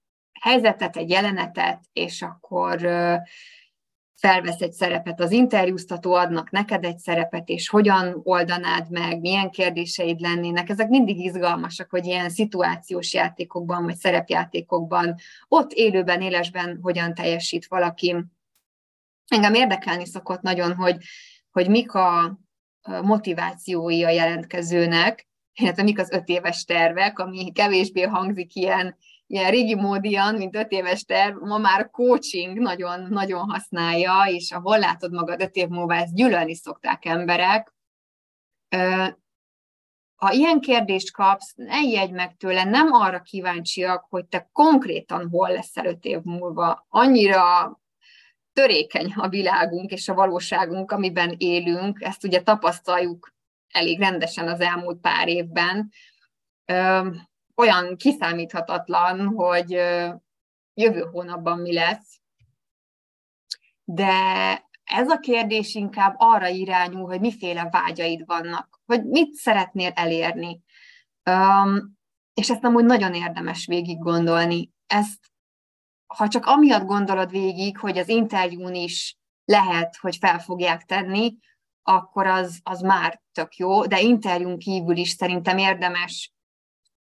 helyzetet, 0.41 0.97
egy 0.97 1.11
jelenetet, 1.11 1.81
és 1.93 2.23
akkor 2.23 2.85
ö, 2.85 3.15
felvesz 4.23 4.61
egy 4.61 4.73
szerepet 4.73 5.21
az 5.21 5.31
interjúztató, 5.31 6.13
adnak 6.13 6.51
neked 6.51 6.85
egy 6.85 6.99
szerepet, 6.99 7.49
és 7.49 7.69
hogyan 7.69 8.21
oldanád 8.23 8.91
meg, 8.91 9.21
milyen 9.21 9.51
kérdéseid 9.51 10.21
lennének. 10.21 10.69
Ezek 10.69 10.89
mindig 10.89 11.19
izgalmasak, 11.19 11.91
hogy 11.91 12.07
ilyen 12.07 12.31
szituációs 12.31 13.15
játékokban, 13.15 13.85
vagy 13.85 13.97
szerepjátékokban, 13.97 15.15
ott 15.49 15.73
élőben, 15.73 16.21
élesben 16.21 16.79
hogyan 16.83 17.15
teljesít 17.15 17.67
valaki. 17.67 18.17
Engem 19.33 19.55
érdekelni 19.55 20.07
szokott 20.07 20.41
nagyon, 20.41 20.75
hogy, 20.75 20.97
hogy 21.51 21.69
mik 21.69 21.93
a 21.93 22.39
motivációi 23.03 24.05
a 24.05 24.09
jelentkezőnek, 24.09 25.29
illetve 25.53 25.83
mik 25.83 25.99
az 25.99 26.11
öt 26.11 26.29
éves 26.29 26.65
tervek, 26.65 27.19
ami 27.19 27.53
kevésbé 27.53 28.03
hangzik 28.03 28.55
ilyen 28.55 28.97
ilyen 29.27 29.51
régi 29.51 29.75
módian, 29.75 30.35
mint 30.35 30.57
öt 30.57 30.71
éves 30.71 31.05
terv, 31.05 31.37
ma 31.37 31.59
már 31.59 31.81
a 31.81 31.89
coaching 31.89 32.59
nagyon, 32.59 33.07
nagyon 33.11 33.51
használja, 33.51 34.25
és 34.27 34.51
ahol 34.51 34.79
látod 34.79 35.13
magad 35.13 35.43
öt 35.43 35.55
év 35.55 35.69
múlva, 35.69 35.95
ezt 35.95 36.15
gyűlölni 36.15 36.55
szokták 36.55 37.05
emberek. 37.05 37.75
Ha 40.15 40.33
ilyen 40.33 40.61
kérdést 40.61 41.13
kapsz, 41.13 41.53
ne 41.55 41.81
ijedj 41.81 42.13
meg 42.13 42.37
tőle, 42.37 42.65
nem 42.65 42.93
arra 42.93 43.21
kíváncsiak, 43.21 44.07
hogy 44.09 44.27
te 44.27 44.49
konkrétan 44.53 45.29
hol 45.29 45.49
leszel 45.49 45.87
öt 45.87 46.05
év 46.05 46.21
múlva. 46.23 46.87
Annyira 46.89 47.81
törékeny 48.53 49.13
a 49.17 49.29
világunk 49.29 49.91
és 49.91 50.09
a 50.09 50.15
valóságunk, 50.15 50.91
amiben 50.91 51.35
élünk, 51.39 52.01
ezt 52.03 52.25
ugye 52.25 52.43
tapasztaljuk 52.43 53.35
elég 53.69 53.99
rendesen 53.99 54.49
az 54.49 54.61
elmúlt 54.61 55.01
pár 55.01 55.29
évben 55.29 55.91
olyan 57.55 57.97
kiszámíthatatlan, 57.97 59.27
hogy 59.27 59.71
jövő 60.75 61.01
hónapban 61.13 61.59
mi 61.59 61.73
lesz. 61.73 62.21
De 63.85 64.13
ez 64.85 65.11
a 65.11 65.19
kérdés 65.19 65.75
inkább 65.75 66.15
arra 66.19 66.47
irányul, 66.49 67.07
hogy 67.07 67.21
miféle 67.21 67.69
vágyaid 67.71 68.27
vannak, 68.27 68.81
hogy 68.87 69.05
mit 69.05 69.35
szeretnél 69.35 69.91
elérni. 69.95 70.63
Um, 71.31 72.01
és 72.35 72.51
ezt 72.51 72.65
amúgy 72.65 72.85
nagyon 72.85 73.15
érdemes 73.15 73.67
végig 73.67 73.99
gondolni. 73.99 74.71
Ezt, 74.87 75.32
ha 76.17 76.29
csak 76.29 76.47
amiatt 76.47 76.85
gondolod 76.85 77.31
végig, 77.31 77.79
hogy 77.79 77.99
az 77.99 78.09
interjún 78.09 78.75
is 78.75 79.17
lehet, 79.45 79.97
hogy 79.97 80.17
fel 80.17 80.39
fogják 80.39 80.85
tenni, 80.85 81.37
akkor 81.83 82.27
az, 82.27 82.61
az 82.63 82.81
már 82.81 83.21
tök 83.33 83.57
jó, 83.57 83.87
de 83.87 84.01
interjún 84.01 84.59
kívül 84.59 84.97
is 84.97 85.11
szerintem 85.11 85.59
érdemes 85.59 86.33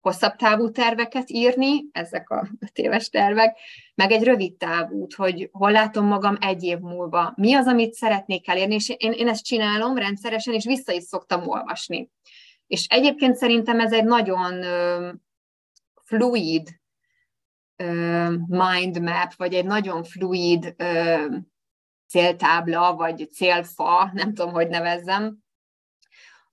hosszabb 0.01 0.37
távú 0.37 0.71
terveket 0.71 1.31
írni, 1.31 1.85
ezek 1.93 2.31
a 2.31 2.49
öt 2.59 2.79
éves 2.79 3.09
tervek, 3.09 3.59
meg 3.95 4.11
egy 4.11 4.23
rövid 4.23 4.57
távút, 4.57 5.15
hogy 5.15 5.49
hol 5.53 5.71
látom 5.71 6.07
magam 6.07 6.37
egy 6.41 6.63
év 6.63 6.79
múlva, 6.79 7.33
mi 7.37 7.55
az, 7.55 7.67
amit 7.67 7.93
szeretnék 7.93 8.49
elérni, 8.49 8.75
és 8.75 8.89
én, 8.97 9.13
én 9.13 9.29
ezt 9.29 9.45
csinálom 9.45 9.97
rendszeresen, 9.97 10.55
és 10.55 10.65
vissza 10.65 10.93
is 10.93 11.03
szoktam 11.03 11.49
olvasni. 11.49 12.11
És 12.67 12.87
egyébként 12.89 13.37
szerintem 13.37 13.81
ez 13.81 13.93
egy 13.93 14.05
nagyon 14.05 14.65
fluid 16.05 16.78
mind 18.47 19.01
map, 19.03 19.35
vagy 19.37 19.55
egy 19.55 19.65
nagyon 19.65 20.05
fluid 20.05 20.75
céltábla, 22.09 22.95
vagy 22.95 23.29
célfa, 23.33 24.11
nem 24.13 24.35
tudom, 24.35 24.53
hogy 24.53 24.69
nevezzem, 24.69 25.39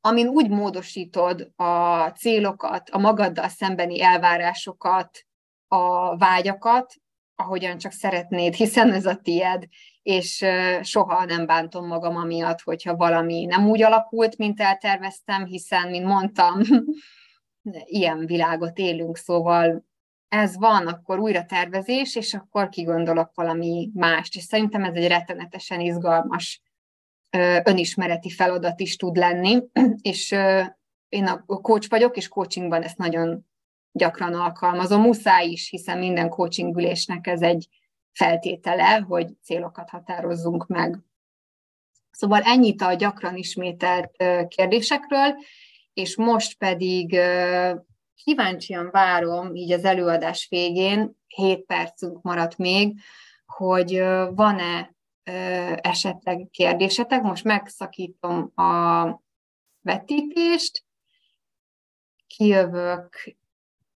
amin 0.01 0.28
úgy 0.28 0.49
módosítod 0.49 1.51
a 1.55 2.07
célokat, 2.07 2.89
a 2.89 2.97
magaddal 2.97 3.47
szembeni 3.47 4.01
elvárásokat, 4.01 5.26
a 5.67 6.17
vágyakat, 6.17 6.93
ahogyan 7.36 7.78
csak 7.78 7.91
szeretnéd, 7.91 8.53
hiszen 8.53 8.93
ez 8.93 9.05
a 9.05 9.15
tied, 9.15 9.63
és 10.01 10.45
soha 10.82 11.26
nem 11.26 11.45
bántom 11.45 11.88
magam 11.88 12.15
amiatt, 12.15 12.61
hogyha 12.61 12.95
valami 12.95 13.45
nem 13.45 13.69
úgy 13.69 13.82
alakult, 13.82 14.38
mint 14.38 14.61
elterveztem, 14.61 15.45
hiszen, 15.45 15.89
mint 15.89 16.05
mondtam, 16.05 16.61
ilyen 17.86 18.26
világot 18.26 18.78
élünk, 18.78 19.17
szóval 19.17 19.86
ez 20.36 20.57
van, 20.57 20.88
akkor 20.88 21.19
újra 21.19 21.45
tervezés, 21.45 22.15
és 22.15 22.33
akkor 22.33 22.69
kigondolok 22.69 23.31
valami 23.36 23.89
mást, 23.93 24.36
és 24.36 24.43
szerintem 24.43 24.83
ez 24.83 24.93
egy 24.93 25.07
rettenetesen 25.07 25.79
izgalmas 25.79 26.61
önismereti 27.63 28.29
feladat 28.29 28.79
is 28.79 28.95
tud 28.95 29.15
lenni, 29.15 29.63
és 30.01 30.31
én 31.09 31.25
a 31.25 31.45
coach 31.45 31.89
vagyok, 31.89 32.17
és 32.17 32.27
coachingban 32.27 32.81
ezt 32.81 32.97
nagyon 32.97 33.45
gyakran 33.91 34.33
alkalmazom. 34.33 35.01
Muszáj 35.01 35.47
is, 35.47 35.69
hiszen 35.69 35.97
minden 35.97 36.29
coaching 36.29 36.77
ülésnek 36.77 37.27
ez 37.27 37.41
egy 37.41 37.67
feltétele, 38.11 38.97
hogy 39.07 39.38
célokat 39.43 39.89
határozzunk 39.89 40.67
meg. 40.67 40.99
Szóval 42.11 42.41
ennyit 42.41 42.81
a 42.81 42.93
gyakran 42.93 43.36
ismételt 43.36 44.23
kérdésekről, 44.47 45.36
és 45.93 46.15
most 46.15 46.57
pedig 46.57 47.19
kíváncsian 48.16 48.89
várom, 48.91 49.55
így 49.55 49.72
az 49.72 49.86
előadás 49.86 50.47
végén, 50.49 51.18
7 51.28 51.66
percünk 51.66 52.22
maradt 52.22 52.57
még, 52.57 52.99
hogy 53.45 53.99
van-e 54.36 54.95
esetleg 55.76 56.47
kérdésetek. 56.51 57.22
Most 57.22 57.43
megszakítom 57.43 58.51
a 58.55 59.03
vetítést, 59.82 60.86
kijövök 62.28 63.36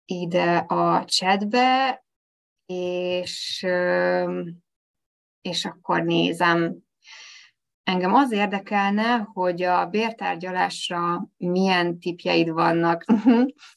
ide 0.05 0.57
a 0.57 1.05
chatbe, 1.05 2.05
és, 2.65 3.65
és 5.41 5.65
akkor 5.65 6.03
nézem. 6.03 6.77
Engem 7.83 8.13
az 8.13 8.31
érdekelne, 8.31 9.17
hogy 9.33 9.61
a 9.61 9.85
bértárgyalásra 9.85 11.29
milyen 11.37 11.99
tipjeid 11.99 12.49
vannak. 12.49 13.05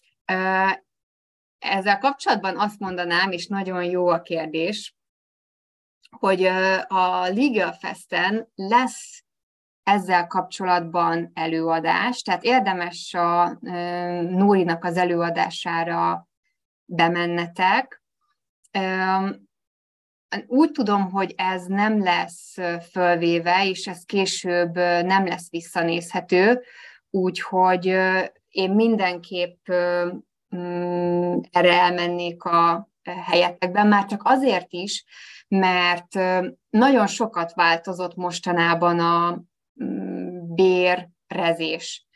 Ezzel 1.58 1.98
kapcsolatban 1.98 2.58
azt 2.58 2.78
mondanám, 2.78 3.30
és 3.32 3.46
nagyon 3.46 3.84
jó 3.84 4.08
a 4.08 4.22
kérdés, 4.22 4.94
hogy 6.18 6.44
a 6.86 7.28
Legal 7.28 7.72
Festen 7.72 8.48
lesz 8.54 9.24
ezzel 9.82 10.26
kapcsolatban 10.26 11.30
előadás, 11.34 12.22
tehát 12.22 12.44
érdemes 12.44 13.14
a 13.14 13.58
Nórinak 14.22 14.84
az 14.84 14.96
előadására 14.96 16.28
bemennetek. 16.84 18.02
Úgy 20.46 20.70
tudom, 20.70 21.10
hogy 21.10 21.34
ez 21.36 21.66
nem 21.66 22.02
lesz 22.02 22.56
fölvéve, 22.90 23.66
és 23.66 23.86
ez 23.86 24.04
később 24.04 24.74
nem 25.04 25.26
lesz 25.26 25.50
visszanézhető, 25.50 26.62
úgyhogy 27.10 27.96
én 28.50 28.70
mindenképp 28.70 29.68
mm, 30.56 31.36
erre 31.50 31.72
elmennék 31.72 32.44
a 32.44 32.88
helyetekben, 33.02 33.86
már 33.86 34.06
csak 34.06 34.20
azért 34.24 34.72
is, 34.72 35.04
mert 35.48 36.14
nagyon 36.70 37.06
sokat 37.06 37.52
változott 37.54 38.14
mostanában 38.14 38.98
a 38.98 39.42
mm, 39.84 40.54
bérrezés. 40.54 42.06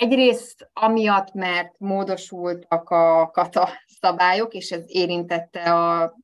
Egyrészt 0.00 0.70
amiatt, 0.72 1.32
mert 1.32 1.78
módosultak 1.78 2.90
a 2.90 3.30
kata 3.30 3.68
szabályok, 4.00 4.54
és 4.54 4.70
ez 4.70 4.82
érintette 4.86 5.74
a 5.74 6.16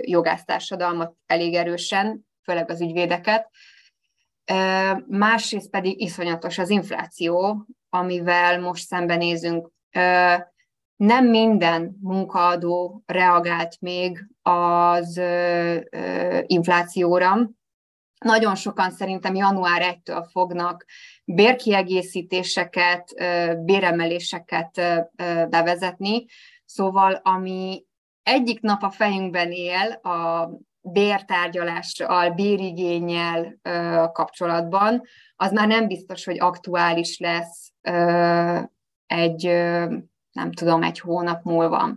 jogásztársadalmat 0.00 1.14
elég 1.26 1.54
erősen, 1.54 2.26
főleg 2.42 2.70
az 2.70 2.80
ügyvédeket. 2.80 3.50
Másrészt 5.06 5.70
pedig 5.70 6.00
iszonyatos 6.00 6.58
az 6.58 6.70
infláció, 6.70 7.66
amivel 7.88 8.60
most 8.60 8.86
szembenézünk 8.86 9.70
nem 10.96 11.26
minden 11.26 11.96
munkaadó 12.00 13.02
reagált 13.06 13.80
még 13.80 14.28
az 14.42 15.20
inflációra. 16.46 17.50
Nagyon 18.24 18.54
sokan 18.54 18.90
szerintem 18.90 19.34
január 19.34 20.00
1-től 20.04 20.26
fognak 20.30 20.84
bérkiegészítéseket, 21.24 23.14
béremeléseket 23.64 24.80
bevezetni. 25.48 26.24
Szóval, 26.64 27.20
ami 27.22 27.84
egyik 28.22 28.60
nap 28.60 28.82
a 28.82 28.90
fejünkben 28.90 29.52
él 29.52 29.92
a 29.92 30.50
bértárgyalással, 30.92 32.30
bérigényel 32.30 33.58
kapcsolatban, 34.12 35.02
az 35.36 35.52
már 35.52 35.66
nem 35.66 35.86
biztos, 35.86 36.24
hogy 36.24 36.40
aktuális 36.40 37.18
lesz 37.18 37.72
egy 39.06 39.44
nem 40.32 40.52
tudom, 40.52 40.82
egy 40.82 41.00
hónap 41.00 41.42
múlva. 41.44 41.96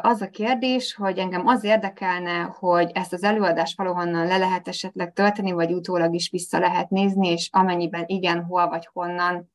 Az 0.00 0.20
a 0.20 0.30
kérdés, 0.30 0.94
hogy 0.94 1.18
engem 1.18 1.46
az 1.46 1.64
érdekelne, 1.64 2.40
hogy 2.40 2.90
ezt 2.94 3.12
az 3.12 3.22
előadást 3.22 3.76
valahonnan 3.76 4.26
le 4.26 4.36
lehet 4.36 4.68
esetleg 4.68 5.12
tölteni, 5.12 5.52
vagy 5.52 5.72
utólag 5.72 6.14
is 6.14 6.30
vissza 6.30 6.58
lehet 6.58 6.90
nézni, 6.90 7.28
és 7.28 7.48
amennyiben 7.52 8.04
igen, 8.06 8.42
hol 8.44 8.68
vagy 8.68 8.88
honnan, 8.92 9.50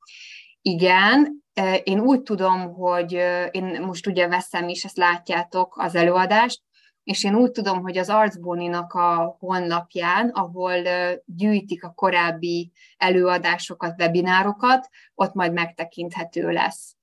igen. 0.61 1.43
Én 1.83 1.99
úgy 1.99 2.21
tudom, 2.21 2.73
hogy 2.73 3.11
én 3.51 3.81
most 3.81 4.07
ugye 4.07 4.27
veszem 4.27 4.67
is, 4.67 4.83
ezt 4.83 4.97
látjátok, 4.97 5.77
az 5.77 5.95
előadást, 5.95 6.61
és 7.05 7.23
én 7.23 7.35
úgy 7.35 7.51
tudom, 7.51 7.81
hogy 7.81 7.97
az 7.97 8.09
Arcbóninak 8.09 8.93
a 8.93 9.35
honlapján, 9.39 10.29
ahol 10.29 10.81
gyűjtik 11.25 11.83
a 11.83 11.93
korábbi 11.93 12.71
előadásokat, 12.97 14.01
webinárokat, 14.01 14.89
ott 15.15 15.33
majd 15.33 15.53
megtekinthető 15.53 16.51
lesz. 16.51 16.95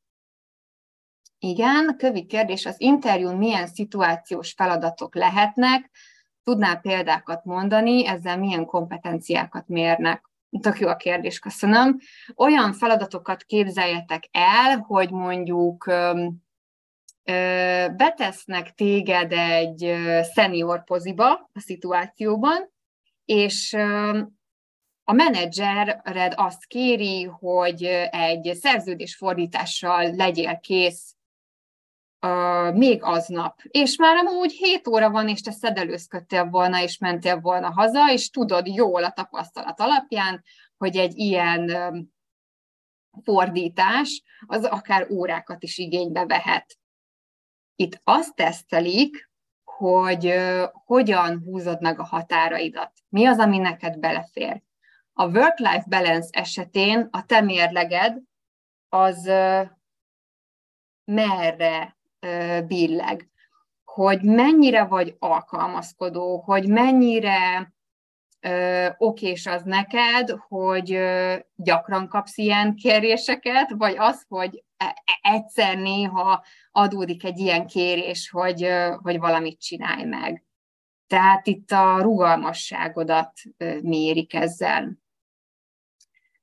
Igen, 1.39 1.95
kövi 1.97 2.27
kérdés, 2.27 2.67
az 2.67 2.81
interjún 2.81 3.37
milyen 3.37 3.67
szituációs 3.67 4.53
feladatok 4.53 5.15
lehetnek, 5.15 5.91
tudnál 6.43 6.81
példákat 6.81 7.45
mondani, 7.45 8.07
ezzel 8.07 8.39
milyen 8.39 8.65
kompetenciákat 8.65 9.69
mérnek? 9.69 10.31
Tök 10.61 10.79
jó 10.79 10.89
a 10.89 10.97
kérdés, 10.97 11.39
köszönöm. 11.39 11.99
Olyan 12.37 12.73
feladatokat 12.73 13.43
képzeljetek 13.43 14.29
el, 14.31 14.79
hogy 14.79 15.11
mondjuk 15.11 15.93
betesznek 17.97 18.75
téged 18.75 19.33
egy 19.33 19.95
senior 20.35 20.85
poziba 20.85 21.31
a 21.33 21.61
szituációban, 21.61 22.73
és 23.25 23.77
a 25.05 25.13
menedzsered 25.13 26.33
azt 26.37 26.67
kéri, 26.67 27.23
hogy 27.25 27.85
egy 28.11 28.55
szerződésfordítással 28.55 30.15
legyél 30.15 30.59
kész 30.59 31.17
uh, 32.27 32.75
még 32.75 33.03
aznap. 33.03 33.61
És 33.63 33.97
már 33.97 34.17
amúgy 34.17 34.53
7 34.53 34.89
óra 34.89 35.11
van, 35.11 35.29
és 35.29 35.41
te 35.41 35.51
szedelőzködtél 35.51 36.45
volna, 36.45 36.83
és 36.83 36.99
mentél 36.99 37.41
volna 37.41 37.73
haza, 37.73 38.13
és 38.13 38.31
tudod 38.31 38.67
jól 38.67 39.05
a 39.05 39.11
tapasztalat 39.11 39.81
alapján, 39.81 40.45
hogy 40.77 40.97
egy 40.97 41.19
ilyen 41.19 41.71
fordítás 43.25 44.23
az 44.47 44.65
akár 44.65 45.11
órákat 45.11 45.63
is 45.63 45.79
igénybe 45.79 46.27
vehet. 46.27 46.79
Itt 47.77 48.01
azt 48.05 48.35
tesztelik, 48.35 49.31
hogy 49.65 50.35
hogyan 50.85 51.43
húzod 51.45 51.81
meg 51.81 51.99
a 51.99 52.05
határaidat. 52.05 52.93
Mi 53.09 53.27
az, 53.27 53.39
ami 53.39 53.59
neked 53.59 53.99
belefér. 53.99 54.63
A 55.13 55.27
work-life 55.27 55.85
balance 55.89 56.29
esetén 56.31 57.09
a 57.11 57.27
te 57.27 57.41
mérleged 57.41 58.19
az 58.89 59.31
merre 61.05 61.97
billeg, 62.67 63.31
hogy 63.85 64.23
mennyire 64.23 64.85
vagy 64.85 65.17
alkalmazkodó, 65.19 66.39
hogy 66.39 66.69
mennyire 66.69 67.73
ö, 68.41 68.89
okés 68.97 69.47
az 69.47 69.63
neked, 69.63 70.31
hogy 70.49 70.99
gyakran 71.55 72.09
kapsz 72.09 72.39
ilyen 72.39 72.75
kéréseket, 72.75 73.71
vagy 73.77 73.95
az, 73.99 74.25
hogy 74.29 74.65
egyszer 75.23 75.79
néha 75.79 76.45
adódik 76.73 77.25
egy 77.25 77.39
ilyen 77.39 77.67
kérés, 77.67 78.31
hogy, 78.31 78.69
hogy 79.03 79.19
valamit 79.19 79.61
csinálj 79.61 80.05
meg. 80.05 80.45
Tehát 81.07 81.47
itt 81.47 81.71
a 81.71 82.01
rugalmasságodat 82.01 83.33
mérik 83.83 84.35
ezzel. 84.35 85.01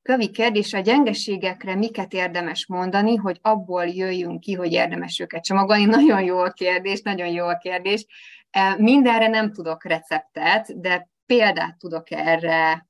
Kövi 0.02 0.30
kérdés, 0.30 0.74
a 0.74 0.80
gyengeségekre 0.80 1.76
miket 1.76 2.14
érdemes 2.14 2.68
mondani, 2.68 3.16
hogy 3.16 3.40
abból 3.42 3.86
jöjjünk 3.86 4.40
ki, 4.40 4.54
hogy 4.54 4.72
érdemes 4.72 5.20
őket 5.20 5.44
csomagolni? 5.44 5.86
Nagyon 5.96 6.24
jó 6.24 6.38
a 6.38 6.52
kérdés, 6.52 7.02
nagyon 7.02 7.28
jó 7.28 7.46
a 7.46 7.58
kérdés. 7.58 8.06
E, 8.50 8.76
mindenre 8.78 9.28
nem 9.28 9.52
tudok 9.52 9.84
receptet, 9.84 10.80
de 10.80 11.10
példát 11.26 11.78
tudok 11.78 12.12
erre 12.12 12.88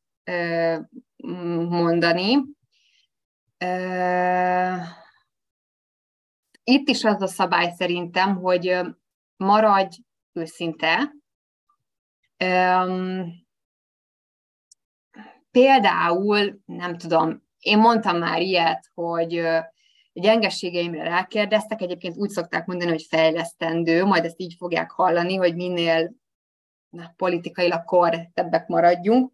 mondani. 1.69 2.37
Itt 6.69 6.87
is 6.87 7.03
az 7.03 7.21
a 7.21 7.27
szabály 7.27 7.73
szerintem, 7.77 8.35
hogy 8.35 8.79
maradj 9.37 9.97
őszinte, 10.33 11.15
például, 15.51 16.61
nem 16.65 16.97
tudom, 16.97 17.43
én 17.59 17.77
mondtam 17.77 18.17
már 18.17 18.41
ilyet, 18.41 18.89
hogy 18.93 19.43
gyengeségeimre 20.13 21.03
rákérdeztek, 21.03 21.81
egyébként 21.81 22.17
úgy 22.17 22.29
szokták 22.29 22.65
mondani, 22.65 22.91
hogy 22.91 23.05
fejlesztendő, 23.09 24.05
majd 24.05 24.25
ezt 24.25 24.39
így 24.39 24.55
fogják 24.57 24.91
hallani, 24.91 25.35
hogy 25.35 25.55
minél 25.55 26.15
na, 26.89 27.13
politikailag 27.17 27.83
korrektebbek 27.83 28.67
maradjunk. 28.67 29.31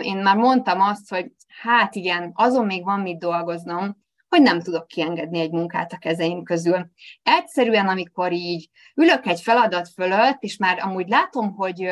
Én 0.00 0.16
már 0.16 0.36
mondtam 0.36 0.80
azt, 0.80 1.08
hogy 1.08 1.32
hát 1.46 1.94
igen, 1.94 2.30
azon 2.34 2.66
még 2.66 2.84
van 2.84 3.00
mit 3.00 3.18
dolgoznom, 3.18 4.01
hogy 4.32 4.42
nem 4.42 4.60
tudok 4.60 4.86
kiengedni 4.86 5.40
egy 5.40 5.50
munkát 5.50 5.92
a 5.92 5.98
kezeim 5.98 6.42
közül. 6.42 6.90
Egyszerűen, 7.22 7.88
amikor 7.88 8.32
így 8.32 8.70
ülök 8.94 9.26
egy 9.26 9.40
feladat 9.40 9.88
fölött, 9.88 10.42
és 10.42 10.56
már 10.56 10.78
amúgy 10.82 11.08
látom, 11.08 11.54
hogy 11.54 11.90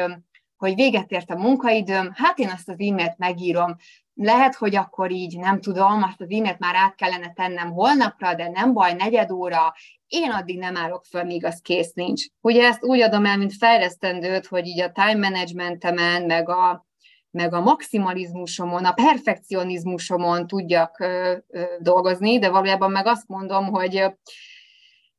hogy 0.57 0.75
véget 0.75 1.11
ért 1.11 1.31
a 1.31 1.37
munkaidőm, 1.37 2.13
hát 2.15 2.39
én 2.39 2.49
azt 2.49 2.69
az 2.69 2.75
e-mailt 2.79 3.19
megírom, 3.19 3.77
lehet, 4.15 4.55
hogy 4.55 4.77
akkor 4.77 5.11
így, 5.11 5.39
nem 5.39 5.61
tudom, 5.61 6.03
azt 6.03 6.21
az 6.21 6.31
e-mailt 6.31 6.59
már 6.59 6.75
át 6.75 6.95
kellene 6.95 7.33
tennem 7.33 7.73
holnapra, 7.73 8.35
de 8.35 8.49
nem 8.49 8.73
baj, 8.73 8.93
negyed 8.93 9.31
óra, 9.31 9.75
én 10.07 10.31
addig 10.31 10.59
nem 10.59 10.77
állok 10.77 11.05
föl, 11.05 11.25
míg 11.25 11.45
az 11.45 11.61
kész 11.61 11.93
nincs. 11.93 12.25
Ugye 12.41 12.67
ezt 12.67 12.85
úgy 12.85 13.01
adom 13.01 13.27
el, 13.27 13.37
mint 13.37 13.57
fejlesztendőt, 13.57 14.47
hogy 14.47 14.67
így 14.67 14.81
a 14.81 14.93
time 14.93 15.29
managementemen, 15.29 16.23
meg 16.23 16.49
a, 16.49 16.87
meg 17.31 17.55
a 17.55 17.61
maximalizmusomon, 17.61 18.85
a 18.85 18.93
perfekcionizmusomon 18.93 20.47
tudjak 20.47 21.05
dolgozni, 21.81 22.39
de 22.39 22.51
valójában 22.51 22.91
meg 22.91 23.07
azt 23.07 23.29
mondom, 23.29 23.67
hogy 23.67 23.97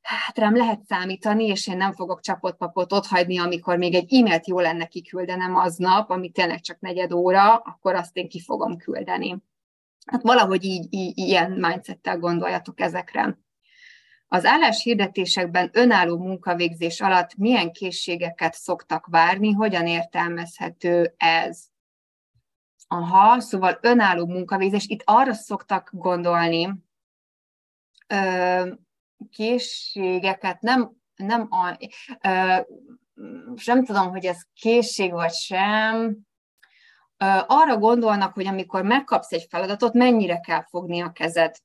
hát 0.02 0.38
rám 0.38 0.56
lehet 0.56 0.84
számítani, 0.84 1.44
és 1.44 1.66
én 1.66 1.76
nem 1.76 1.92
fogok 1.92 2.20
csapott 2.20 2.56
papot 2.56 2.92
otthagyni, 2.92 3.38
amikor 3.38 3.76
még 3.76 3.94
egy 3.94 4.14
e-mailt 4.14 4.46
jó 4.46 4.60
lenne 4.60 4.86
kiküldenem 4.86 5.56
aznap, 5.56 6.10
ami 6.10 6.30
tényleg 6.30 6.60
csak 6.60 6.80
negyed 6.80 7.12
óra, 7.12 7.56
akkor 7.56 7.94
azt 7.94 8.16
én 8.16 8.28
ki 8.28 8.40
fogom 8.40 8.76
küldeni. 8.76 9.42
Hát 10.06 10.22
valahogy 10.22 10.64
így, 10.64 10.86
így 10.90 11.18
ilyen 11.18 11.50
mindsettel 11.50 12.18
gondoljatok 12.18 12.80
ezekre. 12.80 13.38
Az 14.26 14.44
álláshirdetésekben 14.44 15.70
önálló 15.72 16.18
munkavégzés 16.18 17.00
alatt 17.00 17.36
milyen 17.36 17.72
készségeket 17.72 18.54
szoktak 18.54 19.06
várni, 19.06 19.52
hogyan 19.52 19.86
értelmezhető 19.86 21.14
ez? 21.16 21.70
Aha, 22.92 23.40
szóval 23.40 23.78
önálló 23.80 24.26
munkavégzés, 24.26 24.86
itt 24.86 25.02
arra 25.04 25.32
szoktak 25.32 25.90
gondolni, 25.92 26.74
készségeket 29.30 30.60
nem, 30.60 30.92
nem 31.16 31.48
a, 31.50 31.78
ö, 32.22 32.56
nem 33.64 33.84
tudom, 33.84 34.10
hogy 34.10 34.24
ez 34.24 34.42
készség 34.54 35.12
vagy 35.12 35.32
sem, 35.32 36.18
arra 37.46 37.78
gondolnak, 37.78 38.34
hogy 38.34 38.46
amikor 38.46 38.82
megkapsz 38.82 39.32
egy 39.32 39.46
feladatot, 39.48 39.92
mennyire 39.92 40.40
kell 40.40 40.62
fogni 40.62 41.00
a 41.00 41.12
kezed. 41.12 41.56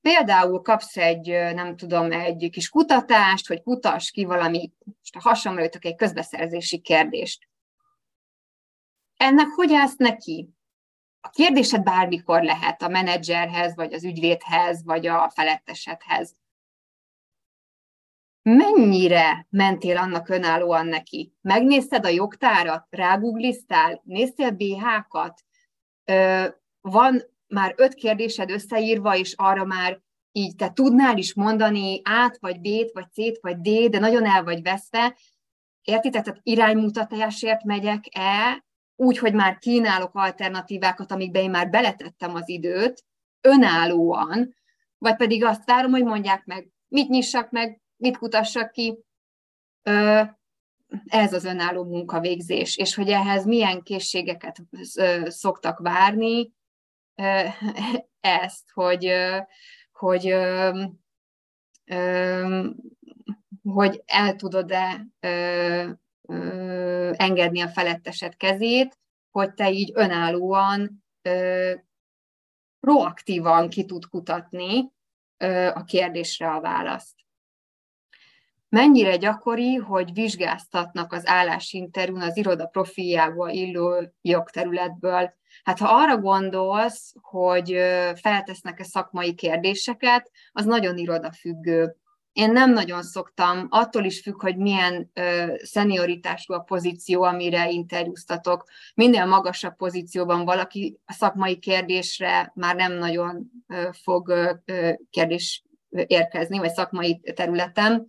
Például 0.00 0.62
kapsz 0.62 0.96
egy, 0.96 1.28
nem 1.54 1.76
tudom, 1.76 2.12
egy 2.12 2.48
kis 2.52 2.68
kutatást, 2.68 3.46
hogy 3.46 3.62
kutass 3.62 4.10
ki 4.10 4.24
valami, 4.24 4.72
most 4.84 5.16
a 5.16 5.28
hasamra 5.28 5.62
egy 5.62 5.94
közbeszerzési 5.94 6.78
kérdést. 6.78 7.48
Ennek 9.18 9.46
hogy 9.46 9.72
állsz 9.72 9.96
neki? 9.96 10.48
A 11.20 11.28
kérdésed 11.28 11.82
bármikor 11.82 12.42
lehet 12.42 12.82
a 12.82 12.88
menedzserhez, 12.88 13.74
vagy 13.74 13.92
az 13.92 14.04
ügyvédhez, 14.04 14.84
vagy 14.84 15.06
a 15.06 15.30
felettesedhez. 15.30 16.36
Mennyire 18.42 19.46
mentél 19.50 19.96
annak 19.96 20.28
önállóan 20.28 20.86
neki? 20.86 21.34
Megnézted 21.40 22.04
a 22.04 22.08
jogtárat? 22.08 22.86
Rágugliztál? 22.90 24.00
Néztél 24.04 24.50
BH-kat? 24.50 25.44
Van 26.80 27.22
már 27.46 27.74
öt 27.76 27.94
kérdésed 27.94 28.50
összeírva, 28.50 29.16
és 29.16 29.34
arra 29.36 29.64
már 29.64 30.00
így 30.32 30.56
te 30.56 30.72
tudnál 30.72 31.18
is 31.18 31.34
mondani 31.34 32.00
át, 32.04 32.38
vagy 32.40 32.60
B-t, 32.60 32.92
vagy 32.92 33.10
C-t, 33.10 33.38
vagy 33.40 33.60
D, 33.60 33.90
de 33.90 33.98
nagyon 33.98 34.26
el 34.26 34.44
vagy 34.44 34.62
veszve. 34.62 35.16
Értitek? 35.82 36.22
Tehát 36.24 36.40
iránymutatásért 36.42 37.64
megyek-e, 37.64 38.66
úgy, 39.00 39.18
hogy 39.18 39.34
már 39.34 39.58
kínálok 39.58 40.14
alternatívákat, 40.14 41.12
amikbe 41.12 41.40
én 41.40 41.50
már 41.50 41.70
beletettem 41.70 42.34
az 42.34 42.48
időt, 42.48 43.04
önállóan, 43.40 44.54
vagy 44.98 45.16
pedig 45.16 45.44
azt 45.44 45.64
várom, 45.64 45.90
hogy 45.90 46.04
mondják 46.04 46.44
meg, 46.44 46.68
mit 46.88 47.08
nyissak 47.08 47.50
meg, 47.50 47.80
mit 47.96 48.16
kutassak 48.16 48.70
ki. 48.70 48.98
Ez 51.06 51.32
az 51.32 51.44
önálló 51.44 51.84
munkavégzés, 51.84 52.76
és 52.76 52.94
hogy 52.94 53.08
ehhez 53.08 53.44
milyen 53.44 53.82
készségeket 53.82 54.56
szoktak 55.24 55.78
várni, 55.78 56.52
ezt, 58.20 58.70
hogy, 58.72 59.12
hogy, 59.92 60.34
hogy 63.62 64.02
el 64.06 64.34
tudod-e 64.36 65.06
engedni 67.12 67.60
a 67.60 67.68
felettesed 67.68 68.36
kezét, 68.36 68.98
hogy 69.30 69.54
te 69.54 69.70
így 69.70 69.92
önállóan, 69.94 71.04
proaktívan 72.80 73.68
ki 73.68 73.84
tud 73.84 74.06
kutatni 74.06 74.92
a 75.74 75.84
kérdésre 75.84 76.50
a 76.50 76.60
választ. 76.60 77.16
Mennyire 78.68 79.16
gyakori, 79.16 79.74
hogy 79.74 80.12
vizsgáztatnak 80.12 81.12
az 81.12 81.26
állásinterjún 81.26 82.20
az 82.20 82.36
iroda 82.36 82.66
profiljával 82.66 83.50
illő 83.50 84.12
jogterületből? 84.22 85.34
Hát 85.62 85.78
ha 85.78 85.88
arra 85.88 86.18
gondolsz, 86.18 87.14
hogy 87.20 87.68
feltesznek-e 88.14 88.84
szakmai 88.84 89.34
kérdéseket, 89.34 90.30
az 90.52 90.64
nagyon 90.64 90.96
irodafüggő. 90.96 91.96
Én 92.38 92.52
nem 92.52 92.72
nagyon 92.72 93.02
szoktam, 93.02 93.66
attól 93.70 94.04
is 94.04 94.20
függ, 94.20 94.42
hogy 94.42 94.56
milyen 94.56 95.10
ö, 95.14 95.54
szenioritású 95.62 96.52
a 96.54 96.58
pozíció, 96.58 97.22
amire 97.22 97.70
interjúztatok. 97.70 98.64
Minél 98.94 99.24
magasabb 99.24 99.76
pozícióban 99.76 100.44
valaki 100.44 101.00
a 101.06 101.12
szakmai 101.12 101.58
kérdésre 101.58 102.52
már 102.54 102.76
nem 102.76 102.92
nagyon 102.92 103.50
ö, 103.66 103.88
fog 104.02 104.28
ö, 104.28 104.92
kérdés 105.10 105.64
érkezni, 105.90 106.58
vagy 106.58 106.70
szakmai 106.70 107.20
területen. 107.34 108.08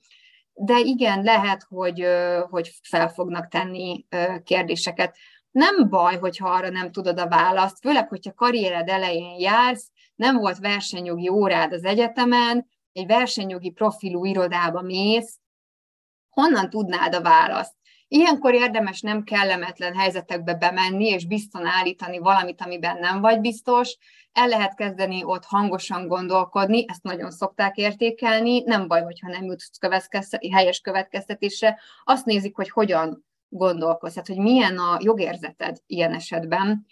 De 0.53 0.79
igen, 0.79 1.23
lehet, 1.23 1.65
hogy, 1.69 2.01
ö, 2.01 2.39
hogy 2.49 2.71
fel 2.89 3.09
fognak 3.09 3.47
tenni 3.47 4.05
ö, 4.09 4.23
kérdéseket. 4.43 5.15
Nem 5.51 5.89
baj, 5.89 6.17
hogyha 6.17 6.49
arra 6.49 6.69
nem 6.69 6.91
tudod 6.91 7.19
a 7.19 7.27
választ, 7.27 7.79
főleg, 7.81 8.07
hogyha 8.07 8.33
karriered 8.33 8.89
elején 8.89 9.39
jársz, 9.39 9.91
nem 10.15 10.37
volt 10.37 10.57
versenyjogi 10.57 11.29
órád 11.29 11.73
az 11.73 11.83
egyetemen, 11.83 12.67
egy 12.99 13.07
versenyjogi 13.07 13.69
profilú 13.69 14.25
irodába 14.25 14.81
mész, 14.81 15.39
honnan 16.29 16.69
tudnád 16.69 17.15
a 17.15 17.21
választ? 17.21 17.73
Ilyenkor 18.07 18.53
érdemes 18.53 19.01
nem 19.01 19.23
kellemetlen 19.23 19.95
helyzetekbe 19.95 20.53
bemenni, 20.53 21.07
és 21.07 21.25
bizton 21.25 21.65
állítani 21.65 22.17
valamit, 22.17 22.61
amiben 22.61 22.97
nem 22.99 23.21
vagy 23.21 23.39
biztos. 23.39 23.97
El 24.31 24.47
lehet 24.47 24.75
kezdeni 24.75 25.23
ott 25.23 25.45
hangosan 25.45 26.07
gondolkodni, 26.07 26.85
ezt 26.87 27.03
nagyon 27.03 27.31
szokták 27.31 27.77
értékelni, 27.77 28.63
nem 28.65 28.87
baj, 28.87 29.01
hogyha 29.01 29.27
nem 29.27 29.43
jutsz 29.43 29.71
helyes 30.51 30.79
következtetésre. 30.79 31.79
Azt 32.03 32.25
nézik, 32.25 32.55
hogy 32.55 32.69
hogyan 32.69 33.25
gondolkozz, 33.49 34.13
tehát 34.13 34.27
hogy 34.27 34.37
milyen 34.37 34.77
a 34.77 34.97
jogérzeted 35.01 35.77
ilyen 35.85 36.13
esetben 36.13 36.85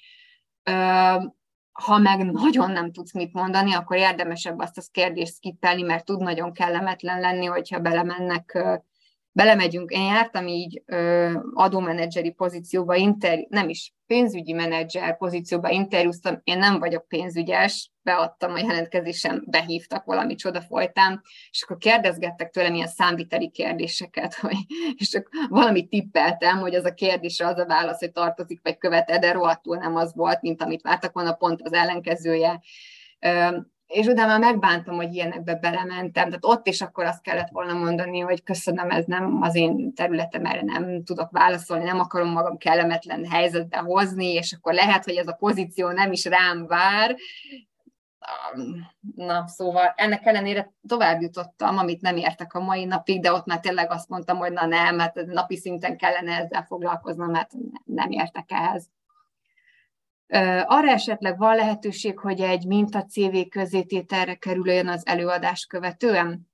ha 1.83 1.97
meg 1.97 2.31
nagyon 2.31 2.71
nem 2.71 2.91
tudsz 2.91 3.13
mit 3.13 3.33
mondani, 3.33 3.73
akkor 3.73 3.97
érdemesebb 3.97 4.59
azt 4.59 4.77
a 4.77 4.81
kérdést 4.91 5.33
skippelni, 5.33 5.81
mert 5.81 6.05
tud 6.05 6.21
nagyon 6.21 6.53
kellemetlen 6.53 7.19
lenni, 7.19 7.45
hogyha 7.45 7.79
belemennek, 7.79 8.57
belemegyünk. 9.31 9.91
Én 9.91 10.05
jártam 10.05 10.47
így 10.47 10.83
adómenedzseri 11.53 12.31
pozícióba, 12.31 12.95
inter, 12.95 13.45
nem 13.49 13.69
is 13.69 13.93
pénzügyi 14.07 14.53
menedzser 14.53 15.17
pozícióba 15.17 15.69
interjúztam, 15.69 16.41
én 16.43 16.57
nem 16.57 16.79
vagyok 16.79 17.07
pénzügyes, 17.07 17.91
beadtam 18.07 18.53
a 18.53 18.57
jelentkezésem, 18.57 19.43
behívtak 19.45 20.05
valami 20.05 20.35
csoda 20.35 20.61
folytán, 20.61 21.21
és 21.49 21.63
akkor 21.63 21.77
kérdezgettek 21.77 22.49
tőlem 22.49 22.73
ilyen 22.73 22.87
számviteli 22.87 23.49
kérdéseket, 23.49 24.33
hogy, 24.41 24.57
és 24.95 25.09
csak 25.09 25.29
valamit 25.49 25.89
tippeltem, 25.89 26.59
hogy 26.59 26.75
az 26.75 26.85
a 26.85 26.93
kérdésre 26.93 27.47
az 27.47 27.57
a 27.57 27.65
válasz, 27.65 27.99
hogy 27.99 28.11
tartozik 28.11 28.59
vagy 28.63 28.77
követe, 28.77 29.19
de 29.19 29.31
rohadtul 29.31 29.77
nem 29.77 29.95
az 29.95 30.13
volt, 30.15 30.41
mint 30.41 30.61
amit 30.61 30.81
vártak 30.81 31.13
volna, 31.13 31.33
pont 31.33 31.61
az 31.61 31.73
ellenkezője 31.73 32.61
és 33.87 34.05
utána 34.05 34.37
megbántam, 34.37 34.95
hogy 34.95 35.13
ilyenekbe 35.13 35.55
belementem. 35.55 36.25
Tehát 36.27 36.45
ott 36.45 36.67
is 36.67 36.81
akkor 36.81 37.05
azt 37.05 37.21
kellett 37.21 37.49
volna 37.51 37.73
mondani, 37.73 38.19
hogy 38.19 38.43
köszönöm, 38.43 38.89
ez 38.89 39.05
nem 39.05 39.41
az 39.41 39.55
én 39.55 39.93
területem, 39.93 40.45
erre 40.45 40.61
nem 40.63 41.03
tudok 41.03 41.31
válaszolni, 41.31 41.83
nem 41.83 41.99
akarom 41.99 42.29
magam 42.29 42.57
kellemetlen 42.57 43.25
helyzetbe 43.25 43.77
hozni, 43.77 44.33
és 44.33 44.53
akkor 44.53 44.73
lehet, 44.73 45.03
hogy 45.03 45.15
ez 45.15 45.27
a 45.27 45.37
pozíció 45.39 45.89
nem 45.89 46.11
is 46.11 46.25
rám 46.25 46.67
vár. 46.67 47.15
Na, 49.15 49.47
szóval 49.47 49.93
ennek 49.95 50.25
ellenére 50.25 50.73
tovább 50.87 51.21
jutottam, 51.21 51.77
amit 51.77 52.01
nem 52.01 52.17
értek 52.17 52.53
a 52.53 52.59
mai 52.59 52.85
napig, 52.85 53.21
de 53.21 53.31
ott 53.31 53.45
már 53.45 53.59
tényleg 53.59 53.91
azt 53.91 54.09
mondtam, 54.09 54.37
hogy 54.37 54.51
na 54.51 54.65
nem, 54.65 54.99
hát 54.99 55.15
napi 55.25 55.57
szinten 55.57 55.97
kellene 55.97 56.35
ezzel 56.35 56.63
foglalkoznom, 56.63 57.31
mert 57.31 57.51
nem 57.83 58.11
értek 58.11 58.51
ehhez. 58.51 58.89
Arra 60.65 60.89
esetleg 60.89 61.37
van 61.37 61.55
lehetőség, 61.55 62.19
hogy 62.19 62.41
egy 62.41 62.65
minta 62.65 63.05
CV 63.05 63.47
közétételre 63.49 64.35
kerüljön 64.35 64.87
az 64.87 65.07
előadás 65.07 65.65
követően? 65.65 66.49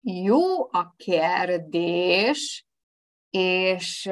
Jó 0.00 0.72
a 0.72 0.94
kérdés, 0.96 2.66
és 3.30 4.08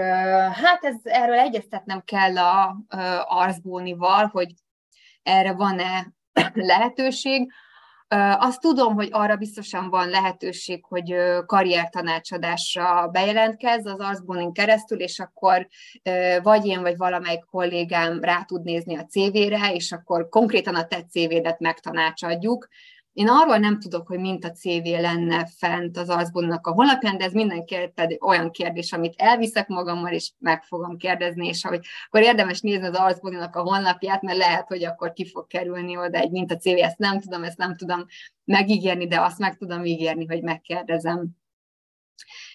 hát 0.52 0.84
ez, 0.84 0.96
erről 1.02 1.38
egyeztetnem 1.38 2.02
kell 2.04 2.38
a 2.38 2.76
Arzbónival, 3.24 4.26
hogy 4.26 4.54
erre 5.22 5.52
van-e 5.52 6.12
lehetőség. 6.54 7.52
Azt 8.38 8.60
tudom, 8.60 8.94
hogy 8.94 9.08
arra 9.12 9.36
biztosan 9.36 9.90
van 9.90 10.08
lehetőség, 10.08 10.84
hogy 10.84 11.14
karriertanácsadásra 11.46 13.08
bejelentkez 13.08 13.86
az 13.86 13.98
Arzbonin 13.98 14.52
keresztül, 14.52 15.00
és 15.00 15.18
akkor 15.18 15.68
vagy 16.42 16.66
én, 16.66 16.80
vagy 16.80 16.96
valamelyik 16.96 17.44
kollégám 17.44 18.20
rá 18.20 18.42
tud 18.42 18.62
nézni 18.62 18.96
a 18.96 19.06
CV-re, 19.06 19.74
és 19.74 19.92
akkor 19.92 20.28
konkrétan 20.28 20.74
a 20.74 20.86
te 20.86 21.02
CV-det 21.10 21.60
megtanácsadjuk. 21.60 22.68
Én 23.12 23.28
arról 23.28 23.56
nem 23.56 23.80
tudok, 23.80 24.06
hogy 24.06 24.18
mint 24.18 24.44
a 24.44 24.50
CV 24.50 24.84
lenne 24.84 25.46
fent 25.56 25.96
az 25.96 26.08
Arzbonnak 26.08 26.66
a 26.66 26.72
honlapján, 26.72 27.18
de 27.18 27.24
ez 27.24 27.32
mindenképpen 27.32 28.16
olyan 28.20 28.50
kérdés, 28.50 28.92
amit 28.92 29.14
elviszek 29.16 29.68
magammal, 29.68 30.12
és 30.12 30.30
meg 30.38 30.62
fogom 30.62 30.96
kérdezni, 30.96 31.46
és 31.46 31.64
hogy 31.64 31.80
akkor 32.06 32.22
érdemes 32.22 32.60
nézni 32.60 32.86
az 32.86 32.94
Arzbonnak 32.94 33.56
a 33.56 33.62
honlapját, 33.62 34.22
mert 34.22 34.38
lehet, 34.38 34.68
hogy 34.68 34.84
akkor 34.84 35.12
ki 35.12 35.26
fog 35.26 35.46
kerülni 35.46 35.96
oda 35.96 36.18
egy 36.18 36.30
mint 36.30 36.52
a 36.52 36.56
CV, 36.56 36.76
ezt 36.76 36.98
nem 36.98 37.20
tudom, 37.20 37.44
ezt 37.44 37.58
nem 37.58 37.76
tudom 37.76 38.06
megígérni, 38.44 39.06
de 39.06 39.20
azt 39.20 39.38
meg 39.38 39.56
tudom 39.56 39.84
ígérni, 39.84 40.26
hogy 40.26 40.42
megkérdezem. 40.42 41.28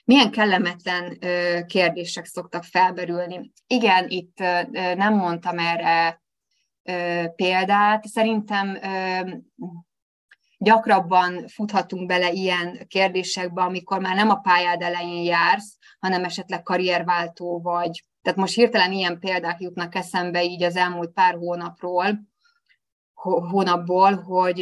Milyen 0.05 0.31
kellemetlen 0.31 1.17
kérdések 1.65 2.25
szoktak 2.25 2.63
felberülni? 2.63 3.51
Igen, 3.67 4.05
itt 4.09 4.37
nem 4.95 5.13
mondtam 5.13 5.57
erre 5.59 6.21
példát. 7.35 8.05
Szerintem 8.05 8.79
gyakrabban 10.57 11.47
futhatunk 11.47 12.07
bele 12.07 12.31
ilyen 12.31 12.87
kérdésekbe, 12.87 13.61
amikor 13.61 13.99
már 13.99 14.15
nem 14.15 14.29
a 14.29 14.39
pályád 14.39 14.81
elején 14.81 15.23
jársz, 15.23 15.77
hanem 15.99 16.23
esetleg 16.23 16.63
karrierváltó 16.63 17.61
vagy. 17.61 18.03
Tehát 18.21 18.39
most 18.39 18.53
hirtelen 18.55 18.91
ilyen 18.91 19.19
példák 19.19 19.59
jutnak 19.59 19.95
eszembe 19.95 20.43
így 20.43 20.63
az 20.63 20.75
elmúlt 20.75 21.11
pár 21.11 21.33
hónapról, 21.33 22.19
hónapból, 23.49 24.15
hogy 24.15 24.55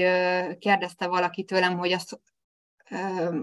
kérdezte 0.60 1.08
valaki 1.08 1.44
tőlem, 1.44 1.78
hogy 1.78 1.92
azt 1.92 2.20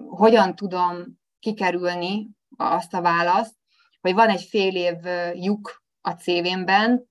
hogyan 0.09 0.55
tudom 0.55 1.21
kikerülni 1.39 2.29
azt 2.57 2.95
a 2.95 3.01
választ, 3.01 3.55
hogy 4.01 4.15
van 4.15 4.29
egy 4.29 4.43
fél 4.43 4.77
év 4.77 4.97
lyuk 5.35 5.83
a 6.01 6.11
CV-ben, 6.11 7.11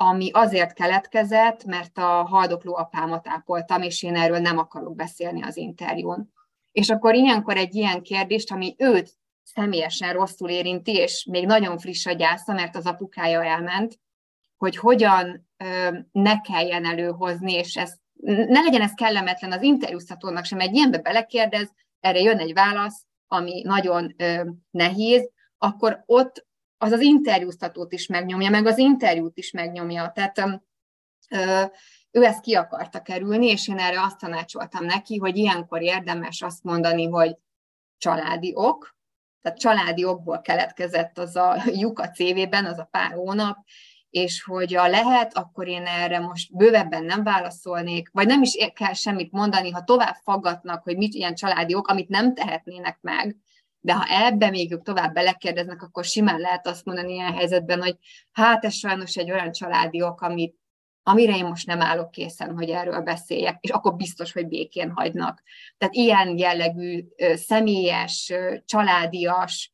ami 0.00 0.30
azért 0.32 0.72
keletkezett, 0.72 1.64
mert 1.64 1.98
a 1.98 2.24
haldokló 2.24 2.76
apámat 2.76 3.28
ápoltam, 3.28 3.82
és 3.82 4.02
én 4.02 4.16
erről 4.16 4.38
nem 4.38 4.58
akarok 4.58 4.94
beszélni 4.94 5.42
az 5.42 5.56
interjún. 5.56 6.32
És 6.72 6.88
akkor 6.88 7.14
ilyenkor 7.14 7.56
egy 7.56 7.74
ilyen 7.74 8.02
kérdést, 8.02 8.50
ami 8.50 8.74
őt 8.78 9.10
személyesen 9.42 10.12
rosszul 10.12 10.48
érinti, 10.48 10.94
és 10.94 11.26
még 11.30 11.46
nagyon 11.46 11.78
friss 11.78 12.06
a 12.06 12.12
gyásza, 12.12 12.52
mert 12.52 12.76
az 12.76 12.86
apukája 12.86 13.44
elment, 13.44 13.98
hogy 14.56 14.76
hogyan 14.76 15.48
ö, 15.56 15.98
ne 16.12 16.40
kelljen 16.40 16.84
előhozni, 16.84 17.52
és 17.52 17.76
ez, 17.76 17.94
ne 18.24 18.60
legyen 18.60 18.82
ez 18.82 18.94
kellemetlen 18.94 19.52
az 19.52 19.62
interjúztatónak 19.62 20.44
sem, 20.44 20.60
egy 20.60 20.74
ilyenbe 20.74 20.98
belekérdez, 20.98 21.72
erre 22.00 22.20
jön 22.20 22.38
egy 22.38 22.52
válasz, 22.52 23.04
ami 23.26 23.62
nagyon 23.62 24.14
ö, 24.16 24.50
nehéz, 24.70 25.30
akkor 25.58 26.02
ott 26.06 26.46
az 26.78 26.92
az 26.92 27.00
interjúztatót 27.00 27.92
is 27.92 28.06
megnyomja, 28.06 28.50
meg 28.50 28.66
az 28.66 28.78
interjút 28.78 29.38
is 29.38 29.50
megnyomja. 29.50 30.12
Tehát 30.14 30.62
ő 32.10 32.24
ezt 32.24 32.40
ki 32.40 32.54
akarta 32.54 33.02
kerülni, 33.02 33.46
és 33.46 33.68
én 33.68 33.78
erre 33.78 34.02
azt 34.02 34.18
tanácsoltam 34.18 34.84
neki, 34.84 35.16
hogy 35.16 35.36
ilyenkor 35.36 35.82
érdemes 35.82 36.42
azt 36.42 36.62
mondani, 36.62 37.06
hogy 37.06 37.36
családi 37.98 38.52
ok, 38.54 38.96
tehát 39.42 39.58
családi 39.58 40.04
okból 40.04 40.40
keletkezett 40.40 41.18
az 41.18 41.36
a 41.36 41.62
lyuk 41.66 41.98
a 41.98 42.10
CV-ben, 42.10 42.64
az 42.64 42.78
a 42.78 42.88
pár 42.90 43.12
hónap, 43.12 43.58
és 44.10 44.42
hogy 44.42 44.74
a 44.74 44.88
lehet, 44.88 45.36
akkor 45.36 45.68
én 45.68 45.86
erre 45.86 46.18
most 46.18 46.56
bővebben 46.56 47.04
nem 47.04 47.24
válaszolnék, 47.24 48.08
vagy 48.12 48.26
nem 48.26 48.42
is 48.42 48.56
kell 48.74 48.92
semmit 48.92 49.32
mondani, 49.32 49.70
ha 49.70 49.84
tovább 49.84 50.16
faggatnak, 50.22 50.82
hogy 50.82 50.96
mit 50.96 51.14
ilyen 51.14 51.34
családi 51.34 51.74
ok, 51.74 51.88
amit 51.88 52.08
nem 52.08 52.34
tehetnének 52.34 52.98
meg, 53.00 53.36
de 53.80 53.92
ha 53.92 54.04
ebbe 54.08 54.50
még 54.50 54.72
ők 54.72 54.82
tovább 54.82 55.14
belekérdeznek, 55.14 55.82
akkor 55.82 56.04
simán 56.04 56.38
lehet 56.38 56.66
azt 56.66 56.84
mondani 56.84 57.12
ilyen 57.12 57.34
helyzetben, 57.34 57.82
hogy 57.82 57.96
hát 58.32 58.64
ez 58.64 58.74
sajnos 58.74 59.16
egy 59.16 59.30
olyan 59.30 59.52
családi 59.52 60.02
ok, 60.02 60.20
amit, 60.20 60.56
amire 61.02 61.36
én 61.36 61.44
most 61.44 61.66
nem 61.66 61.80
állok 61.80 62.10
készen, 62.10 62.54
hogy 62.54 62.70
erről 62.70 63.00
beszéljek, 63.00 63.58
és 63.60 63.70
akkor 63.70 63.96
biztos, 63.96 64.32
hogy 64.32 64.48
békén 64.48 64.90
hagynak. 64.90 65.42
Tehát 65.78 65.94
ilyen 65.94 66.38
jellegű 66.38 67.04
személyes, 67.34 68.32
családias, 68.64 69.70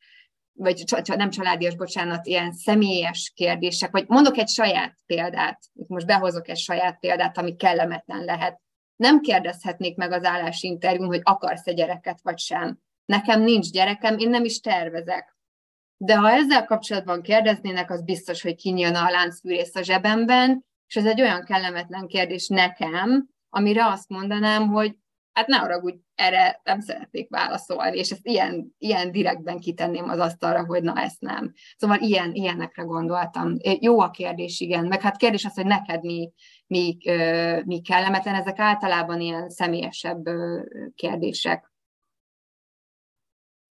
vagy 0.53 0.85
nem 1.07 1.31
családias, 1.31 1.77
bocsánat, 1.77 2.27
ilyen 2.27 2.53
személyes 2.53 3.33
kérdések, 3.35 3.91
vagy 3.91 4.05
mondok 4.09 4.39
egy 4.39 4.49
saját 4.49 4.95
példát, 5.07 5.63
most 5.73 6.07
behozok 6.07 6.49
egy 6.49 6.59
saját 6.59 6.99
példát, 6.99 7.39
ami 7.39 7.57
kellemetlen 7.57 8.25
lehet. 8.25 8.61
Nem 8.97 9.21
kérdezhetnék 9.21 9.97
meg 9.97 10.13
az 10.13 10.25
állásinterjún, 10.25 11.07
hogy 11.07 11.21
akarsz-e 11.23 11.73
gyereket, 11.73 12.19
vagy 12.23 12.39
sem 12.39 12.79
Nekem 13.05 13.43
nincs 13.43 13.71
gyerekem, 13.71 14.19
én 14.19 14.29
nem 14.29 14.45
is 14.45 14.61
tervezek. 14.61 15.37
De 15.97 16.17
ha 16.17 16.31
ezzel 16.31 16.65
kapcsolatban 16.65 17.23
kérdeznének, 17.23 17.91
az 17.91 18.03
biztos, 18.03 18.43
hogy 18.43 18.55
kinyílna 18.55 19.07
a 19.07 19.11
láncfűrész 19.11 19.75
a 19.75 19.83
zsebemben, 19.83 20.65
és 20.87 20.97
ez 20.97 21.07
egy 21.07 21.21
olyan 21.21 21.45
kellemetlen 21.45 22.07
kérdés 22.07 22.49
nekem, 22.49 23.29
amire 23.49 23.87
azt 23.87 24.09
mondanám, 24.09 24.69
hogy 24.69 24.97
hát 25.33 25.47
ne 25.47 25.57
hogy 25.57 25.95
erre 26.15 26.61
nem 26.63 26.81
szeretnék 26.81 27.31
válaszolni, 27.31 27.99
és 27.99 28.11
ezt 28.11 28.27
ilyen, 28.27 28.75
ilyen 28.79 29.11
direktben 29.11 29.59
kitenném 29.59 30.09
az 30.09 30.19
asztalra, 30.19 30.65
hogy 30.65 30.83
na 30.83 31.01
ezt 31.01 31.21
nem. 31.21 31.53
Szóval 31.77 31.99
ilyen, 32.01 32.35
ilyenekre 32.35 32.83
gondoltam. 32.83 33.57
Jó 33.81 34.01
a 34.01 34.11
kérdés, 34.11 34.61
igen. 34.61 34.87
Meg 34.87 35.01
hát 35.01 35.17
kérdés 35.17 35.45
az, 35.45 35.55
hogy 35.55 35.67
neked 35.67 36.05
mi, 36.05 36.33
mi, 36.67 36.97
mi 37.65 37.81
kellemetlen, 37.81 38.35
ezek 38.35 38.59
általában 38.59 39.21
ilyen 39.21 39.49
személyesebb 39.49 40.25
kérdések. 40.95 41.73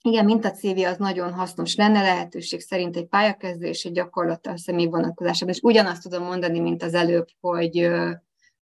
Igen, 0.05 0.25
mint 0.25 0.45
a 0.45 0.51
CV 0.51 0.77
az 0.85 0.97
nagyon 0.97 1.33
hasznos 1.33 1.75
lenne, 1.75 2.01
lehetőség 2.01 2.59
szerint 2.59 2.95
egy 2.95 3.07
pályakezdő 3.07 3.67
és 3.67 3.83
egy 3.83 3.91
gyakorlattal 3.91 4.57
személy 4.57 4.85
vonatkozásában. 4.85 5.53
És 5.53 5.59
ugyanazt 5.61 6.01
tudom 6.01 6.23
mondani, 6.23 6.59
mint 6.59 6.83
az 6.83 6.93
előbb, 6.93 7.27
hogy 7.39 7.91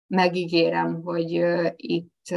megígérem, 0.08 1.02
hogy 1.02 1.32
itt 1.76 2.36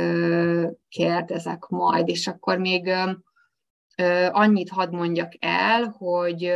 kérdezek 0.88 1.66
majd, 1.68 2.08
és 2.08 2.26
akkor 2.26 2.58
még 2.58 2.90
annyit 4.30 4.70
hadd 4.70 4.94
mondjak 4.94 5.32
el, 5.38 5.94
hogy 5.98 6.52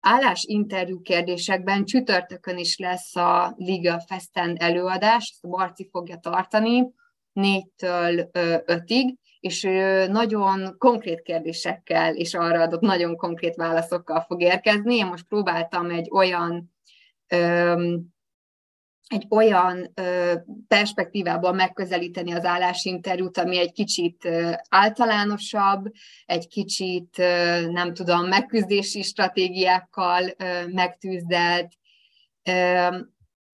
állásinterjú 0.00 1.00
kérdésekben 1.00 1.84
csütörtökön 1.84 2.58
is 2.58 2.78
lesz 2.78 3.16
a 3.16 3.54
Liga 3.56 4.00
Festen 4.00 4.56
előadás, 4.56 5.30
ezt 5.30 5.44
a 5.44 5.48
Barci 5.48 5.88
fogja 5.90 6.16
tartani, 6.16 6.90
négytől 7.32 8.30
ötig, 8.64 9.18
és 9.40 9.62
nagyon 10.08 10.74
konkrét 10.78 11.22
kérdésekkel 11.22 12.14
és 12.14 12.34
arra 12.34 12.62
adott 12.62 12.80
nagyon 12.80 13.16
konkrét 13.16 13.54
válaszokkal 13.54 14.20
fog 14.20 14.42
érkezni. 14.42 14.94
Én 14.94 15.06
most 15.06 15.26
próbáltam 15.28 15.90
egy 15.90 16.08
olyan 16.10 16.76
egy 19.08 19.26
olyan 19.28 19.94
perspektívában 20.68 21.54
megközelíteni 21.54 22.32
az 22.32 22.44
állásinterjút, 22.44 23.38
ami 23.38 23.58
egy 23.58 23.72
kicsit 23.72 24.28
általánosabb, 24.68 25.92
egy 26.26 26.48
kicsit, 26.48 27.16
nem 27.70 27.94
tudom, 27.94 28.26
megküzdési 28.26 29.02
stratégiákkal 29.02 30.34
megtűzdelt, 30.66 31.72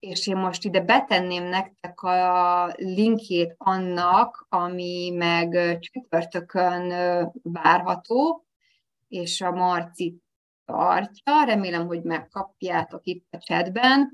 és 0.05 0.27
én 0.27 0.37
most 0.37 0.65
ide 0.65 0.81
betenném 0.81 1.45
nektek 1.45 2.03
a 2.03 2.67
linkjét 2.77 3.55
annak, 3.59 4.47
ami 4.49 5.11
meg 5.11 5.79
csütörtökön 5.79 6.93
várható, 7.43 8.45
és 9.09 9.41
a 9.41 9.51
Marci 9.51 10.17
tartja, 10.65 11.45
remélem, 11.45 11.87
hogy 11.87 12.03
megkapjátok 12.03 13.01
itt 13.05 13.27
a 13.31 13.39
chatben. 13.39 14.11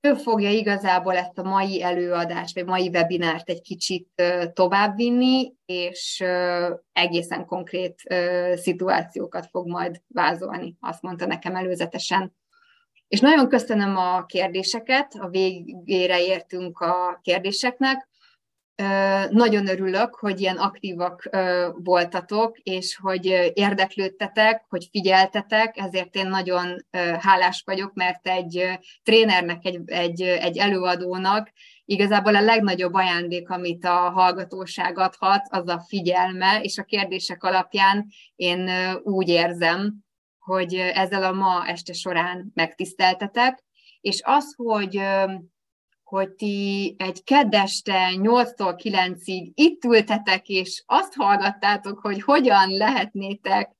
Ő 0.00 0.14
fogja 0.14 0.50
igazából 0.50 1.16
ezt 1.16 1.38
a 1.38 1.42
mai 1.42 1.82
előadást, 1.82 2.54
vagy 2.54 2.64
mai 2.66 2.88
webinárt 2.88 3.48
egy 3.48 3.60
kicsit 3.60 4.22
továbbvinni, 4.52 5.54
és 5.64 6.24
egészen 6.92 7.46
konkrét 7.46 7.94
szituációkat 8.54 9.46
fog 9.46 9.68
majd 9.68 10.02
vázolni, 10.06 10.76
azt 10.80 11.02
mondta 11.02 11.26
nekem 11.26 11.56
előzetesen. 11.56 12.38
És 13.10 13.20
nagyon 13.20 13.48
köszönöm 13.48 13.96
a 13.96 14.26
kérdéseket, 14.26 15.14
a 15.18 15.28
végére 15.28 16.20
értünk 16.22 16.78
a 16.78 17.20
kérdéseknek. 17.22 18.08
Nagyon 19.30 19.68
örülök, 19.68 20.14
hogy 20.14 20.40
ilyen 20.40 20.56
aktívak 20.56 21.28
voltatok, 21.74 22.58
és 22.58 22.96
hogy 22.96 23.52
érdeklődtetek, 23.54 24.64
hogy 24.68 24.88
figyeltetek, 24.90 25.76
ezért 25.76 26.14
én 26.14 26.28
nagyon 26.28 26.86
hálás 27.18 27.62
vagyok, 27.66 27.94
mert 27.94 28.28
egy 28.28 28.78
trénernek, 29.02 29.64
egy, 29.64 29.80
egy, 29.86 30.22
egy 30.22 30.58
előadónak 30.58 31.52
igazából 31.84 32.36
a 32.36 32.40
legnagyobb 32.40 32.94
ajándék, 32.94 33.48
amit 33.48 33.84
a 33.84 34.10
hallgatóság 34.10 34.98
adhat, 34.98 35.46
az 35.48 35.68
a 35.68 35.84
figyelme, 35.88 36.60
és 36.62 36.78
a 36.78 36.84
kérdések 36.84 37.44
alapján 37.44 38.06
én 38.36 38.70
úgy 39.02 39.28
érzem, 39.28 40.08
hogy 40.40 40.74
ezzel 40.74 41.22
a 41.22 41.32
ma 41.32 41.66
este 41.66 41.92
során 41.92 42.50
megtiszteltetek, 42.54 43.64
és 44.00 44.20
az, 44.24 44.54
hogy 44.56 45.00
hogy 46.10 46.30
ti 46.30 46.94
egy 46.98 47.24
keddeste 47.24 48.10
8-tól 48.12 48.80
9-ig 48.82 49.50
itt 49.54 49.84
ültetek, 49.84 50.48
és 50.48 50.82
azt 50.86 51.14
hallgattátok, 51.14 51.98
hogy 51.98 52.22
hogyan 52.22 52.70
lehetnétek 52.70 53.70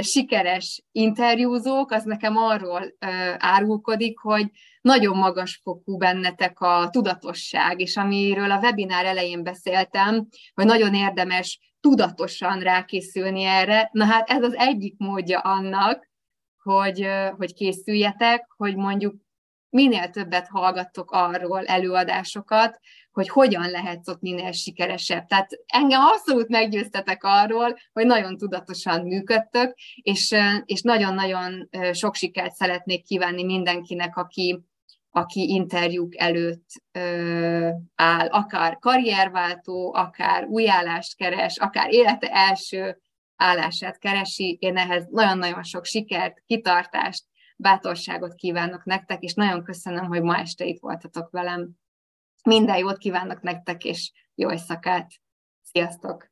sikeres 0.00 0.82
interjúzók, 0.92 1.90
az 1.90 2.04
nekem 2.04 2.36
arról 2.36 2.94
árulkodik, 3.36 4.18
hogy 4.18 4.50
nagyon 4.80 5.16
magas 5.16 5.60
fokú 5.62 5.96
bennetek 5.96 6.60
a 6.60 6.88
tudatosság, 6.90 7.80
és 7.80 7.96
amiről 7.96 8.50
a 8.50 8.58
webinár 8.58 9.04
elején 9.04 9.42
beszéltem, 9.42 10.28
hogy 10.54 10.64
nagyon 10.64 10.94
érdemes 10.94 11.69
tudatosan 11.80 12.60
rákészülni 12.60 13.42
erre, 13.42 13.88
na 13.92 14.04
hát 14.04 14.30
ez 14.30 14.42
az 14.42 14.54
egyik 14.54 14.94
módja 14.98 15.38
annak, 15.38 16.08
hogy, 16.62 17.06
hogy 17.36 17.54
készüljetek, 17.54 18.46
hogy 18.56 18.76
mondjuk 18.76 19.14
minél 19.70 20.10
többet 20.10 20.48
hallgattok 20.48 21.10
arról 21.10 21.64
előadásokat, 21.64 22.80
hogy 23.10 23.28
hogyan 23.28 23.70
lehetsz 23.70 24.08
ott 24.08 24.20
minél 24.20 24.52
sikeresebb. 24.52 25.26
Tehát 25.26 25.50
engem 25.66 26.00
abszolút 26.00 26.48
meggyőztetek 26.48 27.24
arról, 27.24 27.76
hogy 27.92 28.06
nagyon 28.06 28.36
tudatosan 28.36 29.00
működtök, 29.00 29.74
és, 29.94 30.34
és 30.64 30.82
nagyon-nagyon 30.82 31.68
sok 31.92 32.14
sikert 32.14 32.54
szeretnék 32.54 33.04
kívánni 33.04 33.44
mindenkinek, 33.44 34.16
aki, 34.16 34.60
aki 35.10 35.48
interjúk 35.48 36.16
előtt 36.16 36.68
ö, 36.92 37.68
áll, 37.94 38.26
akár 38.26 38.78
karrierváltó, 38.78 39.94
akár 39.94 40.44
új 40.44 40.70
állást 40.70 41.16
keres, 41.16 41.58
akár 41.58 41.92
élete 41.92 42.28
első 42.28 43.00
állását 43.36 43.98
keresi. 43.98 44.56
Én 44.60 44.76
ehhez 44.76 45.06
nagyon-nagyon 45.10 45.62
sok 45.62 45.84
sikert, 45.84 46.42
kitartást, 46.46 47.24
bátorságot 47.56 48.34
kívánok 48.34 48.84
nektek, 48.84 49.22
és 49.22 49.34
nagyon 49.34 49.64
köszönöm, 49.64 50.04
hogy 50.04 50.22
ma 50.22 50.36
este 50.38 50.64
itt 50.64 50.80
voltatok 50.80 51.30
velem. 51.30 51.70
Minden 52.44 52.76
jót 52.76 52.98
kívánok 52.98 53.40
nektek, 53.40 53.84
és 53.84 54.12
jó 54.34 54.50
éjszakát! 54.50 55.12
Sziasztok! 55.62 56.28